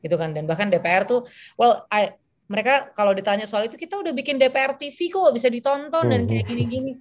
gitu 0.00 0.16
kan. 0.18 0.32
Dan 0.36 0.44
bahkan 0.44 0.68
DPR 0.68 1.04
tuh 1.06 1.24
well 1.56 1.84
I, 1.92 2.16
mereka 2.46 2.94
kalau 2.94 3.10
ditanya 3.10 3.44
soal 3.44 3.66
itu 3.66 3.74
kita 3.74 3.98
udah 3.98 4.14
bikin 4.14 4.38
DPR 4.38 4.78
TV 4.78 5.10
kok 5.10 5.34
bisa 5.34 5.50
ditonton 5.50 6.06
dan 6.06 6.20
kayak 6.30 6.46
gini-gini. 6.46 6.94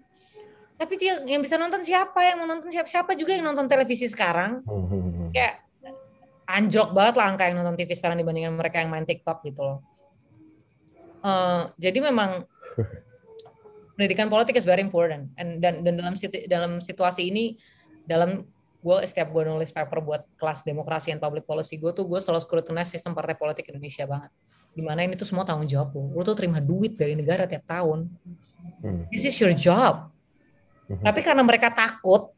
Tapi 0.75 0.93
dia 0.99 1.23
yang 1.23 1.39
bisa 1.39 1.55
nonton 1.55 1.85
siapa? 1.85 2.19
Yang 2.19 2.37
mau 2.43 2.47
nonton 2.49 2.69
siapa 2.73 2.89
siapa 2.89 3.15
juga 3.15 3.31
yang 3.37 3.47
nonton 3.47 3.69
televisi 3.69 4.09
sekarang. 4.09 4.65
Kayak 5.31 5.63
anjlok 6.45 6.93
banget 6.93 7.15
lah 7.17 7.25
angka 7.31 7.43
yang 7.47 7.57
nonton 7.61 7.77
TV 7.77 7.93
sekarang 7.95 8.17
dibandingkan 8.19 8.53
mereka 8.53 8.81
yang 8.81 8.91
main 8.91 9.05
TikTok 9.05 9.41
gitu 9.45 9.61
loh. 9.61 9.79
Uh, 11.25 11.73
jadi 11.81 12.05
memang 12.05 12.45
pendidikan 13.95 14.27
politik 14.27 14.57
is 14.57 14.67
very 14.67 14.83
important. 14.83 15.31
And 15.39 15.63
dan 15.63 15.85
dan 15.85 15.95
dalam 15.95 16.17
dalam 16.49 16.71
situasi 16.83 17.31
ini 17.31 17.55
dalam 18.05 18.45
gue 18.85 18.97
setiap 19.09 19.33
gue 19.33 19.41
nulis 19.49 19.73
paper 19.73 19.97
buat 20.05 20.21
kelas 20.37 20.61
demokrasi 20.61 21.09
dan 21.09 21.17
public 21.17 21.49
policy 21.49 21.81
gue 21.81 21.89
tuh 21.89 22.05
gue 22.05 22.21
selalu 22.21 22.37
scrutinize 22.45 22.93
sistem 22.93 23.17
partai 23.17 23.33
politik 23.33 23.65
Indonesia 23.73 24.05
banget. 24.05 24.29
Di 24.77 24.85
mana 24.85 25.01
ini 25.01 25.17
tuh 25.17 25.25
semua 25.25 25.41
tanggung 25.41 25.65
jawab 25.65 25.97
lo 25.97 26.13
lo 26.13 26.21
tuh 26.21 26.37
terima 26.37 26.61
duit 26.61 26.93
dari 26.93 27.17
negara 27.17 27.49
tiap 27.49 27.65
tahun. 27.65 28.05
Hmm. 28.85 29.09
this 29.09 29.25
is 29.25 29.35
your 29.41 29.53
job. 29.57 30.13
Hmm. 30.85 31.01
tapi 31.01 31.25
karena 31.25 31.41
mereka 31.41 31.73
takut 31.73 32.29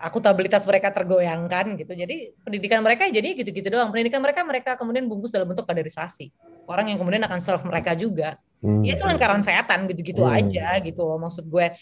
akutabilitas 0.00 0.64
mereka 0.64 0.88
tergoyangkan 0.88 1.76
gitu. 1.76 1.92
Jadi 1.92 2.32
pendidikan 2.40 2.80
mereka 2.80 3.04
jadi 3.12 3.36
gitu-gitu 3.36 3.68
doang. 3.68 3.92
Pendidikan 3.92 4.24
mereka 4.24 4.40
mereka 4.46 4.70
kemudian 4.78 5.04
bungkus 5.04 5.28
dalam 5.28 5.44
bentuk 5.44 5.68
kaderisasi. 5.68 6.32
Orang 6.64 6.88
yang 6.88 6.96
kemudian 6.96 7.20
akan 7.28 7.44
serve 7.44 7.66
mereka 7.68 7.92
juga 7.92 8.40
hmm. 8.62 8.82
ya 8.84 8.98
itu 8.98 9.04
lingkaran 9.04 9.42
setan 9.42 9.86
gitu-gitu 9.90 10.22
hmm. 10.24 10.38
aja 10.38 10.78
gitu 10.82 11.04
maksud 11.18 11.46
gue 11.46 11.72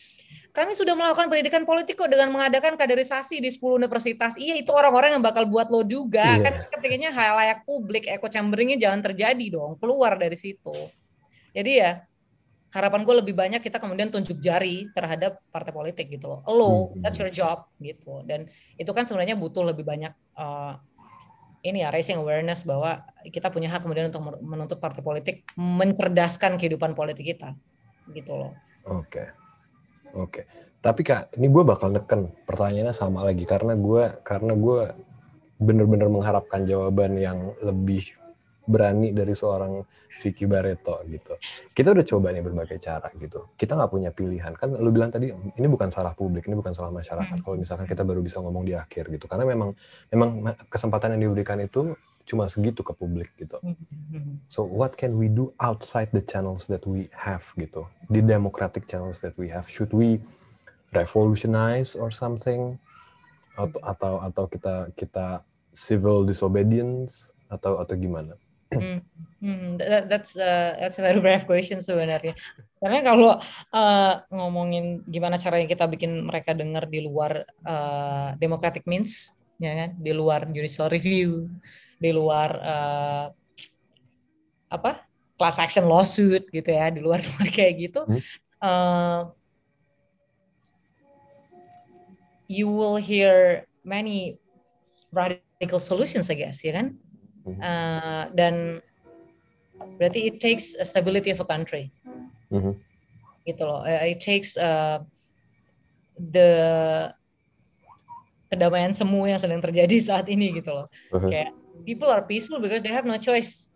kami 0.57 0.73
sudah 0.73 0.97
melakukan 0.97 1.29
pendidikan 1.29 1.69
politik 1.69 2.01
kok 2.01 2.09
dengan 2.09 2.33
mengadakan 2.33 2.81
kaderisasi 2.81 3.45
di 3.45 3.53
10 3.53 3.77
universitas. 3.77 4.41
Iya, 4.41 4.57
itu 4.57 4.73
orang-orang 4.73 5.13
yang 5.13 5.21
bakal 5.21 5.45
buat 5.45 5.69
lo 5.69 5.85
juga. 5.85 6.25
Iya. 6.25 6.49
Kan 6.49 6.55
ketikanya 6.73 7.13
hal 7.13 7.37
layak 7.37 7.69
publik, 7.69 8.09
echo 8.09 8.25
chamberingnya 8.33 8.81
jangan 8.81 9.05
terjadi 9.05 9.53
dong, 9.53 9.77
keluar 9.77 10.17
dari 10.17 10.41
situ. 10.41 10.73
Jadi 11.53 11.73
ya, 11.77 12.01
harapan 12.73 13.05
gue 13.05 13.15
lebih 13.21 13.35
banyak 13.37 13.61
kita 13.61 13.77
kemudian 13.77 14.09
tunjuk 14.09 14.41
jari 14.41 14.89
terhadap 14.97 15.45
partai 15.53 15.77
politik 15.77 16.09
gitu 16.09 16.25
loh. 16.25 16.41
Lo, 16.49 16.73
hmm. 16.97 17.05
that's 17.05 17.21
your 17.21 17.29
job 17.29 17.69
gitu. 17.77 18.25
Dan 18.25 18.49
itu 18.81 18.89
kan 18.97 19.05
sebenarnya 19.05 19.37
butuh 19.37 19.61
lebih 19.61 19.85
banyak 19.85 20.17
uh, 20.41 20.81
ini 21.67 21.83
ya 21.83 21.91
raising 21.91 22.23
awareness 22.23 22.63
bahwa 22.63 23.03
kita 23.27 23.51
punya 23.51 23.67
hak 23.71 23.83
kemudian 23.83 24.09
untuk 24.09 24.23
menuntut 24.43 24.79
partai 24.79 25.03
politik 25.03 25.43
mencerdaskan 25.59 26.55
kehidupan 26.57 26.95
politik 26.95 27.27
kita 27.37 27.59
gitu 28.15 28.33
loh. 28.33 28.53
Oke. 28.87 29.27
Okay. 29.27 29.27
Oke. 30.17 30.41
Tapi 30.79 31.03
kak, 31.03 31.35
ini 31.35 31.51
gue 31.51 31.63
bakal 31.67 31.91
neken 31.91 32.31
pertanyaannya 32.47 32.95
sama 32.95 33.27
lagi 33.27 33.43
karena 33.43 33.75
gue 33.75 34.23
karena 34.23 34.55
gue 34.55 34.95
bener-bener 35.59 36.07
mengharapkan 36.07 36.63
jawaban 36.63 37.19
yang 37.19 37.51
lebih 37.65 38.15
berani 38.67 39.15
dari 39.15 39.33
seorang 39.33 39.83
Vicky 40.17 40.49
Barreto 40.49 40.97
gitu. 41.07 41.37
Kita 41.77 41.93
udah 41.93 42.05
coba 42.09 42.33
nih 42.33 42.41
berbagai 42.41 42.81
cara 42.81 43.09
gitu. 43.21 43.53
Kita 43.55 43.77
nggak 43.77 43.91
punya 43.93 44.11
pilihan 44.11 44.53
kan. 44.57 44.73
Lu 44.73 44.89
bilang 44.89 45.13
tadi 45.13 45.29
ini 45.31 45.67
bukan 45.69 45.93
salah 45.93 46.17
publik, 46.17 46.49
ini 46.49 46.57
bukan 46.57 46.73
salah 46.73 46.89
masyarakat. 46.89 47.37
Hmm. 47.37 47.45
Kalau 47.45 47.57
misalkan 47.61 47.85
kita 47.85 48.03
baru 48.03 48.25
bisa 48.25 48.41
ngomong 48.41 48.65
di 48.65 48.73
akhir 48.73 49.13
gitu, 49.13 49.29
karena 49.29 49.45
memang 49.45 49.77
memang 50.13 50.57
kesempatan 50.73 51.17
yang 51.17 51.31
diberikan 51.31 51.61
itu 51.61 51.93
cuma 52.27 52.51
segitu 52.51 52.83
ke 52.83 52.97
publik 52.97 53.31
gitu. 53.37 53.61
Hmm. 53.61 54.41
So 54.49 54.65
what 54.65 54.97
can 54.97 55.21
we 55.21 55.29
do 55.29 55.53
outside 55.61 56.11
the 56.17 56.25
channels 56.25 56.65
that 56.73 56.83
we 56.89 57.13
have 57.13 57.45
gitu? 57.61 57.85
Di 58.09 58.25
democratic 58.25 58.89
channels 58.89 59.21
that 59.21 59.37
we 59.37 59.53
have, 59.53 59.69
should 59.69 59.93
we 59.93 60.19
revolutionize 60.97 61.93
or 61.93 62.09
something? 62.09 62.81
Atau 63.57 63.81
atau, 63.85 64.15
atau 64.21 64.45
kita 64.49 64.75
kita 64.97 65.41
civil 65.77 66.25
disobedience 66.25 67.37
atau 67.53 67.81
atau 67.81 67.95
gimana? 67.97 68.33
Hmm, 68.67 68.99
hmm, 69.39 69.79
that, 69.79 70.11
that's 70.11 70.35
uh, 70.35 70.75
that's 70.75 70.99
a 70.99 71.03
very 71.07 71.23
brave 71.23 71.47
question 71.47 71.79
sebenarnya. 71.79 72.35
Karena 72.83 72.99
kalau 73.07 73.39
uh, 73.71 74.13
ngomongin 74.35 75.07
gimana 75.07 75.39
caranya 75.39 75.71
kita 75.71 75.87
bikin 75.87 76.27
mereka 76.27 76.51
dengar 76.51 76.91
di 76.91 77.07
luar 77.07 77.47
uh, 77.63 78.35
democratic 78.43 78.83
means, 78.91 79.31
ya 79.63 79.71
kan, 79.71 79.91
di 79.95 80.11
luar 80.11 80.51
judicial 80.51 80.91
review, 80.91 81.47
di 81.97 82.11
luar 82.11 82.51
uh, 82.59 83.27
apa 84.67 85.07
class 85.39 85.57
action 85.61 85.87
lawsuit 85.87 86.49
gitu 86.51 86.71
ya 86.73 86.91
di 86.91 87.01
luar 87.01 87.23
luar 87.29 87.49
kayak 87.49 87.75
gitu 87.89 88.01
hmm. 88.03 88.23
uh, 88.61 89.31
you 92.51 92.67
will 92.67 92.99
hear 92.99 93.65
many 93.87 94.37
radical 95.15 95.79
solutions 95.79 96.29
I 96.29 96.37
guess 96.37 96.61
ya 96.67 96.75
kan 96.75 96.99
uh, 97.47 98.25
dan 98.35 98.83
berarti 100.01 100.27
it 100.27 100.37
takes 100.43 100.75
a 100.75 100.85
stability 100.85 101.31
of 101.31 101.39
a 101.39 101.47
country 101.47 101.93
hmm. 102.51 102.75
gitu 103.47 103.63
loh 103.63 103.87
it 103.87 104.19
takes 104.19 104.59
uh, 104.59 104.99
the 106.19 106.51
kedamaian 108.51 108.95
semu 108.95 109.31
yang 109.31 109.39
sedang 109.39 109.63
terjadi 109.63 109.97
saat 110.01 110.27
ini 110.27 110.55
gitu 110.59 110.75
loh 110.75 110.87
uh 111.13 111.19
-huh. 111.19 111.31
kayak 111.31 111.51
people 111.87 112.11
are 112.11 112.25
peaceful 112.25 112.59
because 112.59 112.83
they 112.83 112.91
have 112.91 113.07
no 113.07 113.21
choice 113.21 113.67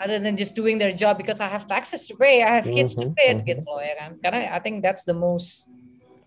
other 0.00 0.18
than 0.18 0.36
just 0.36 0.54
doing 0.54 0.78
their 0.78 0.92
job 0.92 1.16
because 1.16 1.40
I 1.40 1.48
have 1.48 1.66
taxes 1.66 2.06
to 2.08 2.16
pay, 2.16 2.42
I 2.42 2.56
have 2.56 2.64
kids 2.64 2.94
mm-hmm, 2.94 3.10
to 3.10 3.16
pay 3.16 3.34
mm-hmm. 3.34 3.46
gitu 3.46 3.64
loh 3.66 3.80
ya 3.80 3.94
kan. 3.98 4.10
Karena 4.20 4.52
I 4.52 4.58
think 4.58 4.82
that's 4.82 5.04
the 5.04 5.14
most 5.14 5.68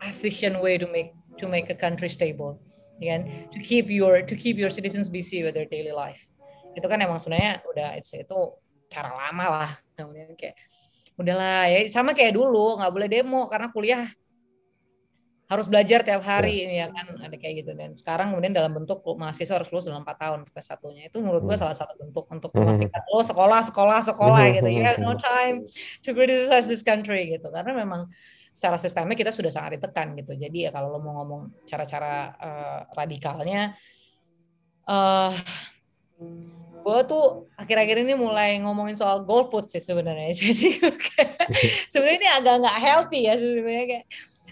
efficient 0.02 0.62
way 0.62 0.78
to 0.78 0.88
make 0.88 1.12
to 1.40 1.46
make 1.48 1.70
a 1.70 1.78
country 1.78 2.10
stable. 2.10 2.58
Kan? 2.98 3.50
To 3.54 3.60
keep 3.62 3.92
your 3.92 4.24
to 4.24 4.36
keep 4.36 4.58
your 4.58 4.72
citizens 4.72 5.12
busy 5.12 5.44
with 5.44 5.54
their 5.54 5.70
daily 5.70 5.94
life. 5.94 6.22
Itu 6.78 6.86
kan 6.86 7.02
emang 7.02 7.18
sebenarnya 7.18 7.66
udah 7.66 7.98
it's, 7.98 8.14
itu 8.14 8.38
cara 8.88 9.10
lama 9.10 9.46
lah. 9.50 9.72
Kemudian 9.98 10.38
kayak 10.38 10.54
udahlah 11.18 11.66
ya 11.66 11.90
sama 11.90 12.14
kayak 12.14 12.38
dulu 12.38 12.78
nggak 12.78 12.94
boleh 12.94 13.10
demo 13.10 13.50
karena 13.50 13.74
kuliah 13.74 14.06
harus 15.48 15.64
belajar 15.64 16.04
tiap 16.04 16.28
hari 16.28 16.68
ya. 16.68 16.86
ya 16.86 16.86
kan 16.92 17.08
ada 17.24 17.36
kayak 17.40 17.64
gitu 17.64 17.72
dan 17.72 17.96
sekarang 17.96 18.36
kemudian 18.36 18.52
dalam 18.52 18.76
bentuk 18.76 19.00
mahasiswa 19.16 19.56
harus 19.56 19.72
lulus 19.72 19.88
dalam 19.88 20.04
empat 20.04 20.20
tahun 20.20 20.40
ke 20.44 20.60
satunya 20.60 21.08
itu 21.08 21.24
menurut 21.24 21.40
gue 21.48 21.56
hmm. 21.56 21.64
salah 21.64 21.72
satu 21.72 21.96
bentuk 21.96 22.28
untuk 22.28 22.52
hmm. 22.52 22.60
memastikan 22.68 23.02
lo 23.08 23.16
oh, 23.16 23.24
sekolah 23.24 23.62
sekolah 23.64 24.00
sekolah 24.12 24.44
hmm. 24.44 24.56
gitu 24.60 24.70
ya 24.76 24.92
no 25.00 25.16
time 25.16 25.64
to 26.04 26.12
criticize 26.12 26.68
this 26.68 26.84
country 26.84 27.32
gitu 27.32 27.48
karena 27.48 27.72
memang 27.72 28.12
secara 28.52 28.76
sistemnya 28.76 29.16
kita 29.16 29.32
sudah 29.32 29.48
sangat 29.48 29.80
ditekan 29.80 30.20
gitu 30.20 30.36
jadi 30.36 30.68
ya 30.68 30.70
kalau 30.76 30.92
lo 30.92 31.00
mau 31.00 31.24
ngomong 31.24 31.64
cara-cara 31.64 32.36
uh, 32.36 32.80
radikalnya 32.92 33.72
uh, 34.84 35.32
gue 36.78 37.00
tuh 37.10 37.26
akhir-akhir 37.58 37.98
ini 38.06 38.14
mulai 38.16 38.58
ngomongin 38.62 38.96
soal 38.96 39.26
golput 39.26 39.68
sih 39.68 39.82
sebenarnya. 39.82 40.32
Jadi 40.40 40.80
sebenarnya 41.92 42.18
ini 42.18 42.30
agak 42.30 42.56
nggak 42.64 42.78
healthy 42.80 43.20
ya 43.28 43.36
sebenarnya 43.36 43.86
kayak 43.88 44.06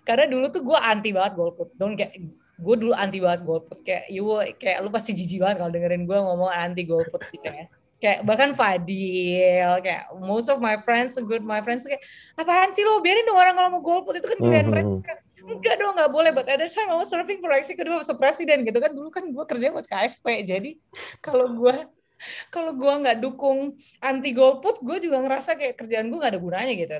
karena 0.06 0.26
dulu 0.30 0.46
tuh 0.54 0.62
gue 0.62 0.78
anti 0.78 1.10
banget 1.16 1.34
golput. 1.38 1.70
Don 1.78 1.98
kayak 1.98 2.14
gue 2.56 2.76
dulu 2.76 2.94
anti 2.94 3.20
banget 3.22 3.42
golput. 3.48 3.78
Kayak 3.82 4.06
you 4.12 4.26
kayak 4.60 4.78
lu 4.84 4.90
pasti 4.94 5.12
jijik 5.18 5.42
banget 5.42 5.64
kalau 5.64 5.72
dengerin 5.72 6.04
gue 6.06 6.18
ngomong 6.18 6.52
anti 6.52 6.84
golput 6.86 7.22
gitu 7.34 7.48
ya. 7.48 7.66
Kayak 7.96 8.20
bahkan 8.28 8.52
Fadil 8.54 9.72
kayak 9.82 10.12
most 10.20 10.52
of 10.52 10.60
my 10.60 10.78
friends 10.84 11.16
good 11.16 11.42
my 11.42 11.64
friends 11.64 11.88
kayak 11.88 12.04
apaan 12.36 12.70
sih 12.76 12.84
lo 12.84 13.00
biarin 13.00 13.24
dong 13.24 13.40
orang 13.40 13.56
kalau 13.56 13.70
mau 13.80 13.82
golput 13.82 14.20
itu 14.20 14.28
kan 14.28 14.38
pilihan 14.38 14.68
mm-hmm. 14.68 15.00
mereka 15.00 15.24
enggak 15.46 15.76
dong 15.80 15.94
nggak 15.96 16.12
boleh. 16.12 16.32
But 16.36 16.46
at 16.52 16.60
the 16.62 16.68
time 16.70 16.92
I 16.92 17.00
was 17.00 17.10
serving 17.10 17.40
for 17.40 17.50
executive 17.56 17.96
as 17.96 18.12
presiden 18.14 18.68
gitu 18.68 18.78
kan. 18.78 18.92
Dulu 18.94 19.10
kan 19.10 19.26
gue 19.32 19.46
kerja 19.48 19.74
buat 19.74 19.88
KSP 19.88 20.46
jadi 20.46 20.72
kalau 21.24 21.50
gue 21.56 21.95
kalau 22.50 22.72
gue 22.74 22.94
nggak 23.06 23.18
dukung 23.20 23.76
anti 24.00 24.32
golput 24.32 24.82
gue 24.82 24.98
juga 25.04 25.22
ngerasa 25.22 25.60
kayak 25.60 25.76
kerjaan 25.80 26.08
gue 26.10 26.18
nggak 26.20 26.34
ada 26.36 26.42
gunanya 26.42 26.74
gitu 26.74 26.94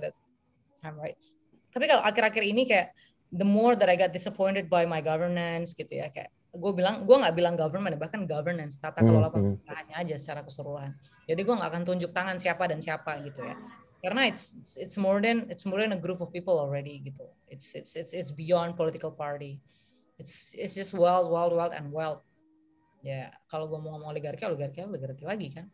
right. 0.94 1.18
Tapi 1.74 1.86
kalau 1.92 2.04
akhir-akhir 2.06 2.44
ini 2.46 2.64
kayak 2.64 2.94
the 3.34 3.48
more 3.48 3.76
that 3.76 3.90
I 3.92 3.98
got 4.00 4.16
disappointed 4.16 4.72
by 4.72 4.88
my 4.88 5.04
governance 5.04 5.76
gitu 5.76 5.92
ya 5.92 6.08
kayak 6.14 6.32
gue 6.56 6.72
bilang 6.72 7.04
gue 7.04 7.16
nggak 7.20 7.36
bilang 7.36 7.56
government 7.60 8.00
bahkan 8.00 8.24
governance 8.24 8.80
tata 8.80 9.04
hmm, 9.04 9.08
kelola 9.12 9.28
hmm, 9.28 9.36
pemerintahannya 9.36 9.96
aja 10.08 10.16
secara 10.16 10.42
keseluruhan. 10.48 10.96
Jadi 11.28 11.42
gue 11.44 11.56
nggak 11.58 11.70
akan 11.74 11.84
tunjuk 11.84 12.12
tangan 12.16 12.40
siapa 12.40 12.64
dan 12.72 12.80
siapa 12.80 13.20
gitu 13.28 13.44
ya. 13.44 13.56
Karena 14.00 14.30
it's 14.30 14.56
it's 14.78 14.96
more 14.96 15.20
than 15.20 15.50
it's 15.52 15.68
more 15.68 15.82
than 15.82 15.92
a 15.92 16.00
group 16.00 16.24
of 16.24 16.32
people 16.32 16.56
already 16.56 17.04
gitu. 17.04 17.28
It's 17.52 17.76
it's 17.76 17.98
it's 18.00 18.16
it's 18.16 18.32
beyond 18.32 18.80
political 18.80 19.12
party. 19.12 19.60
It's 20.16 20.56
it's 20.56 20.78
just 20.78 20.96
wild 20.96 21.28
wild 21.28 21.52
wild 21.52 21.76
and 21.76 21.92
wild 21.92 22.24
ya 23.06 23.30
kalau 23.46 23.70
gue 23.70 23.78
mau 23.78 23.94
ngomong 23.94 24.18
oligarki 24.18 24.50
oligarki 24.50 24.82
oligarki 24.82 25.22
lagi 25.22 25.48
kan. 25.54 25.70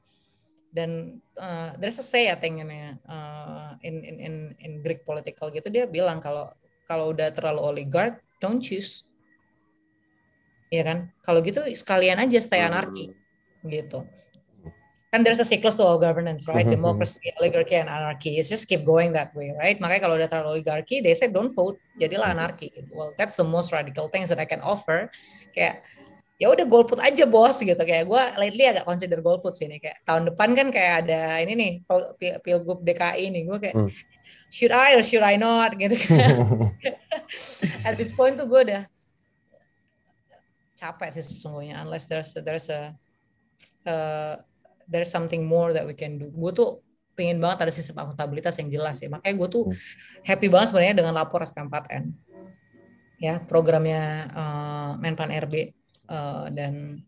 Dan 0.71 1.19
uh, 1.39 1.75
there's 1.79 1.99
a 1.99 2.03
say 2.03 2.27
I 2.27 2.35
think 2.35 2.59
in, 2.59 2.71
uh, 3.07 3.75
in 3.83 4.03
in 4.03 4.15
in 4.19 4.35
in 4.59 4.71
Greek 4.83 5.07
political 5.07 5.47
gitu 5.51 5.71
dia 5.71 5.87
bilang 5.87 6.19
kalau 6.19 6.51
kalau 6.87 7.15
udah 7.15 7.31
terlalu 7.31 7.59
oligarch 7.63 8.19
don't 8.43 8.59
choose. 8.59 9.07
Ya 10.71 10.83
kan? 10.83 11.11
Kalau 11.23 11.39
gitu 11.39 11.63
sekalian 11.71 12.19
aja 12.19 12.39
stay 12.43 12.63
anarki 12.63 13.15
gitu. 13.63 14.03
Kan 15.11 15.27
there's 15.27 15.43
a 15.43 15.47
cycles 15.47 15.75
to 15.75 15.83
all 15.83 15.99
governance 15.99 16.47
right? 16.47 16.63
Democracy 16.63 17.35
oligarchy 17.43 17.75
and 17.75 17.91
anarchy. 17.91 18.39
It's 18.39 18.47
just 18.47 18.67
keep 18.71 18.87
going 18.87 19.11
that 19.11 19.35
way 19.35 19.51
right? 19.51 19.75
Makanya 19.75 20.07
kalau 20.07 20.15
udah 20.15 20.31
terlalu 20.31 20.63
oligarki 20.63 21.03
they 21.03 21.11
say 21.15 21.27
don't 21.27 21.51
vote 21.51 21.79
jadilah 21.99 22.31
anarki. 22.31 22.71
Well 22.95 23.11
that's 23.19 23.35
the 23.35 23.43
most 23.43 23.75
radical 23.75 24.07
things 24.07 24.31
that 24.31 24.39
I 24.39 24.47
can 24.47 24.63
offer. 24.63 25.11
Kayak 25.51 25.83
ya 26.41 26.49
udah 26.49 26.65
golput 26.65 26.97
aja 26.97 27.29
bos 27.29 27.61
gitu. 27.61 27.77
Kayak 27.77 28.09
gue 28.09 28.23
lately 28.41 28.65
agak 28.65 28.89
consider 28.89 29.21
golput 29.21 29.53
sih 29.53 29.69
nih. 29.69 29.77
Kayak 29.77 29.97
tahun 30.09 30.33
depan 30.33 30.49
kan 30.57 30.67
kayak 30.73 30.93
ada 31.05 31.37
ini 31.45 31.53
nih 31.53 31.71
pilgub 32.41 32.81
DKI 32.81 33.29
nih. 33.29 33.43
Gue 33.45 33.57
kayak 33.61 33.75
hmm. 33.77 33.89
should 34.49 34.73
I 34.73 34.97
or 34.97 35.05
should 35.05 35.21
I 35.21 35.37
not? 35.37 35.77
Gitu 35.77 35.93
kan. 36.01 36.17
At 37.87 38.01
this 38.01 38.09
point 38.17 38.41
tuh 38.41 38.49
gue 38.49 38.61
udah 38.73 38.83
capek 40.81 41.09
sih 41.13 41.21
sesungguhnya. 41.21 41.77
Unless 41.85 42.09
there's 42.09 42.33
there's 42.41 42.67
a 42.73 42.97
uh, 43.85 44.41
there's 44.89 45.13
something 45.13 45.45
more 45.45 45.77
that 45.77 45.85
we 45.85 45.93
can 45.93 46.17
do. 46.17 46.33
Gue 46.33 46.57
tuh 46.57 46.81
pengen 47.13 47.37
banget 47.37 47.69
ada 47.69 47.73
sistem 47.75 48.01
akuntabilitas 48.01 48.57
yang 48.57 48.71
jelas 48.71 48.97
ya 48.97 49.11
makanya 49.11 49.35
gue 49.35 49.49
tuh 49.51 49.63
hmm. 49.69 49.77
happy 50.25 50.47
banget 50.47 50.73
sebenarnya 50.73 50.95
dengan 50.95 51.13
lapor 51.13 51.43
SP4N 51.43 52.07
ya 53.21 53.37
programnya 53.45 54.31
uh, 54.31 54.91
Menpan 54.97 55.29
RB 55.29 55.75
uh, 56.11 56.45
dan 56.51 56.99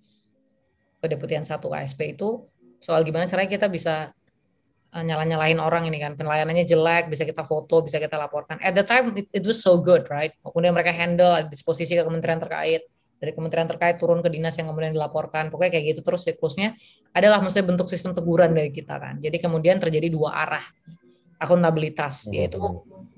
kedeputian 1.03 1.43
satu 1.43 1.75
ASP 1.75 2.15
itu 2.15 2.47
soal 2.79 3.03
gimana 3.03 3.27
caranya 3.27 3.51
kita 3.51 3.67
bisa 3.67 4.15
uh, 4.95 5.03
nyala-nyalain 5.03 5.59
orang 5.59 5.83
ini 5.91 5.99
kan. 5.99 6.15
Pelayanannya 6.15 6.63
jelek 6.63 7.11
bisa 7.11 7.27
kita 7.27 7.43
foto 7.43 7.83
bisa 7.83 7.99
kita 7.99 8.15
laporkan. 8.15 8.63
At 8.63 8.71
the 8.71 8.87
time 8.87 9.11
it, 9.19 9.27
it 9.35 9.43
was 9.43 9.59
so 9.59 9.75
good 9.75 10.07
right? 10.07 10.31
Kemudian 10.39 10.71
mereka 10.71 10.95
handle 10.95 11.43
disposisi 11.51 11.99
ke 11.99 12.03
kementerian 12.07 12.39
terkait. 12.39 12.87
Dari 13.23 13.31
kementerian 13.31 13.71
terkait 13.71 14.03
turun 14.03 14.19
ke 14.19 14.27
dinas 14.27 14.51
yang 14.59 14.67
kemudian 14.67 14.91
dilaporkan. 14.91 15.47
Pokoknya 15.47 15.79
kayak 15.79 15.95
gitu 15.95 16.01
terus 16.03 16.27
siklusnya. 16.27 16.75
Adalah 17.15 17.39
maksudnya 17.39 17.71
bentuk 17.71 17.87
sistem 17.87 18.11
teguran 18.11 18.51
dari 18.51 18.67
kita 18.67 18.99
kan. 18.99 19.15
Jadi 19.23 19.39
kemudian 19.39 19.79
terjadi 19.79 20.11
dua 20.11 20.35
arah. 20.43 20.65
Akuntabilitas. 21.39 22.27
yaitu 22.31 22.59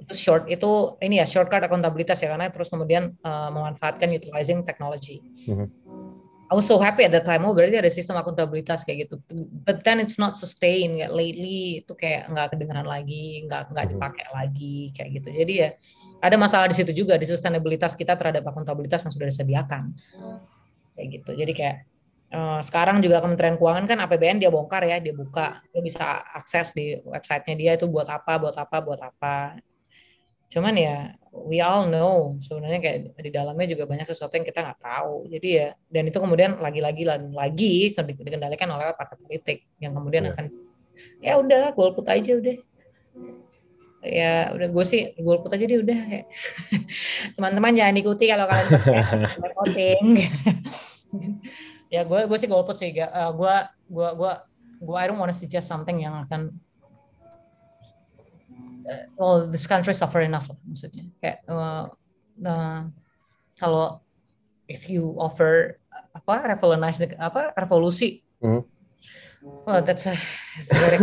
itu 0.06 0.14
short 0.14 0.46
itu 0.46 0.94
ini 1.02 1.18
ya 1.18 1.26
shortcut 1.26 1.66
akuntabilitas 1.66 2.22
ya 2.22 2.30
karena 2.30 2.54
terus 2.54 2.70
kemudian 2.70 3.18
uh, 3.26 3.50
memanfaatkan 3.50 4.14
utilizing 4.14 4.62
technology. 4.62 5.20
Mm-hmm. 5.50 5.68
I 6.46 6.54
was 6.54 6.70
so 6.70 6.78
happy 6.78 7.10
at 7.10 7.12
that 7.18 7.26
time. 7.26 7.42
Oh 7.42 7.58
berarti 7.58 7.82
ada 7.82 7.90
sistem 7.90 8.22
akuntabilitas 8.22 8.86
kayak 8.86 9.10
gitu. 9.10 9.18
But 9.66 9.82
then 9.82 9.98
it's 9.98 10.22
not 10.22 10.38
sustain. 10.38 11.02
Kayak 11.02 11.12
lately 11.18 11.82
itu 11.82 11.94
kayak 11.98 12.30
nggak 12.30 12.54
kedengaran 12.54 12.86
lagi, 12.86 13.42
nggak 13.50 13.74
nggak 13.74 13.86
mm-hmm. 13.90 13.98
dipakai 13.98 14.26
lagi 14.30 14.78
kayak 14.94 15.10
gitu. 15.18 15.30
Jadi 15.34 15.54
ya 15.58 15.70
ada 16.22 16.36
masalah 16.38 16.70
di 16.70 16.78
situ 16.78 16.94
juga 16.94 17.18
di 17.18 17.26
sustainabilitas 17.26 17.98
kita 17.98 18.14
terhadap 18.14 18.46
akuntabilitas 18.46 19.02
yang 19.10 19.14
sudah 19.14 19.28
disediakan 19.28 19.90
kayak 20.94 21.08
gitu. 21.20 21.32
Jadi 21.34 21.54
kayak 21.58 21.78
uh, 22.32 22.62
sekarang 22.62 23.02
juga 23.02 23.20
Kementerian 23.26 23.58
Keuangan 23.58 23.86
kan 23.90 23.98
APBN 24.06 24.38
dia 24.42 24.50
bongkar 24.54 24.86
ya, 24.86 24.98
dia 25.02 25.18
buka, 25.18 25.66
dia 25.70 25.82
bisa 25.82 26.24
akses 26.34 26.72
di 26.78 26.96
websitenya 27.04 27.56
dia 27.58 27.72
itu 27.76 27.86
buat 27.90 28.06
apa, 28.06 28.38
buat 28.38 28.56
apa, 28.56 28.78
buat 28.86 29.02
apa 29.02 29.60
cuman 30.50 30.74
ya 30.78 30.98
we 31.36 31.60
all 31.60 31.84
know 31.86 32.40
sebenarnya 32.40 32.80
kayak 32.80 32.98
di 33.20 33.32
dalamnya 33.32 33.68
juga 33.76 33.84
banyak 33.90 34.08
sesuatu 34.08 34.40
yang 34.40 34.48
kita 34.48 34.64
nggak 34.64 34.82
tahu. 34.82 35.28
Jadi 35.28 35.48
ya 35.52 35.68
dan 35.92 36.04
itu 36.08 36.18
kemudian 36.18 36.58
lagi-lagi 36.64 37.04
lagi 37.36 37.92
dikendalikan 37.92 38.72
oleh 38.72 38.96
partai 38.96 39.20
politik 39.20 39.68
yang 39.84 39.92
kemudian 39.92 40.30
yeah. 40.30 40.34
akan 40.34 40.46
ya 41.20 41.34
udah 41.40 41.64
golput 41.76 42.08
aja 42.08 42.40
udah. 42.40 42.58
Ya 44.06 44.54
udah 44.54 44.68
gue 44.70 44.86
sih 44.86 45.18
golput 45.18 45.50
aja 45.52 45.66
deh 45.66 45.82
udah. 45.82 46.00
Teman-teman 47.36 47.74
jangan 47.74 47.96
ikuti 48.00 48.26
kalau 48.30 48.46
kalian 48.48 48.70
voting 49.58 50.06
ya 51.94 52.02
gue 52.04 52.20
gue 52.28 52.38
sih 52.38 52.50
golput 52.50 52.76
sih 52.78 52.92
gue 52.92 53.08
gue 53.90 54.10
gue 54.16 54.32
gue 54.84 54.98
I 54.98 55.06
don't 55.08 55.20
want 55.20 55.32
to 55.32 55.38
suggest 55.38 55.72
something 55.72 56.04
yang 56.04 56.28
akan 56.28 56.52
well 59.18 59.50
this 59.50 59.66
country 59.66 59.94
suffer 59.94 60.22
enough 60.22 60.50
lah 60.50 60.60
maksudnya 60.66 61.06
kayak 61.22 61.42
uh, 61.50 61.90
uh, 62.46 62.82
kalau 63.58 64.02
if 64.70 64.90
you 64.90 65.16
offer 65.18 65.80
apa 66.16 66.56
revolutionize 66.56 67.02
apa 67.18 67.52
revolusi 67.58 68.24
hmm. 68.40 68.62
well 69.66 69.82
that's 69.84 70.06
a, 70.08 70.16
that's 70.58 70.72
a 70.72 70.78
very 70.80 70.98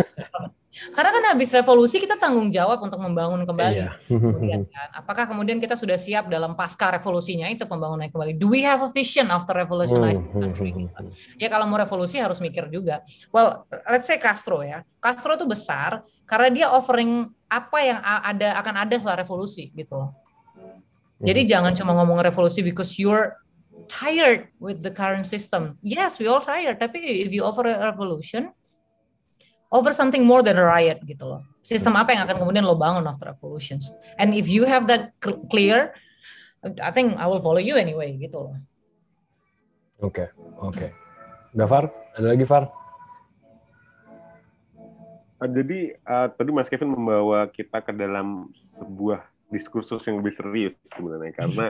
karena 0.73 1.11
kan 1.15 1.25
habis 1.37 1.53
revolusi 1.55 2.03
kita 2.03 2.19
tanggung 2.19 2.51
jawab 2.51 2.81
untuk 2.83 2.99
membangun 2.99 3.47
kembali. 3.47 3.87
Iya. 3.87 3.91
Kemudian 4.09 4.67
kan, 4.67 4.89
apakah 4.97 5.25
kemudian 5.31 5.61
kita 5.63 5.79
sudah 5.79 5.95
siap 5.95 6.27
dalam 6.27 6.59
pasca 6.59 6.91
revolusinya 6.91 7.47
itu 7.53 7.69
pembangunan 7.69 8.11
kembali? 8.11 8.35
Do 8.41 8.51
we 8.51 8.67
have 8.67 8.83
a 8.83 8.91
vision 8.91 9.31
after 9.31 9.55
revolutionizing 9.55 10.27
hmm, 10.27 10.33
hmm, 10.33 10.43
country? 10.43 10.71
Hmm, 10.75 11.13
ya 11.39 11.49
kalau 11.53 11.69
mau 11.71 11.79
revolusi 11.79 12.19
harus 12.19 12.43
mikir 12.43 12.67
juga. 12.73 13.05
Well, 13.31 13.69
let's 13.87 14.09
say 14.11 14.19
Castro 14.19 14.65
ya. 14.67 14.83
Castro 14.99 15.39
itu 15.39 15.47
besar 15.47 16.03
karena 16.25 16.49
dia 16.51 16.67
offering 16.71 17.31
apa 17.53 17.79
yang 17.85 17.99
ada 18.01 18.57
akan 18.61 18.75
ada 18.89 18.95
setelah 18.97 19.21
revolusi 19.23 19.69
gitu 19.77 19.99
loh. 19.99 20.11
Jadi 21.23 21.47
jangan 21.47 21.77
cuma 21.79 21.95
ngomong 22.03 22.19
revolusi 22.25 22.67
because 22.67 22.99
you're 22.99 23.39
tired 23.87 24.51
with 24.59 24.83
the 24.83 24.91
current 24.91 25.29
system. 25.29 25.79
Yes, 25.85 26.19
we 26.19 26.27
all 26.27 26.43
tired. 26.43 26.83
Tapi 26.83 26.99
if 27.23 27.31
you 27.31 27.47
offer 27.47 27.63
a 27.69 27.93
revolution, 27.95 28.51
over 29.73 29.95
something 29.97 30.27
more 30.27 30.45
than 30.45 30.59
a 30.59 30.67
riot 30.67 31.01
gitu 31.07 31.25
loh. 31.25 31.43
Sistem 31.65 31.95
apa 31.95 32.13
yang 32.13 32.29
akan 32.29 32.43
kemudian 32.43 32.67
lo 32.67 32.75
bangun 32.75 33.07
after 33.09 33.31
revolutions? 33.31 33.95
And 34.19 34.35
if 34.35 34.51
you 34.51 34.69
have 34.69 34.91
that 34.91 35.15
clear, 35.49 35.97
I 36.63 36.91
think 36.91 37.17
I 37.17 37.31
will 37.31 37.41
follow 37.41 37.63
you 37.63 37.79
anyway 37.81 38.19
gitu 38.19 38.51
loh. 38.51 38.57
Oke, 40.03 40.27
okay, 40.27 40.29
oke. 40.59 40.75
Okay. 40.75 40.91
Gafar, 41.55 41.93
ada 42.19 42.27
lagi 42.33 42.43
Far? 42.49 42.82
Uh, 45.43 45.51
jadi 45.51 45.99
uh, 46.07 46.29
tadi 46.31 46.51
Mas 46.55 46.71
Kevin 46.71 46.95
membawa 46.95 47.51
kita 47.51 47.83
ke 47.83 47.91
dalam 47.91 48.47
sebuah 48.79 49.27
diskursus 49.51 50.07
yang 50.07 50.23
lebih 50.23 50.39
serius 50.39 50.79
sebenarnya 50.87 51.35
karena 51.43 51.67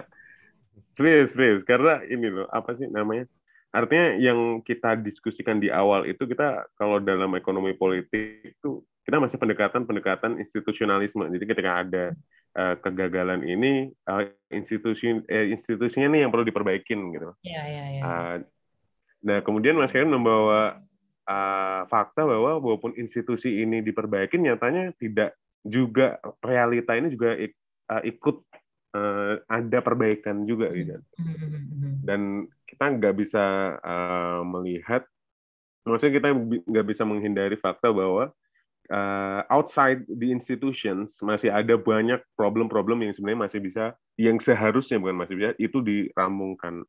serius 0.93 1.33
serius 1.33 1.65
karena 1.65 2.05
ini 2.05 2.29
loh 2.29 2.47
apa 2.53 2.77
sih 2.77 2.87
namanya 2.93 3.25
Artinya 3.73 4.21
yang 4.21 4.61
kita 4.61 5.01
diskusikan 5.01 5.57
di 5.57 5.73
awal 5.73 6.05
itu 6.05 6.29
kita 6.29 6.69
kalau 6.77 7.01
dalam 7.01 7.33
ekonomi 7.41 7.73
politik 7.73 8.53
itu 8.53 8.85
kita 9.01 9.17
masih 9.17 9.41
pendekatan-pendekatan 9.41 10.37
institusionalisme. 10.45 11.25
Jadi 11.33 11.45
ketika 11.49 11.81
ada 11.81 12.05
uh, 12.53 12.77
kegagalan 12.77 13.41
ini 13.41 13.89
uh, 14.05 14.29
institusi 14.53 15.25
eh, 15.25 15.49
institusinya 15.49 16.13
nih 16.13 16.29
yang 16.29 16.31
perlu 16.31 16.45
diperbaikin 16.45 17.01
gitu. 17.17 17.33
Iya, 17.41 17.63
iya, 17.65 17.85
iya. 17.97 18.03
Uh, 18.05 18.35
nah, 19.25 19.39
kemudian 19.41 19.81
Mas 19.81 19.89
Kevin 19.89 20.13
membawa 20.13 20.77
uh, 21.29 21.83
fakta 21.87 22.27
bahwa 22.27 22.59
walaupun 22.59 22.95
institusi 22.99 23.63
ini 23.63 23.83
diperbaiki 23.85 24.39
nyatanya 24.39 24.95
tidak 24.99 25.39
juga 25.63 26.19
realita 26.43 26.99
ini 26.99 27.15
juga 27.15 27.39
ik, 27.39 27.55
uh, 27.91 28.03
ikut 28.03 28.37
uh, 28.97 29.35
ada 29.47 29.79
perbaikan 29.81 30.43
juga 30.45 30.71
gitu. 30.75 30.99
Hmm, 31.19 31.35
hmm, 31.39 31.49
hmm, 31.49 31.95
Dan 32.03 32.21
kita 32.67 32.85
nggak 32.99 33.15
bisa 33.15 33.45
uh, 33.79 34.41
melihat, 34.43 35.07
maksudnya 35.87 36.15
kita 36.19 36.29
nggak 36.67 36.87
bisa 36.87 37.03
menghindari 37.07 37.57
fakta 37.59 37.93
bahwa 37.95 38.33
uh, 38.91 39.41
outside 39.53 40.03
the 40.09 40.33
institutions 40.33 41.21
masih 41.23 41.53
ada 41.53 41.79
banyak 41.79 42.19
problem-problem 42.35 43.07
yang 43.07 43.13
sebenarnya 43.15 43.45
masih 43.47 43.61
bisa, 43.63 43.85
yang 44.19 44.37
seharusnya 44.43 44.99
bukan 44.99 45.17
masih 45.17 45.35
bisa, 45.39 45.51
itu 45.61 45.79
dirampungkan. 45.79 46.83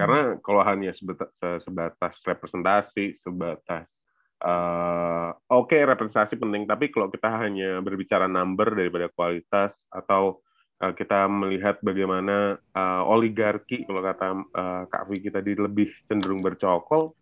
Karena 0.00 0.40
kalau 0.40 0.64
hanya 0.64 0.96
sebatas, 0.96 1.28
sebatas 1.60 2.14
representasi, 2.24 3.20
sebatas 3.20 4.00
uh, 4.44 5.30
oke 5.52 5.70
okay, 5.70 5.84
representasi 5.84 6.40
penting, 6.40 6.64
tapi 6.64 6.88
kalau 6.88 7.12
kita 7.12 7.28
hanya 7.28 7.78
berbicara 7.84 8.26
number 8.26 8.72
daripada 8.72 9.12
kualitas 9.12 9.84
atau 9.92 10.40
uh, 10.80 10.92
kita 10.96 11.28
melihat 11.28 11.76
bagaimana 11.84 12.56
uh, 12.72 13.02
oligarki 13.04 13.84
kalau 13.84 14.00
kata 14.00 14.28
uh, 14.56 14.82
Kak 14.88 15.04
Vicky 15.08 15.28
tadi 15.28 15.52
lebih 15.54 15.92
cenderung 16.08 16.40
bercokol, 16.40 17.12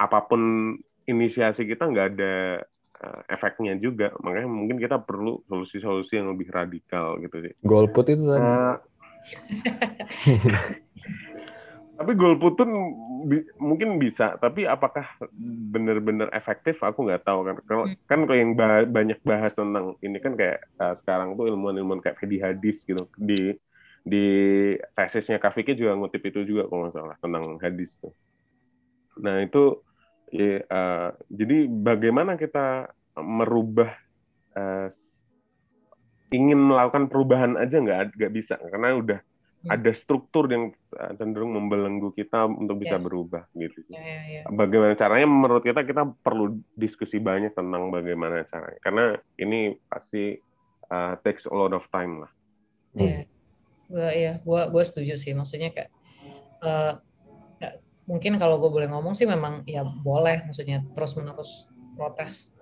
apa 0.00 0.24
pun 0.24 0.74
inisiasi 1.04 1.68
kita 1.68 1.84
nggak 1.84 2.06
ada 2.16 2.64
uh, 3.04 3.20
efeknya 3.28 3.76
juga. 3.76 4.16
Makanya 4.24 4.48
mungkin 4.48 4.80
kita 4.80 5.04
perlu 5.04 5.44
solusi-solusi 5.44 6.16
yang 6.16 6.32
lebih 6.32 6.48
radikal 6.48 7.20
gitu 7.20 7.44
sih. 7.44 7.52
Golput 7.60 8.08
itu 8.08 8.24
tadi. 8.24 8.40
Uh, 8.40 8.76
tapi 12.04 12.12
golput 12.20 12.60
pun 12.60 12.70
bi 13.24 13.40
mungkin 13.56 13.96
bisa 13.96 14.36
tapi 14.36 14.68
apakah 14.68 15.08
benar-benar 15.72 16.28
efektif 16.36 16.84
aku 16.84 17.08
nggak 17.08 17.24
tahu 17.24 17.40
kan 17.48 17.56
kalau 17.64 17.84
hmm. 17.88 17.96
kan 18.04 18.20
kalau 18.28 18.36
yang 18.36 18.52
bah 18.52 18.84
banyak 18.84 19.16
bahas 19.24 19.56
tentang 19.56 19.96
ini 20.04 20.20
kan 20.20 20.36
kayak 20.36 20.60
uh, 20.76 20.92
sekarang 20.92 21.32
tuh 21.32 21.48
ilmuwan-ilmuwan 21.48 22.04
kayak 22.04 22.20
Fedi 22.20 22.36
Hadis 22.36 22.84
gitu 22.84 23.08
di 23.16 23.56
di 24.04 24.26
tesisnya 24.92 25.40
Kafiki 25.40 25.72
juga 25.72 25.96
ngutip 25.96 26.20
itu 26.28 26.44
juga 26.44 26.68
kalau 26.68 26.86
nggak 26.86 26.92
salah 26.92 27.16
tentang 27.16 27.56
hadis 27.64 27.96
tuh 27.96 28.12
nah 29.16 29.40
itu 29.40 29.80
Ya, 30.34 30.66
uh, 30.66 31.14
jadi 31.30 31.70
bagaimana 31.70 32.34
kita 32.34 32.90
merubah 33.22 33.94
uh, 34.58 34.90
ingin 36.34 36.58
melakukan 36.58 37.06
perubahan 37.06 37.54
aja 37.54 37.78
nggak 37.78 38.18
nggak 38.18 38.32
bisa 38.34 38.58
karena 38.58 38.98
udah. 38.98 39.20
Ada 39.70 39.90
struktur 39.96 40.44
yang 40.50 40.72
cenderung 41.16 41.56
membelenggu 41.56 42.12
kita 42.12 42.44
untuk 42.44 42.84
bisa 42.84 43.00
yeah. 43.00 43.04
berubah 43.04 43.42
gitu. 43.56 43.80
Yeah, 43.88 44.04
yeah, 44.04 44.22
yeah. 44.28 44.42
Bagaimana 44.52 44.92
caranya? 44.98 45.26
Menurut 45.28 45.64
kita 45.64 45.84
kita 45.88 46.04
perlu 46.20 46.60
diskusi 46.76 47.16
banyak 47.22 47.56
tentang 47.56 47.88
bagaimana 47.88 48.44
caranya 48.48 48.80
karena 48.84 49.04
ini 49.40 49.76
pasti 49.88 50.36
uh, 50.92 51.16
takes 51.24 51.48
a 51.48 51.54
lot 51.54 51.72
of 51.72 51.84
time 51.88 52.24
lah. 52.24 52.30
Iya, 52.94 53.06
yeah. 53.08 53.22
gue 53.88 54.08
ya, 54.12 54.32
gue 54.44 54.60
gue 54.70 54.82
setuju 54.84 55.14
sih. 55.16 55.32
Maksudnya 55.32 55.72
kayak 55.72 55.90
uh, 56.60 57.00
mungkin 58.04 58.36
kalau 58.36 58.60
gue 58.60 58.68
boleh 58.68 58.88
ngomong 58.92 59.16
sih 59.16 59.24
memang 59.24 59.64
ya 59.64 59.80
boleh 59.84 60.44
maksudnya 60.44 60.84
terus 60.92 61.16
menerus 61.16 61.72
protes 61.96 62.52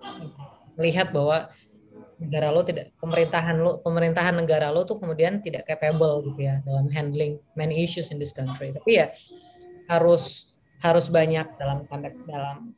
melihat 0.79 1.11
bahwa 1.11 1.51
negara 2.23 2.49
lo 2.49 2.63
tidak 2.63 2.95
pemerintahan 3.03 3.55
lo 3.59 3.83
pemerintahan 3.83 4.35
negara 4.39 4.71
lo 4.71 4.87
tuh 4.87 4.97
kemudian 4.97 5.43
tidak 5.43 5.67
capable 5.67 6.23
gitu 6.31 6.47
ya 6.47 6.63
dalam 6.63 6.87
handling 6.89 7.37
many 7.59 7.83
issues 7.83 8.09
in 8.09 8.17
this 8.17 8.31
country. 8.31 8.71
Tapi 8.71 8.91
ya 9.03 9.11
harus 9.91 10.55
harus 10.79 11.11
banyak 11.11 11.59
dalam 11.59 11.83
konteks 11.87 12.23
dalam 12.23 12.71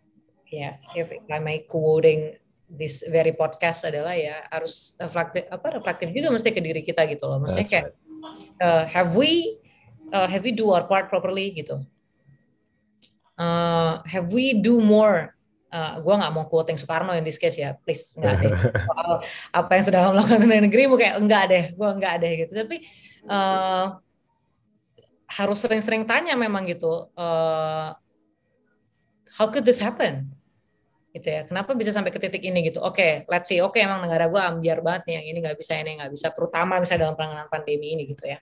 ya 0.50 0.78
if 0.98 1.14
I 1.30 1.38
may 1.38 1.66
quoting 1.70 2.38
this 2.66 3.06
very 3.06 3.34
podcast 3.38 3.86
adalah 3.86 4.18
ya 4.18 4.42
harus 4.50 4.98
reflektif 4.98 5.46
apa 5.54 5.68
reflektif 5.78 6.10
juga 6.10 6.34
mesti 6.34 6.50
ke 6.50 6.62
diri 6.62 6.82
kita 6.82 7.06
gitu 7.06 7.30
loh. 7.30 7.38
Maksudnya 7.38 7.68
kayak 7.70 7.88
uh, 8.62 8.84
have 8.90 9.14
we 9.14 9.62
uh, 10.10 10.26
have 10.26 10.42
we 10.42 10.54
do 10.54 10.74
our 10.74 10.90
part 10.90 11.08
properly 11.14 11.54
gitu? 11.54 11.86
Uh, 13.36 14.00
have 14.08 14.32
we 14.32 14.58
do 14.58 14.80
more 14.80 15.35
uh, 15.76 15.94
gue 16.00 16.14
nggak 16.16 16.32
mau 16.32 16.46
quoting 16.48 16.80
Soekarno 16.80 17.12
in 17.12 17.28
this 17.28 17.36
case 17.36 17.60
ya 17.60 17.76
please. 17.76 18.16
Nggak 18.16 18.34
deh. 18.42 18.52
Soal 18.88 19.12
apa 19.52 19.72
yang 19.76 19.84
sudah 19.84 20.02
melakukan 20.16 20.40
di 20.48 20.48
negeri 20.48 20.84
kayak 20.88 21.16
enggak 21.20 21.44
deh 21.52 21.66
gue 21.76 21.90
enggak 21.92 22.16
deh 22.24 22.34
gitu. 22.46 22.52
Tapi 22.56 22.78
uh, 23.28 23.86
harus 25.26 25.58
sering-sering 25.60 26.06
tanya 26.08 26.38
memang 26.38 26.64
gitu 26.70 27.12
uh, 27.18 27.92
how 29.36 29.46
could 29.52 29.68
this 29.68 29.84
happen? 29.84 30.32
Gitu 31.12 31.28
ya. 31.28 31.48
Kenapa 31.48 31.72
bisa 31.76 31.96
sampai 31.96 32.12
ke 32.12 32.20
titik 32.20 32.44
ini? 32.44 32.72
Gitu. 32.72 32.80
Oke 32.80 32.96
okay, 32.96 33.12
let's 33.28 33.52
see. 33.52 33.60
Oke 33.60 33.80
okay, 33.80 33.88
emang 33.88 34.04
negara 34.04 34.32
gue 34.32 34.40
ambiar 34.40 34.80
banget 34.80 35.12
nih 35.12 35.14
yang 35.20 35.26
ini 35.36 35.38
nggak 35.44 35.58
bisa 35.60 35.76
ini 35.76 36.00
nggak 36.00 36.12
bisa 36.12 36.28
terutama 36.32 36.80
misalnya 36.80 37.12
dalam 37.12 37.16
penanganan 37.20 37.48
pandemi 37.52 37.96
ini 38.00 38.08
gitu 38.08 38.24
ya. 38.24 38.40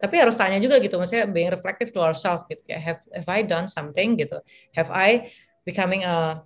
Tapi 0.00 0.16
harus 0.16 0.32
tanya 0.32 0.56
juga 0.56 0.80
gitu 0.80 0.96
maksudnya 0.96 1.28
being 1.28 1.52
reflective 1.52 1.92
to 1.92 2.00
ourselves 2.00 2.46
gitu 2.48 2.62
ya. 2.66 2.78
Have 2.80 3.02
have 3.10 3.28
I 3.28 3.44
done 3.44 3.66
something? 3.68 4.16
Gitu. 4.16 4.38
Have 4.74 4.90
I 4.90 5.28
becoming 5.62 6.02
a 6.08 6.40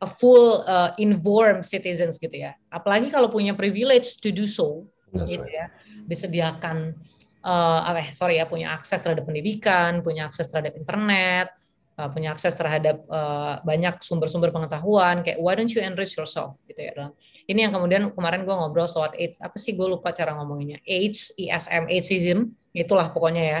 a 0.00 0.08
full 0.08 0.64
uh, 0.64 0.90
informed 0.96 1.62
citizens 1.62 2.16
gitu 2.16 2.32
ya. 2.32 2.56
Apalagi 2.72 3.12
kalau 3.12 3.28
punya 3.28 3.52
privilege 3.52 4.16
to 4.18 4.32
do 4.32 4.48
so 4.48 4.88
That's 5.12 5.28
gitu 5.28 5.44
right. 5.44 5.52
ya. 5.52 5.66
Disediakan 6.08 6.96
uh, 7.44 7.80
apa 7.84 7.98
ya, 8.00 8.10
sorry 8.16 8.40
ya 8.40 8.48
punya 8.48 8.72
akses 8.72 9.00
terhadap 9.04 9.28
pendidikan 9.28 10.00
punya 10.00 10.32
akses 10.32 10.48
terhadap 10.48 10.72
internet 10.76 11.52
uh, 12.00 12.08
punya 12.08 12.32
akses 12.32 12.56
terhadap 12.56 13.04
uh, 13.12 13.60
banyak 13.60 14.00
sumber-sumber 14.00 14.48
pengetahuan 14.48 15.20
kayak 15.20 15.36
why 15.36 15.52
don't 15.52 15.70
you 15.70 15.84
enrich 15.84 16.16
yourself 16.16 16.56
gitu 16.64 16.80
ya. 16.80 17.12
Ini 17.44 17.68
yang 17.68 17.72
kemudian 17.76 18.08
kemarin 18.16 18.48
gue 18.48 18.54
ngobrol 18.56 18.88
soal 18.88 19.12
AIDS. 19.14 19.36
Apa 19.36 19.60
sih 19.60 19.76
gue 19.76 19.84
lupa 19.84 20.16
cara 20.16 20.32
ngomonginnya? 20.32 20.80
AIDS 20.88 21.36
ISM 21.36 21.84
AIDSism 21.92 22.38
itulah 22.72 23.12
pokoknya 23.12 23.42
ya. 23.44 23.60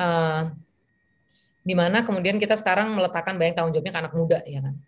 Uh, 0.00 0.42
di 1.60 1.76
mana 1.76 2.00
kemudian 2.00 2.40
kita 2.40 2.56
sekarang 2.56 2.88
meletakkan 2.96 3.36
banyak 3.36 3.52
tanggung 3.52 3.76
jawabnya 3.76 3.92
ke 3.92 4.00
anak 4.00 4.14
muda 4.16 4.40
ya 4.48 4.64
kan 4.64 4.80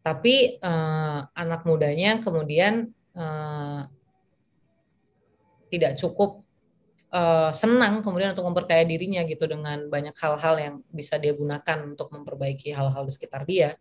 tapi 0.00 0.56
uh, 0.60 1.28
anak 1.36 1.68
mudanya 1.68 2.20
kemudian 2.24 2.88
uh, 3.12 3.84
tidak 5.68 6.00
cukup 6.00 6.42
uh, 7.12 7.52
senang 7.52 8.00
kemudian 8.00 8.32
untuk 8.32 8.48
memperkaya 8.48 8.82
dirinya 8.88 9.22
gitu 9.28 9.44
dengan 9.44 9.86
banyak 9.86 10.16
hal-hal 10.16 10.54
yang 10.58 10.74
bisa 10.90 11.20
dia 11.20 11.36
gunakan 11.36 11.94
untuk 11.94 12.08
memperbaiki 12.10 12.72
hal-hal 12.72 13.04
di 13.04 13.12
sekitar 13.12 13.44
dia 13.44 13.76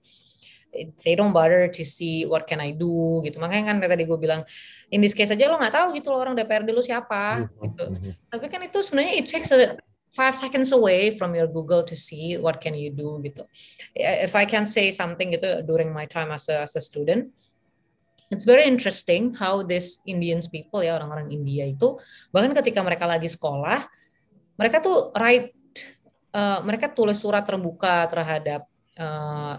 they 1.02 1.18
don't 1.18 1.34
bother 1.34 1.66
to 1.66 1.82
see 1.82 2.30
what 2.30 2.46
can 2.46 2.62
I 2.62 2.78
do 2.78 3.22
gitu 3.26 3.42
makanya 3.42 3.74
kan 3.74 3.78
tadi 3.82 4.06
gue 4.06 4.20
bilang 4.22 4.46
in 4.94 5.02
this 5.02 5.18
case 5.18 5.34
aja 5.34 5.50
lo 5.50 5.58
nggak 5.58 5.74
tahu 5.74 5.98
gitu 5.98 6.14
lo 6.14 6.22
orang 6.22 6.38
DPRD 6.38 6.70
lo 6.70 6.86
siapa 6.86 7.42
mm-hmm. 7.42 7.64
gitu 7.66 7.84
mm-hmm. 7.90 8.14
tapi 8.30 8.46
kan 8.46 8.62
itu 8.62 8.78
sebenarnya 8.86 9.14
it 9.18 9.26
takes 9.26 9.50
a 9.50 9.78
five 10.14 10.34
seconds 10.34 10.74
away 10.74 11.14
from 11.14 11.34
your 11.38 11.48
Google 11.48 11.86
to 11.86 11.96
see 11.96 12.38
what 12.38 12.58
can 12.58 12.74
you 12.74 12.90
do 12.90 13.22
gitu 13.22 13.46
if 13.94 14.34
I 14.34 14.46
can 14.46 14.66
say 14.66 14.90
something 14.90 15.34
gitu 15.34 15.64
during 15.66 15.94
my 15.94 16.10
time 16.10 16.34
as 16.34 16.50
a, 16.50 16.66
as 16.66 16.76
a 16.78 16.84
student 16.84 17.34
It's 18.30 18.46
very 18.46 18.70
interesting 18.70 19.34
how 19.34 19.66
this 19.66 20.06
Indians 20.06 20.46
people 20.46 20.86
ya 20.86 21.02
orang-orang 21.02 21.34
India 21.34 21.66
itu 21.66 21.98
bahkan 22.30 22.54
ketika 22.54 22.86
mereka 22.86 23.10
lagi 23.10 23.26
sekolah 23.26 23.90
mereka 24.54 24.86
tuh 24.86 25.10
write 25.18 25.58
uh, 26.34 26.62
mereka 26.62 26.94
tulis 26.94 27.18
surat 27.18 27.42
terbuka 27.42 28.06
terhadap 28.06 28.70
uh, 29.00 29.58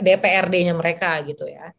DPRD-nya 0.00 0.76
mereka 0.76 1.20
gitu 1.24 1.48
ya. 1.48 1.72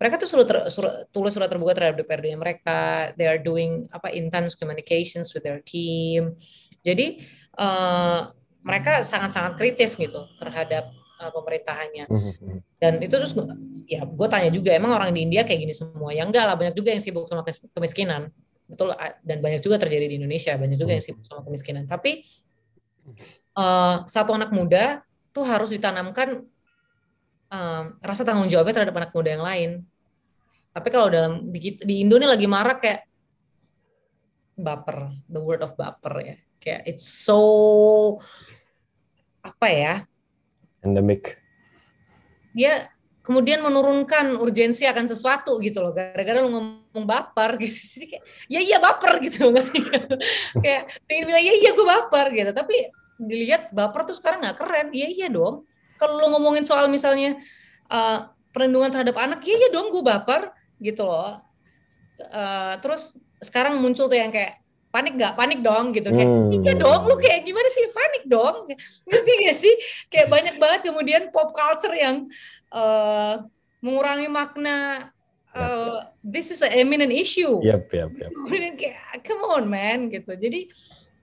Mereka 0.00 0.16
tuh 0.16 0.28
suruh, 0.32 0.46
ter, 0.48 0.58
suruh 0.72 1.04
tulis 1.12 1.28
surat 1.34 1.50
terbuka 1.50 1.76
terhadap 1.76 2.00
DPRD-nya 2.00 2.38
mereka. 2.40 2.80
They 3.20 3.28
are 3.28 3.42
doing 3.42 3.84
apa 3.92 4.14
intense 4.16 4.56
communications 4.56 5.36
with 5.36 5.44
their 5.44 5.60
team. 5.60 6.40
Jadi 6.80 7.20
uh, 7.60 8.30
mereka 8.64 9.00
sangat-sangat 9.00 9.56
kritis 9.56 9.96
gitu 9.96 10.28
terhadap 10.40 10.92
uh, 11.20 11.30
pemerintahannya. 11.32 12.04
Mm-hmm. 12.08 12.56
Dan 12.80 12.92
itu 13.04 13.14
terus 13.16 13.32
ya 13.88 14.04
gue 14.04 14.28
tanya 14.28 14.48
juga 14.52 14.72
emang 14.72 14.96
orang 14.96 15.12
di 15.12 15.24
India 15.24 15.44
kayak 15.44 15.60
gini 15.68 15.74
semua? 15.76 16.12
Ya 16.12 16.24
enggak 16.24 16.48
lah 16.48 16.56
banyak 16.56 16.76
juga 16.76 16.92
yang 16.92 17.02
sibuk 17.04 17.28
sama 17.28 17.44
kemiskinan. 17.46 18.32
Betul 18.70 18.94
dan 19.26 19.38
banyak 19.42 19.60
juga 19.60 19.82
terjadi 19.82 20.06
di 20.06 20.16
Indonesia, 20.22 20.54
banyak 20.54 20.78
juga 20.78 20.92
yang 20.96 21.04
sibuk 21.04 21.24
sama 21.26 21.42
kemiskinan. 21.42 21.84
Tapi 21.90 22.22
uh, 23.58 24.06
satu 24.06 24.30
anak 24.36 24.54
muda 24.54 25.02
tuh 25.34 25.44
harus 25.46 25.70
ditanamkan 25.74 26.46
um, 27.50 27.84
rasa 28.00 28.22
tanggung 28.22 28.48
jawabnya 28.48 28.82
terhadap 28.82 28.96
anak 28.96 29.12
muda 29.12 29.28
yang 29.30 29.44
lain. 29.44 29.70
Tapi 30.70 30.88
kalau 30.94 31.10
dalam 31.10 31.50
di, 31.50 31.82
di 31.82 31.94
Indo 32.06 32.14
ini 32.14 32.30
lagi 32.30 32.46
marak 32.46 32.78
kayak 32.78 33.00
baper, 34.54 35.10
the 35.26 35.40
word 35.42 35.66
of 35.66 35.74
baper 35.74 36.14
ya. 36.22 36.36
Kayak 36.60 36.82
it's 36.84 37.08
so 37.08 37.40
apa 39.40 39.66
ya? 39.72 39.94
Endemic. 40.84 41.40
Ya 42.52 42.92
kemudian 43.24 43.62
menurunkan 43.64 44.36
urgensi 44.40 44.84
akan 44.84 45.08
sesuatu 45.08 45.56
gitu 45.64 45.80
loh. 45.80 45.96
Gara-gara 45.96 46.44
lu 46.44 46.52
ngomong 46.52 47.04
baper 47.08 47.56
gitu. 47.60 47.80
Jadi 47.96 48.06
kayak 48.16 48.24
ya 48.52 48.60
iya 48.60 48.76
baper 48.76 49.12
gitu 49.24 49.48
loh. 49.48 49.50
Nggak? 49.56 49.66
Sih 49.72 49.82
kayak 50.60 50.82
pengen 51.08 51.24
bilang 51.28 51.44
ya 51.44 51.54
iya 51.56 51.70
gue 51.72 51.86
baper 51.86 52.26
gitu. 52.36 52.50
Tapi 52.52 52.76
dilihat 53.20 53.72
baper 53.72 54.08
tuh 54.08 54.16
sekarang 54.16 54.44
nggak 54.44 54.56
keren. 54.60 54.88
Iya 54.92 55.08
iya 55.08 55.28
dong. 55.32 55.64
Kalau 55.96 56.16
lo 56.16 56.32
ngomongin 56.32 56.64
soal 56.64 56.88
misalnya 56.88 57.36
uh, 57.92 58.32
perlindungan 58.52 58.88
terhadap 58.88 59.16
anak, 59.20 59.40
iya 59.44 59.68
ya 59.68 59.70
dong 59.72 59.92
gue 59.92 60.00
baper 60.00 60.52
gitu 60.80 61.04
loh. 61.04 61.40
Uh, 62.20 62.76
terus 62.84 63.16
sekarang 63.40 63.80
muncul 63.80 64.08
tuh 64.08 64.16
yang 64.16 64.32
kayak 64.32 64.59
panik 64.90 65.14
gak 65.16 65.34
panik 65.38 65.62
dong 65.62 65.94
gitu. 65.94 66.10
Kayak 66.10 66.28
hmm. 66.28 66.62
iya 66.66 66.74
dong 66.74 67.02
lu 67.06 67.16
kayak 67.16 67.46
gimana 67.46 67.68
sih? 67.70 67.84
Panik 67.94 68.24
dong. 68.26 68.56
Ngerti 69.06 69.32
gak 69.46 69.58
sih? 69.58 69.74
Kayak 70.10 70.28
banyak 70.28 70.54
banget 70.58 70.80
kemudian 70.90 71.22
pop 71.30 71.54
culture 71.54 71.94
yang 71.94 72.26
uh, 72.74 73.46
mengurangi 73.80 74.28
makna 74.28 75.08
uh, 75.54 76.10
this 76.22 76.50
is 76.50 76.60
a 76.60 76.70
eminent 76.70 77.14
issue. 77.14 77.62
Yep, 77.62 77.90
yep, 77.94 78.10
yep. 78.18 78.30
kemudian 78.34 78.74
kayak 78.74 79.22
come 79.22 79.46
on 79.46 79.64
man 79.70 80.10
gitu. 80.10 80.34
Jadi 80.34 80.70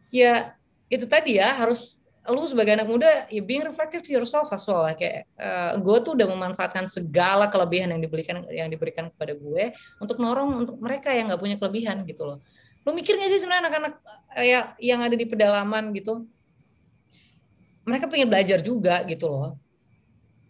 ya 0.10 0.56
itu 0.88 1.04
tadi 1.04 1.36
ya 1.38 1.52
harus 1.52 2.00
lu 2.28 2.44
sebagai 2.44 2.76
anak 2.76 2.92
muda 2.92 3.24
ya 3.32 3.40
being 3.40 3.64
reflective 3.64 4.04
to 4.04 4.12
yourself 4.12 4.52
as 4.52 4.64
well. 4.68 4.84
Kayak 4.96 5.28
uh, 5.40 5.76
eh, 5.76 5.84
gue 5.84 5.98
tuh 6.04 6.16
udah 6.16 6.28
memanfaatkan 6.28 6.88
segala 6.92 7.48
kelebihan 7.48 7.92
yang 7.96 8.02
diberikan 8.04 8.44
yang 8.52 8.68
diberikan 8.68 9.08
kepada 9.12 9.36
gue 9.36 9.76
untuk 10.00 10.20
norong 10.20 10.68
untuk 10.68 10.76
mereka 10.80 11.12
yang 11.12 11.32
nggak 11.32 11.40
punya 11.40 11.56
kelebihan 11.60 12.04
gitu 12.08 12.24
loh 12.24 12.40
lu 12.88 12.96
mikir 12.96 13.20
gak 13.20 13.28
sih 13.36 13.44
sebenarnya 13.44 13.68
anak-anak 13.68 13.94
uh, 14.32 14.46
ya, 14.48 14.72
yang 14.80 15.04
ada 15.04 15.12
di 15.20 15.28
pedalaman 15.28 15.92
gitu? 15.92 16.24
Mereka 17.84 18.08
pengen 18.08 18.32
belajar 18.32 18.64
juga 18.64 19.04
gitu 19.04 19.28
loh. 19.28 19.60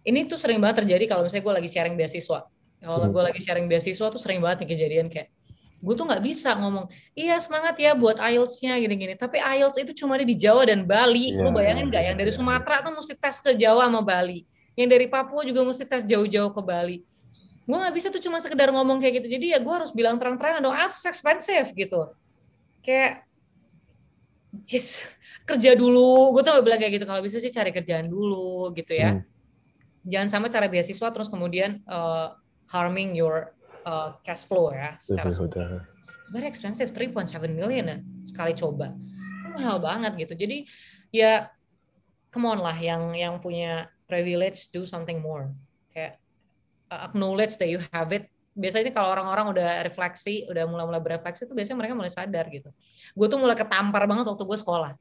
Ini 0.05 0.29
tuh 0.29 0.37
sering 0.37 0.61
banget 0.61 0.85
terjadi 0.85 1.09
kalau 1.09 1.25
misalnya 1.25 1.49
gue 1.49 1.55
lagi 1.57 1.69
sharing 1.73 1.97
beasiswa. 1.97 2.45
Kalau 2.77 2.97
hmm. 3.01 3.09
gue 3.09 3.23
lagi 3.33 3.41
sharing 3.41 3.65
beasiswa 3.65 4.07
tuh 4.13 4.21
sering 4.21 4.37
banget 4.37 4.63
nih 4.63 4.69
kejadian 4.77 5.09
kayak 5.09 5.33
gue 5.77 5.93
tuh 5.93 6.09
nggak 6.09 6.25
bisa 6.25 6.57
ngomong 6.57 6.89
iya 7.13 7.37
semangat 7.37 7.77
ya 7.77 7.93
buat 7.93 8.21
IELTS-nya 8.21 8.77
gini-gini. 8.77 9.17
Tapi 9.17 9.41
IELTS 9.41 9.81
itu 9.81 10.05
cuma 10.05 10.13
ada 10.13 10.25
di 10.25 10.37
Jawa 10.37 10.69
dan 10.69 10.85
Bali. 10.85 11.33
Yeah, 11.33 11.41
lu 11.41 11.49
bayangin 11.49 11.89
nggak 11.89 12.05
yeah, 12.05 12.09
yang 12.13 12.17
dari 12.21 12.29
yeah, 12.29 12.37
Sumatera 12.37 12.85
tuh 12.85 12.93
mesti 12.93 13.13
tes 13.17 13.41
ke 13.41 13.51
Jawa 13.57 13.89
sama 13.89 14.05
Bali. 14.05 14.45
Yang 14.77 14.89
dari 14.93 15.05
Papua 15.09 15.41
juga 15.41 15.65
mesti 15.65 15.89
tes 15.89 16.05
jauh-jauh 16.05 16.53
ke 16.53 16.61
Bali. 16.61 17.01
Gue 17.65 17.77
nggak 17.81 17.95
bisa 17.97 18.07
tuh 18.13 18.21
cuma 18.21 18.37
sekedar 18.37 18.69
ngomong 18.69 19.01
kayak 19.01 19.25
gitu. 19.25 19.27
Jadi 19.41 19.45
ya 19.53 19.59
gue 19.61 19.73
harus 19.73 19.89
bilang 19.89 20.21
terang-terangan 20.21 20.61
dong 20.61 20.77
ah 20.77 20.89
expensive 20.89 21.73
gitu 21.73 22.13
kayak 22.87 23.27
just 24.63 25.03
kerja 25.43 25.75
dulu. 25.75 26.31
Gue 26.31 26.47
tuh 26.47 26.63
bilang 26.63 26.79
kayak 26.79 27.03
gitu 27.03 27.05
kalau 27.05 27.19
bisa 27.19 27.43
sih 27.43 27.51
cari 27.51 27.75
kerjaan 27.75 28.07
dulu 28.07 28.71
gitu 28.71 28.95
ya. 28.95 29.19
Hmm. 29.19 29.25
jangan 30.07 30.29
sama 30.31 30.47
cara 30.47 30.71
beasiswa 30.71 31.11
terus 31.11 31.27
kemudian 31.27 31.83
uh, 31.83 32.31
harming 32.71 33.11
your 33.11 33.51
uh, 33.83 34.15
cash 34.23 34.47
flow 34.47 34.71
ya 34.71 34.95
secara 35.03 35.27
very 36.31 36.47
expensive 36.47 36.91
3.7 36.91 37.51
million 37.51 37.85
ya 37.87 37.97
sekali 38.27 38.53
coba. 38.55 38.91
Mahal 39.55 39.79
banget 39.79 40.27
gitu. 40.27 40.33
Jadi 40.35 40.67
ya 41.11 41.47
come 42.31 42.51
on 42.51 42.59
lah 42.59 42.75
yang 42.75 43.15
yang 43.15 43.39
punya 43.39 43.87
privilege 44.05 44.69
do 44.71 44.83
something 44.83 45.23
more. 45.23 45.51
Kayak 45.91 46.19
acknowledge 46.91 47.55
that 47.59 47.71
you 47.71 47.79
have 47.91 48.11
it 48.15 48.27
biasanya 48.57 48.89
kalau 48.89 49.13
orang-orang 49.13 49.53
udah 49.53 49.69
refleksi 49.85 50.49
udah 50.49 50.65
mulai-mulai 50.65 50.99
berefleksi 50.99 51.45
itu 51.45 51.53
biasanya 51.53 51.77
mereka 51.77 51.93
mulai 51.93 52.09
sadar 52.09 52.49
gitu. 52.49 52.73
Gue 53.13 53.27
tuh 53.29 53.37
mulai 53.37 53.53
ketampar 53.53 54.09
banget 54.09 54.25
waktu 54.25 54.43
gue 54.43 54.57
sekolah. 54.57 54.91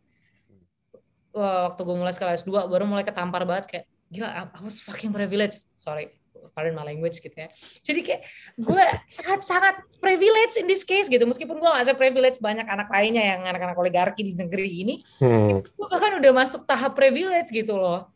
Waktu 1.37 1.81
gue 1.81 1.97
mulai 1.97 2.13
kelas 2.13 2.45
2 2.45 2.69
baru 2.69 2.85
mulai 2.85 3.05
ketampar 3.05 3.49
banget 3.49 3.65
kayak 3.69 3.85
gila 4.13 4.29
I 4.53 4.61
was 4.63 4.79
fucking 4.85 5.11
privilege 5.11 5.57
sorry 5.75 6.15
pardon 6.55 6.77
my 6.77 6.85
language 6.87 7.19
gitu 7.19 7.35
ya. 7.35 7.49
Jadi 7.83 8.01
kayak 8.05 8.23
gue 8.57 8.85
sangat-sangat 9.11 9.99
privilege 9.99 10.55
in 10.61 10.69
this 10.71 10.87
case 10.87 11.11
gitu. 11.11 11.25
Meskipun 11.25 11.59
gue 11.59 11.69
gak 11.69 11.97
privilege 11.99 12.39
banyak 12.39 12.65
anak 12.69 12.89
lainnya 12.93 13.25
yang 13.35 13.41
anak-anak 13.45 13.77
oligarki 13.77 14.23
di 14.23 14.33
negeri 14.37 14.85
ini 14.87 14.95
Hmm. 15.21 15.61
gue 15.65 15.87
bahkan 15.89 16.21
udah 16.21 16.33
masuk 16.33 16.69
tahap 16.69 16.93
privilege 16.95 17.51
gitu 17.51 17.77
loh. 17.77 18.09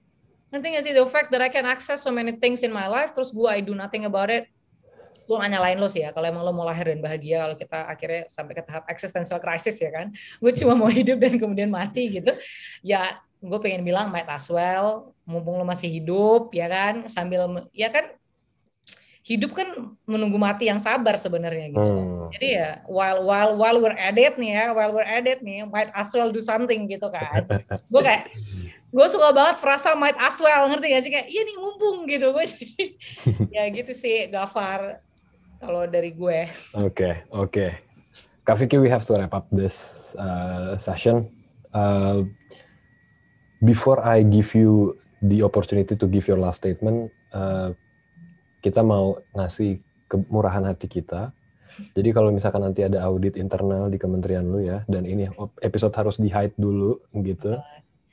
Ngerti 0.50 0.66
gak 0.74 0.84
sih 0.84 0.94
the 0.94 1.04
fact 1.06 1.28
that 1.30 1.42
I 1.42 1.50
can 1.50 1.66
access 1.66 2.02
so 2.02 2.10
many 2.10 2.34
things 2.38 2.62
in 2.64 2.70
my 2.74 2.86
life 2.90 3.14
terus 3.14 3.30
gue 3.30 3.46
I 3.46 3.62
do 3.62 3.74
nothing 3.74 4.06
about 4.06 4.28
it 4.30 4.50
gue 5.30 5.36
gak 5.38 5.46
nyalain 5.54 5.78
lo 5.78 5.86
sih 5.86 6.02
ya 6.02 6.10
kalau 6.10 6.26
emang 6.26 6.42
lo 6.42 6.50
mau 6.50 6.66
lahir 6.66 6.90
dan 6.90 6.98
bahagia 6.98 7.46
kalau 7.46 7.54
kita 7.54 7.78
akhirnya 7.86 8.22
sampai 8.26 8.52
ke 8.58 8.62
tahap 8.66 8.82
existential 8.90 9.38
crisis 9.38 9.78
ya 9.78 9.94
kan 9.94 10.10
gue 10.10 10.52
cuma 10.58 10.74
mau 10.74 10.90
hidup 10.90 11.22
dan 11.22 11.38
kemudian 11.38 11.70
mati 11.70 12.10
gitu 12.18 12.34
ya 12.82 13.14
gue 13.38 13.58
pengen 13.62 13.86
bilang 13.86 14.10
might 14.10 14.26
as 14.26 14.50
well 14.50 15.14
mumpung 15.22 15.54
lo 15.54 15.62
masih 15.62 15.86
hidup 15.86 16.50
ya 16.50 16.66
kan 16.66 17.06
sambil 17.06 17.46
ya 17.70 17.94
kan 17.94 18.10
hidup 19.20 19.54
kan 19.54 19.94
menunggu 20.02 20.34
mati 20.34 20.66
yang 20.66 20.82
sabar 20.82 21.14
sebenarnya 21.14 21.70
gitu 21.70 21.78
Hmm. 21.78 22.26
jadi 22.34 22.48
ya 22.50 22.68
while 22.90 23.22
while 23.22 23.52
while 23.54 23.78
we're 23.78 23.94
at 23.94 24.16
it 24.18 24.34
nih 24.34 24.58
ya 24.58 24.64
while 24.74 24.90
we're 24.90 25.06
at 25.06 25.22
it 25.28 25.44
nih 25.46 25.62
might 25.68 25.92
as 25.94 26.10
well 26.10 26.32
do 26.32 26.42
something 26.42 26.88
gitu 26.90 27.06
kan. 27.12 27.44
Gue 27.92 28.02
kayak 28.02 28.32
gue 28.90 29.06
suka 29.06 29.30
banget 29.30 29.62
frasa 29.62 29.94
might 29.94 30.16
as 30.18 30.34
well 30.40 30.66
ngerti 30.66 30.86
gak 30.90 31.02
sih? 31.06 31.12
Kayak 31.12 31.28
iya 31.30 31.42
nih 31.46 31.56
mumpung 31.58 32.08
gitu. 32.08 32.32
Gue 32.32 32.44
jadi 32.48 32.84
ya 33.52 33.62
gitu 33.70 33.92
sih 33.92 34.26
Gafar 34.32 34.98
kalau 35.60 35.84
dari 35.84 36.16
gue 36.16 36.48
Oke, 36.74 37.28
oke. 37.30 37.66
Kak 38.48 38.56
Vicky, 38.56 38.80
we 38.80 38.88
have 38.88 39.04
to 39.04 39.14
wrap 39.14 39.36
up 39.36 39.46
this 39.52 40.10
uh, 40.16 40.74
session. 40.80 41.28
Uh, 41.70 42.24
before 43.62 44.00
I 44.02 44.24
give 44.24 44.56
you 44.56 44.96
the 45.22 45.44
opportunity 45.44 45.94
to 45.94 46.06
give 46.08 46.26
your 46.26 46.40
last 46.40 46.64
statement, 46.64 47.12
uh, 47.36 47.76
kita 48.64 48.80
mau 48.80 49.20
ngasih 49.36 49.78
kemurahan 50.08 50.66
hati 50.66 50.88
kita. 50.88 51.30
Jadi 51.96 52.10
kalau 52.12 52.34
misalkan 52.34 52.64
nanti 52.66 52.84
ada 52.84 53.00
audit 53.06 53.40
internal 53.40 53.88
di 53.88 53.96
kementerian 53.96 54.44
lu 54.44 54.60
ya, 54.60 54.84
dan 54.90 55.06
ini 55.08 55.30
episode 55.64 55.94
harus 55.96 56.20
di 56.20 56.28
hide 56.28 56.56
dulu 56.58 56.98
gitu. 57.20 57.56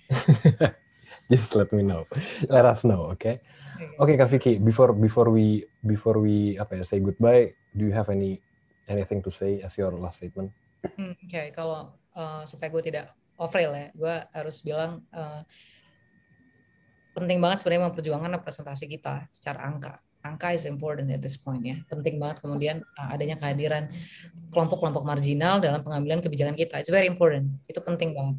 Just 1.31 1.59
let 1.59 1.73
me 1.75 1.83
know, 1.83 2.07
let 2.47 2.63
us 2.63 2.87
know, 2.87 3.11
oke? 3.11 3.41
Oke 4.01 4.13
Kak 4.17 4.29
Vicky, 4.33 4.57
before 4.57 4.93
before 4.93 5.29
we 5.29 5.65
before 5.85 6.17
we 6.17 6.57
apa 6.57 6.81
ya 6.81 6.83
say 6.85 6.97
goodbye, 6.97 7.53
do 7.73 7.85
you 7.85 7.93
have 7.93 8.09
any 8.09 8.41
anything 8.89 9.21
to 9.21 9.29
say 9.29 9.61
as 9.61 9.77
your 9.77 9.93
last 9.93 10.21
statement? 10.21 10.49
Hmm, 10.97 11.13
Oke, 11.13 11.53
kalau 11.53 11.93
uh, 12.17 12.41
supaya 12.47 12.69
gue 12.73 12.83
tidak 12.89 13.05
off-rail 13.37 13.73
ya, 13.73 13.87
gue 13.93 14.15
harus 14.33 14.57
bilang 14.65 15.05
uh, 15.13 15.45
penting 17.13 17.37
banget 17.41 17.61
sebenarnya 17.61 17.89
memperjuangkan 17.93 18.31
representasi 18.41 18.85
kita 18.89 19.29
secara 19.33 19.65
angka. 19.65 19.93
Angka 20.25 20.57
is 20.57 20.65
important 20.65 21.07
at 21.13 21.21
this 21.21 21.37
point 21.37 21.61
ya. 21.61 21.77
Penting 21.85 22.17
banget 22.17 22.41
kemudian 22.41 22.81
uh, 22.97 23.13
adanya 23.13 23.37
kehadiran 23.37 23.89
kelompok-kelompok 24.53 25.05
marginal 25.05 25.61
dalam 25.61 25.85
pengambilan 25.85 26.21
kebijakan 26.25 26.57
kita. 26.57 26.81
It's 26.81 26.93
very 26.93 27.05
important. 27.05 27.61
Itu 27.69 27.81
penting 27.85 28.17
banget. 28.17 28.37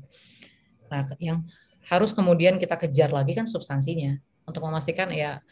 Nah, 0.88 1.04
yang 1.20 1.44
harus 1.88 2.12
kemudian 2.12 2.56
kita 2.60 2.76
kejar 2.76 3.12
lagi 3.12 3.32
kan 3.32 3.48
substansinya 3.48 4.20
untuk 4.48 4.64
memastikan 4.64 5.12
ya 5.12 5.44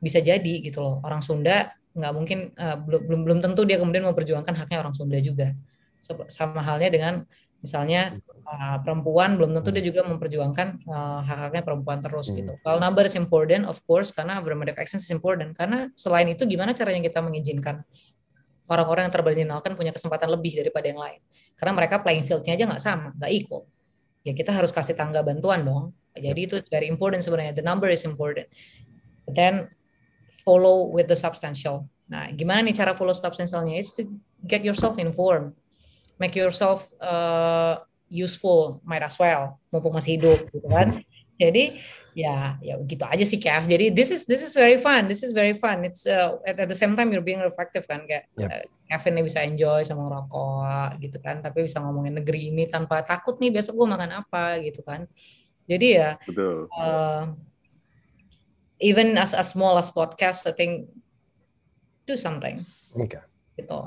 bisa 0.00 0.18
jadi 0.18 0.64
gitu 0.64 0.80
loh. 0.80 0.96
Orang 1.04 1.20
Sunda 1.20 1.76
nggak 1.92 2.12
mungkin 2.16 2.38
uh, 2.56 2.80
belum 2.80 3.02
belum 3.06 3.20
belum 3.26 3.38
tentu 3.44 3.62
dia 3.68 3.76
kemudian 3.76 4.08
memperjuangkan 4.08 4.56
haknya 4.56 4.80
orang 4.80 4.96
Sunda 4.96 5.20
juga. 5.20 5.52
Sama 6.32 6.64
halnya 6.64 6.88
dengan 6.88 7.14
misalnya 7.60 8.16
uh, 8.48 8.80
perempuan 8.80 9.36
belum 9.36 9.52
tentu 9.60 9.68
dia 9.68 9.84
juga 9.84 10.00
memperjuangkan 10.08 10.88
uh, 10.88 11.20
hak-haknya 11.20 11.62
perempuan 11.62 12.00
terus 12.00 12.32
Hmm. 12.32 12.36
gitu. 12.40 12.52
Kalau 12.64 12.80
number 12.80 13.04
is 13.04 13.16
important, 13.20 13.68
of 13.68 13.76
course, 13.84 14.10
karena 14.16 14.40
affirmative 14.40 14.80
action 14.80 14.96
is 14.96 15.12
important. 15.12 15.52
Karena 15.52 15.92
selain 15.92 16.32
itu 16.32 16.48
gimana 16.48 16.72
caranya 16.72 17.04
kita 17.04 17.20
mengizinkan 17.20 17.84
orang-orang 18.70 19.10
yang 19.10 19.14
termarginalkan 19.14 19.76
punya 19.76 19.92
kesempatan 19.92 20.30
lebih 20.32 20.56
daripada 20.56 20.86
yang 20.88 21.00
lain. 21.02 21.20
Karena 21.58 21.72
mereka 21.76 22.00
playing 22.00 22.24
field-nya 22.24 22.56
aja 22.56 22.64
nggak 22.64 22.82
sama, 22.82 23.08
nggak 23.18 23.30
equal. 23.34 23.68
Ya 24.24 24.32
kita 24.32 24.54
harus 24.54 24.72
kasih 24.72 24.96
tangga 24.96 25.20
bantuan 25.20 25.66
dong. 25.66 25.92
Jadi 26.20 26.40
itu 26.44 26.56
very 26.68 26.86
important 26.86 27.24
sebenarnya. 27.24 27.56
The 27.56 27.66
number 27.66 27.88
is 27.88 28.04
important. 28.04 28.46
But 29.26 29.34
then 29.34 29.54
follow 30.44 30.92
with 30.92 31.08
the 31.08 31.18
substantial. 31.18 31.88
Nah, 32.10 32.30
gimana 32.34 32.66
nih 32.66 32.74
cara 32.74 32.92
follow 32.96 33.14
substantialnya? 33.14 33.78
It's 33.78 33.94
to 33.96 34.06
get 34.42 34.66
yourself 34.66 34.98
informed, 34.98 35.54
make 36.18 36.34
yourself 36.34 36.90
uh, 36.98 37.78
useful, 38.10 38.82
might 38.82 39.06
as 39.06 39.14
well, 39.14 39.62
mumpung 39.70 39.94
masih 39.94 40.18
hidup, 40.18 40.50
gitu 40.50 40.66
kan? 40.66 41.00
Jadi 41.40 41.80
ya 42.10 42.58
ya 42.60 42.74
gitu 42.84 43.06
aja 43.06 43.24
sih 43.24 43.40
Kev. 43.40 43.64
Jadi 43.64 43.94
this 43.94 44.10
is 44.10 44.26
this 44.26 44.42
is 44.42 44.52
very 44.52 44.76
fun, 44.76 45.08
this 45.08 45.22
is 45.24 45.32
very 45.32 45.54
fun. 45.56 45.86
It's 45.86 46.04
uh, 46.04 46.36
at, 46.44 46.58
at 46.58 46.68
the 46.68 46.76
same 46.76 46.98
time 46.98 47.14
you're 47.14 47.24
being 47.24 47.40
reflective 47.40 47.86
kan 47.88 48.04
kayak 48.04 48.28
Yep. 48.36 48.50
uh, 48.50 48.64
Kevin 48.90 49.12
nih 49.16 49.24
bisa 49.24 49.40
enjoy 49.46 49.80
sama 49.86 50.10
ngerokok 50.10 51.00
gitu 51.00 51.18
kan, 51.22 51.40
tapi 51.40 51.64
bisa 51.64 51.78
ngomongin 51.78 52.18
negeri 52.20 52.50
ini 52.50 52.66
tanpa 52.66 53.06
takut 53.06 53.38
nih 53.38 53.54
besok 53.54 53.78
gue 53.78 53.88
makan 53.88 54.10
apa 54.20 54.58
gitu 54.60 54.82
kan. 54.82 55.06
Jadi 55.70 55.86
ya 55.94 56.18
Betul. 56.26 56.66
uh, 56.74 57.30
even 58.82 59.14
as 59.14 59.30
as 59.30 59.54
small 59.54 59.78
as 59.78 59.94
podcast, 59.94 60.42
I 60.50 60.54
think 60.58 60.90
do 62.10 62.18
something 62.18 62.58
Oke. 62.98 63.22
gitu. 63.54 63.78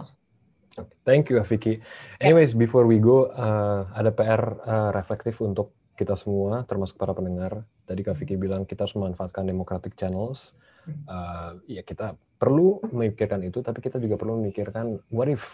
Thank 1.05 1.29
you, 1.29 1.38
Vicky. 1.45 1.84
Anyways, 2.17 2.57
before 2.57 2.89
we 2.89 2.97
go, 2.97 3.29
uh, 3.29 3.86
ada 3.93 4.09
PR 4.09 4.41
uh, 4.65 4.89
reflektif 4.89 5.38
untuk 5.43 5.69
kita 5.93 6.17
semua, 6.17 6.65
termasuk 6.65 6.97
para 6.97 7.13
pendengar. 7.13 7.61
Tadi 7.86 8.01
Kak 8.01 8.17
Vicky 8.17 8.34
bilang 8.39 8.65
kita 8.65 8.89
harus 8.89 8.97
memanfaatkan 8.97 9.45
democratic 9.45 9.93
channels. 9.93 10.57
Uh, 11.05 11.61
ya 11.69 11.86
kita 11.86 12.17
perlu 12.41 12.81
memikirkan 12.89 13.45
itu, 13.45 13.61
tapi 13.61 13.86
kita 13.86 14.01
juga 14.01 14.17
perlu 14.17 14.41
memikirkan 14.41 14.97
what 15.13 15.29
if 15.29 15.45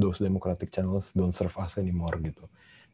those 0.00 0.22
democratic 0.22 0.70
channels 0.70 1.10
don't 1.12 1.34
serve 1.34 1.52
us 1.58 1.74
anymore 1.76 2.14
gitu. 2.22 2.46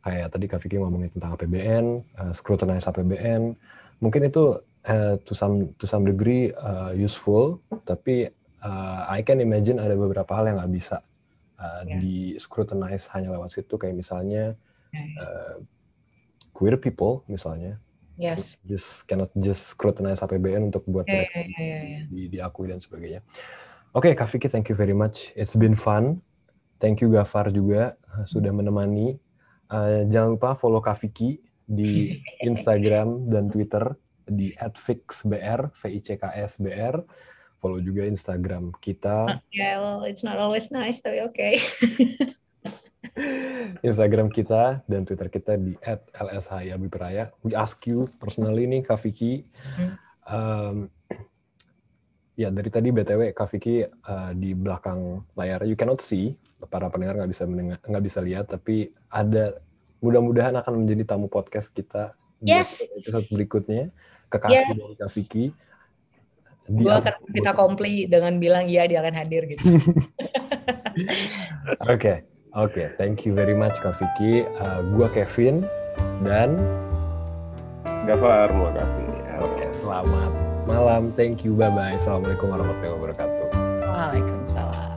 Kayak 0.08 0.32
tadi 0.32 0.48
Kak 0.48 0.64
Vicky 0.64 0.80
ngomongin 0.80 1.12
tentang 1.12 1.36
APBN, 1.36 2.00
uh, 2.16 2.32
scrutinize 2.32 2.88
APBN. 2.88 3.52
Mungkin 4.00 4.24
itu 4.24 4.56
uh, 4.88 5.14
to 5.20 5.36
some 5.36 5.68
to 5.76 5.84
some 5.84 6.08
degree 6.08 6.48
uh, 6.56 6.96
useful, 6.96 7.60
tapi 7.84 8.32
uh, 8.64 9.00
I 9.04 9.20
can 9.20 9.44
imagine 9.44 9.76
ada 9.76 9.92
beberapa 9.92 10.32
hal 10.32 10.48
yang 10.48 10.56
nggak 10.64 10.72
bisa 10.72 11.04
uh, 11.60 11.84
Ya. 11.84 12.00
di 12.00 12.40
scrutinize 12.40 13.04
hanya 13.12 13.36
lewat 13.36 13.52
situ 13.52 13.76
kayak 13.76 14.00
misalnya 14.00 14.56
Ya, 14.88 15.04
uh, 15.20 15.54
queer 16.56 16.80
people 16.80 17.20
misalnya 17.28 17.76
Yes. 18.16 18.56
just 18.64 19.04
cannot 19.04 19.28
just 19.36 19.76
scrutinize 19.76 20.18
APBN 20.18 20.72
untuk 20.72 20.88
buat 20.88 21.04
mereka 21.04 21.38
ya, 21.38 21.44
ya, 21.44 21.60
ya, 21.60 21.80
ya. 21.84 22.00
di, 22.08 22.22
diakui 22.32 22.66
dan 22.66 22.80
sebagainya. 22.82 23.20
Oke, 23.94 24.10
Kak 24.16 24.26
Vicky, 24.32 24.48
thank 24.50 24.66
you 24.66 24.74
very 24.74 24.96
much. 24.96 25.30
It's 25.38 25.54
been 25.54 25.78
fun. 25.78 26.18
Thank 26.82 26.98
you 26.98 27.14
Gafar 27.14 27.54
juga 27.54 27.94
sudah 28.26 28.50
menemani. 28.50 29.22
Uh, 29.68 30.08
jangan 30.08 30.36
lupa 30.36 30.56
follow 30.56 30.80
Kak 30.80 31.04
Vicky 31.04 31.36
di 31.68 32.16
Instagram 32.48 33.28
dan 33.28 33.52
Twitter 33.52 33.92
di 34.28 34.52
@fixbr, 34.56 35.72
v 35.72 35.82
i 35.92 36.00
c 36.00 36.16
k 36.16 36.24
s 36.32 36.60
b 36.60 36.72
r. 36.72 36.96
Follow 37.58 37.82
juga 37.82 38.06
Instagram 38.06 38.70
kita. 38.78 39.42
Yeah, 39.50 39.82
well, 39.82 40.06
it's 40.06 40.24
not 40.24 40.38
always 40.38 40.70
nice, 40.70 41.02
tapi 41.02 41.26
oke. 41.26 41.36
Instagram 43.88 44.30
kita 44.30 44.86
dan 44.86 45.02
Twitter 45.02 45.28
kita 45.28 45.58
di 45.58 45.74
@lshayabipraya. 46.14 47.34
We 47.42 47.58
ask 47.58 47.82
you 47.84 48.06
personally 48.22 48.70
nih 48.70 48.86
Kak 48.86 49.02
Vicky. 49.02 49.42
Hmm. 49.74 49.92
Um, 50.28 50.76
ya 52.38 52.54
dari 52.54 52.70
tadi 52.70 52.94
btw 52.94 53.34
Kak 53.34 53.50
Vicky 53.50 53.82
uh, 53.82 54.30
di 54.30 54.54
belakang 54.54 55.26
layar 55.34 55.66
you 55.66 55.74
cannot 55.74 55.98
see 55.98 56.38
para 56.66 56.90
pendengar 56.90 57.14
nggak 57.14 57.30
bisa 57.30 57.46
mendengar 57.46 57.78
nggak 57.78 58.02
bisa 58.02 58.18
lihat 58.18 58.50
tapi 58.50 58.90
ada 59.08 59.54
mudah-mudahan 59.98 60.54
akan 60.58 60.82
menjadi 60.82 61.06
tamu 61.06 61.26
podcast 61.26 61.70
kita 61.70 62.10
di 62.38 62.50
Yes. 62.50 62.82
episode 62.98 63.26
berikutnya 63.30 63.90
kekasih 64.26 64.58
Yes. 64.58 64.66
dari 64.74 64.94
Kak 64.98 65.10
Vicky. 65.14 65.44
Di 66.68 66.82
Gue 66.84 66.92
akan 66.92 67.14
kita 67.32 67.50
kompli 67.54 68.04
dengan 68.06 68.36
bilang 68.36 68.66
iya 68.66 68.84
dia 68.84 69.00
akan 69.00 69.14
hadir 69.14 69.46
gitu. 69.48 69.62
Oke, 71.86 72.26
oke, 72.54 72.84
thank 72.98 73.22
you 73.22 73.30
very 73.32 73.54
much 73.54 73.78
Kak 73.78 73.94
Vicky. 73.96 74.42
Uh, 74.58 74.82
gua 74.94 75.06
Kevin 75.08 75.62
dan 76.26 76.58
Gafar, 78.02 78.50
terima 78.50 78.72
kasih. 78.74 79.06
oke, 79.38 79.64
selamat 79.78 80.32
malam. 80.66 81.02
Thank 81.14 81.46
you. 81.46 81.54
Bye 81.54 81.70
bye. 81.70 81.94
Assalamualaikum 81.96 82.50
warahmatullahi 82.50 82.94
wabarakatuh. 82.98 83.46
Waalaikumsalam. 83.86 84.87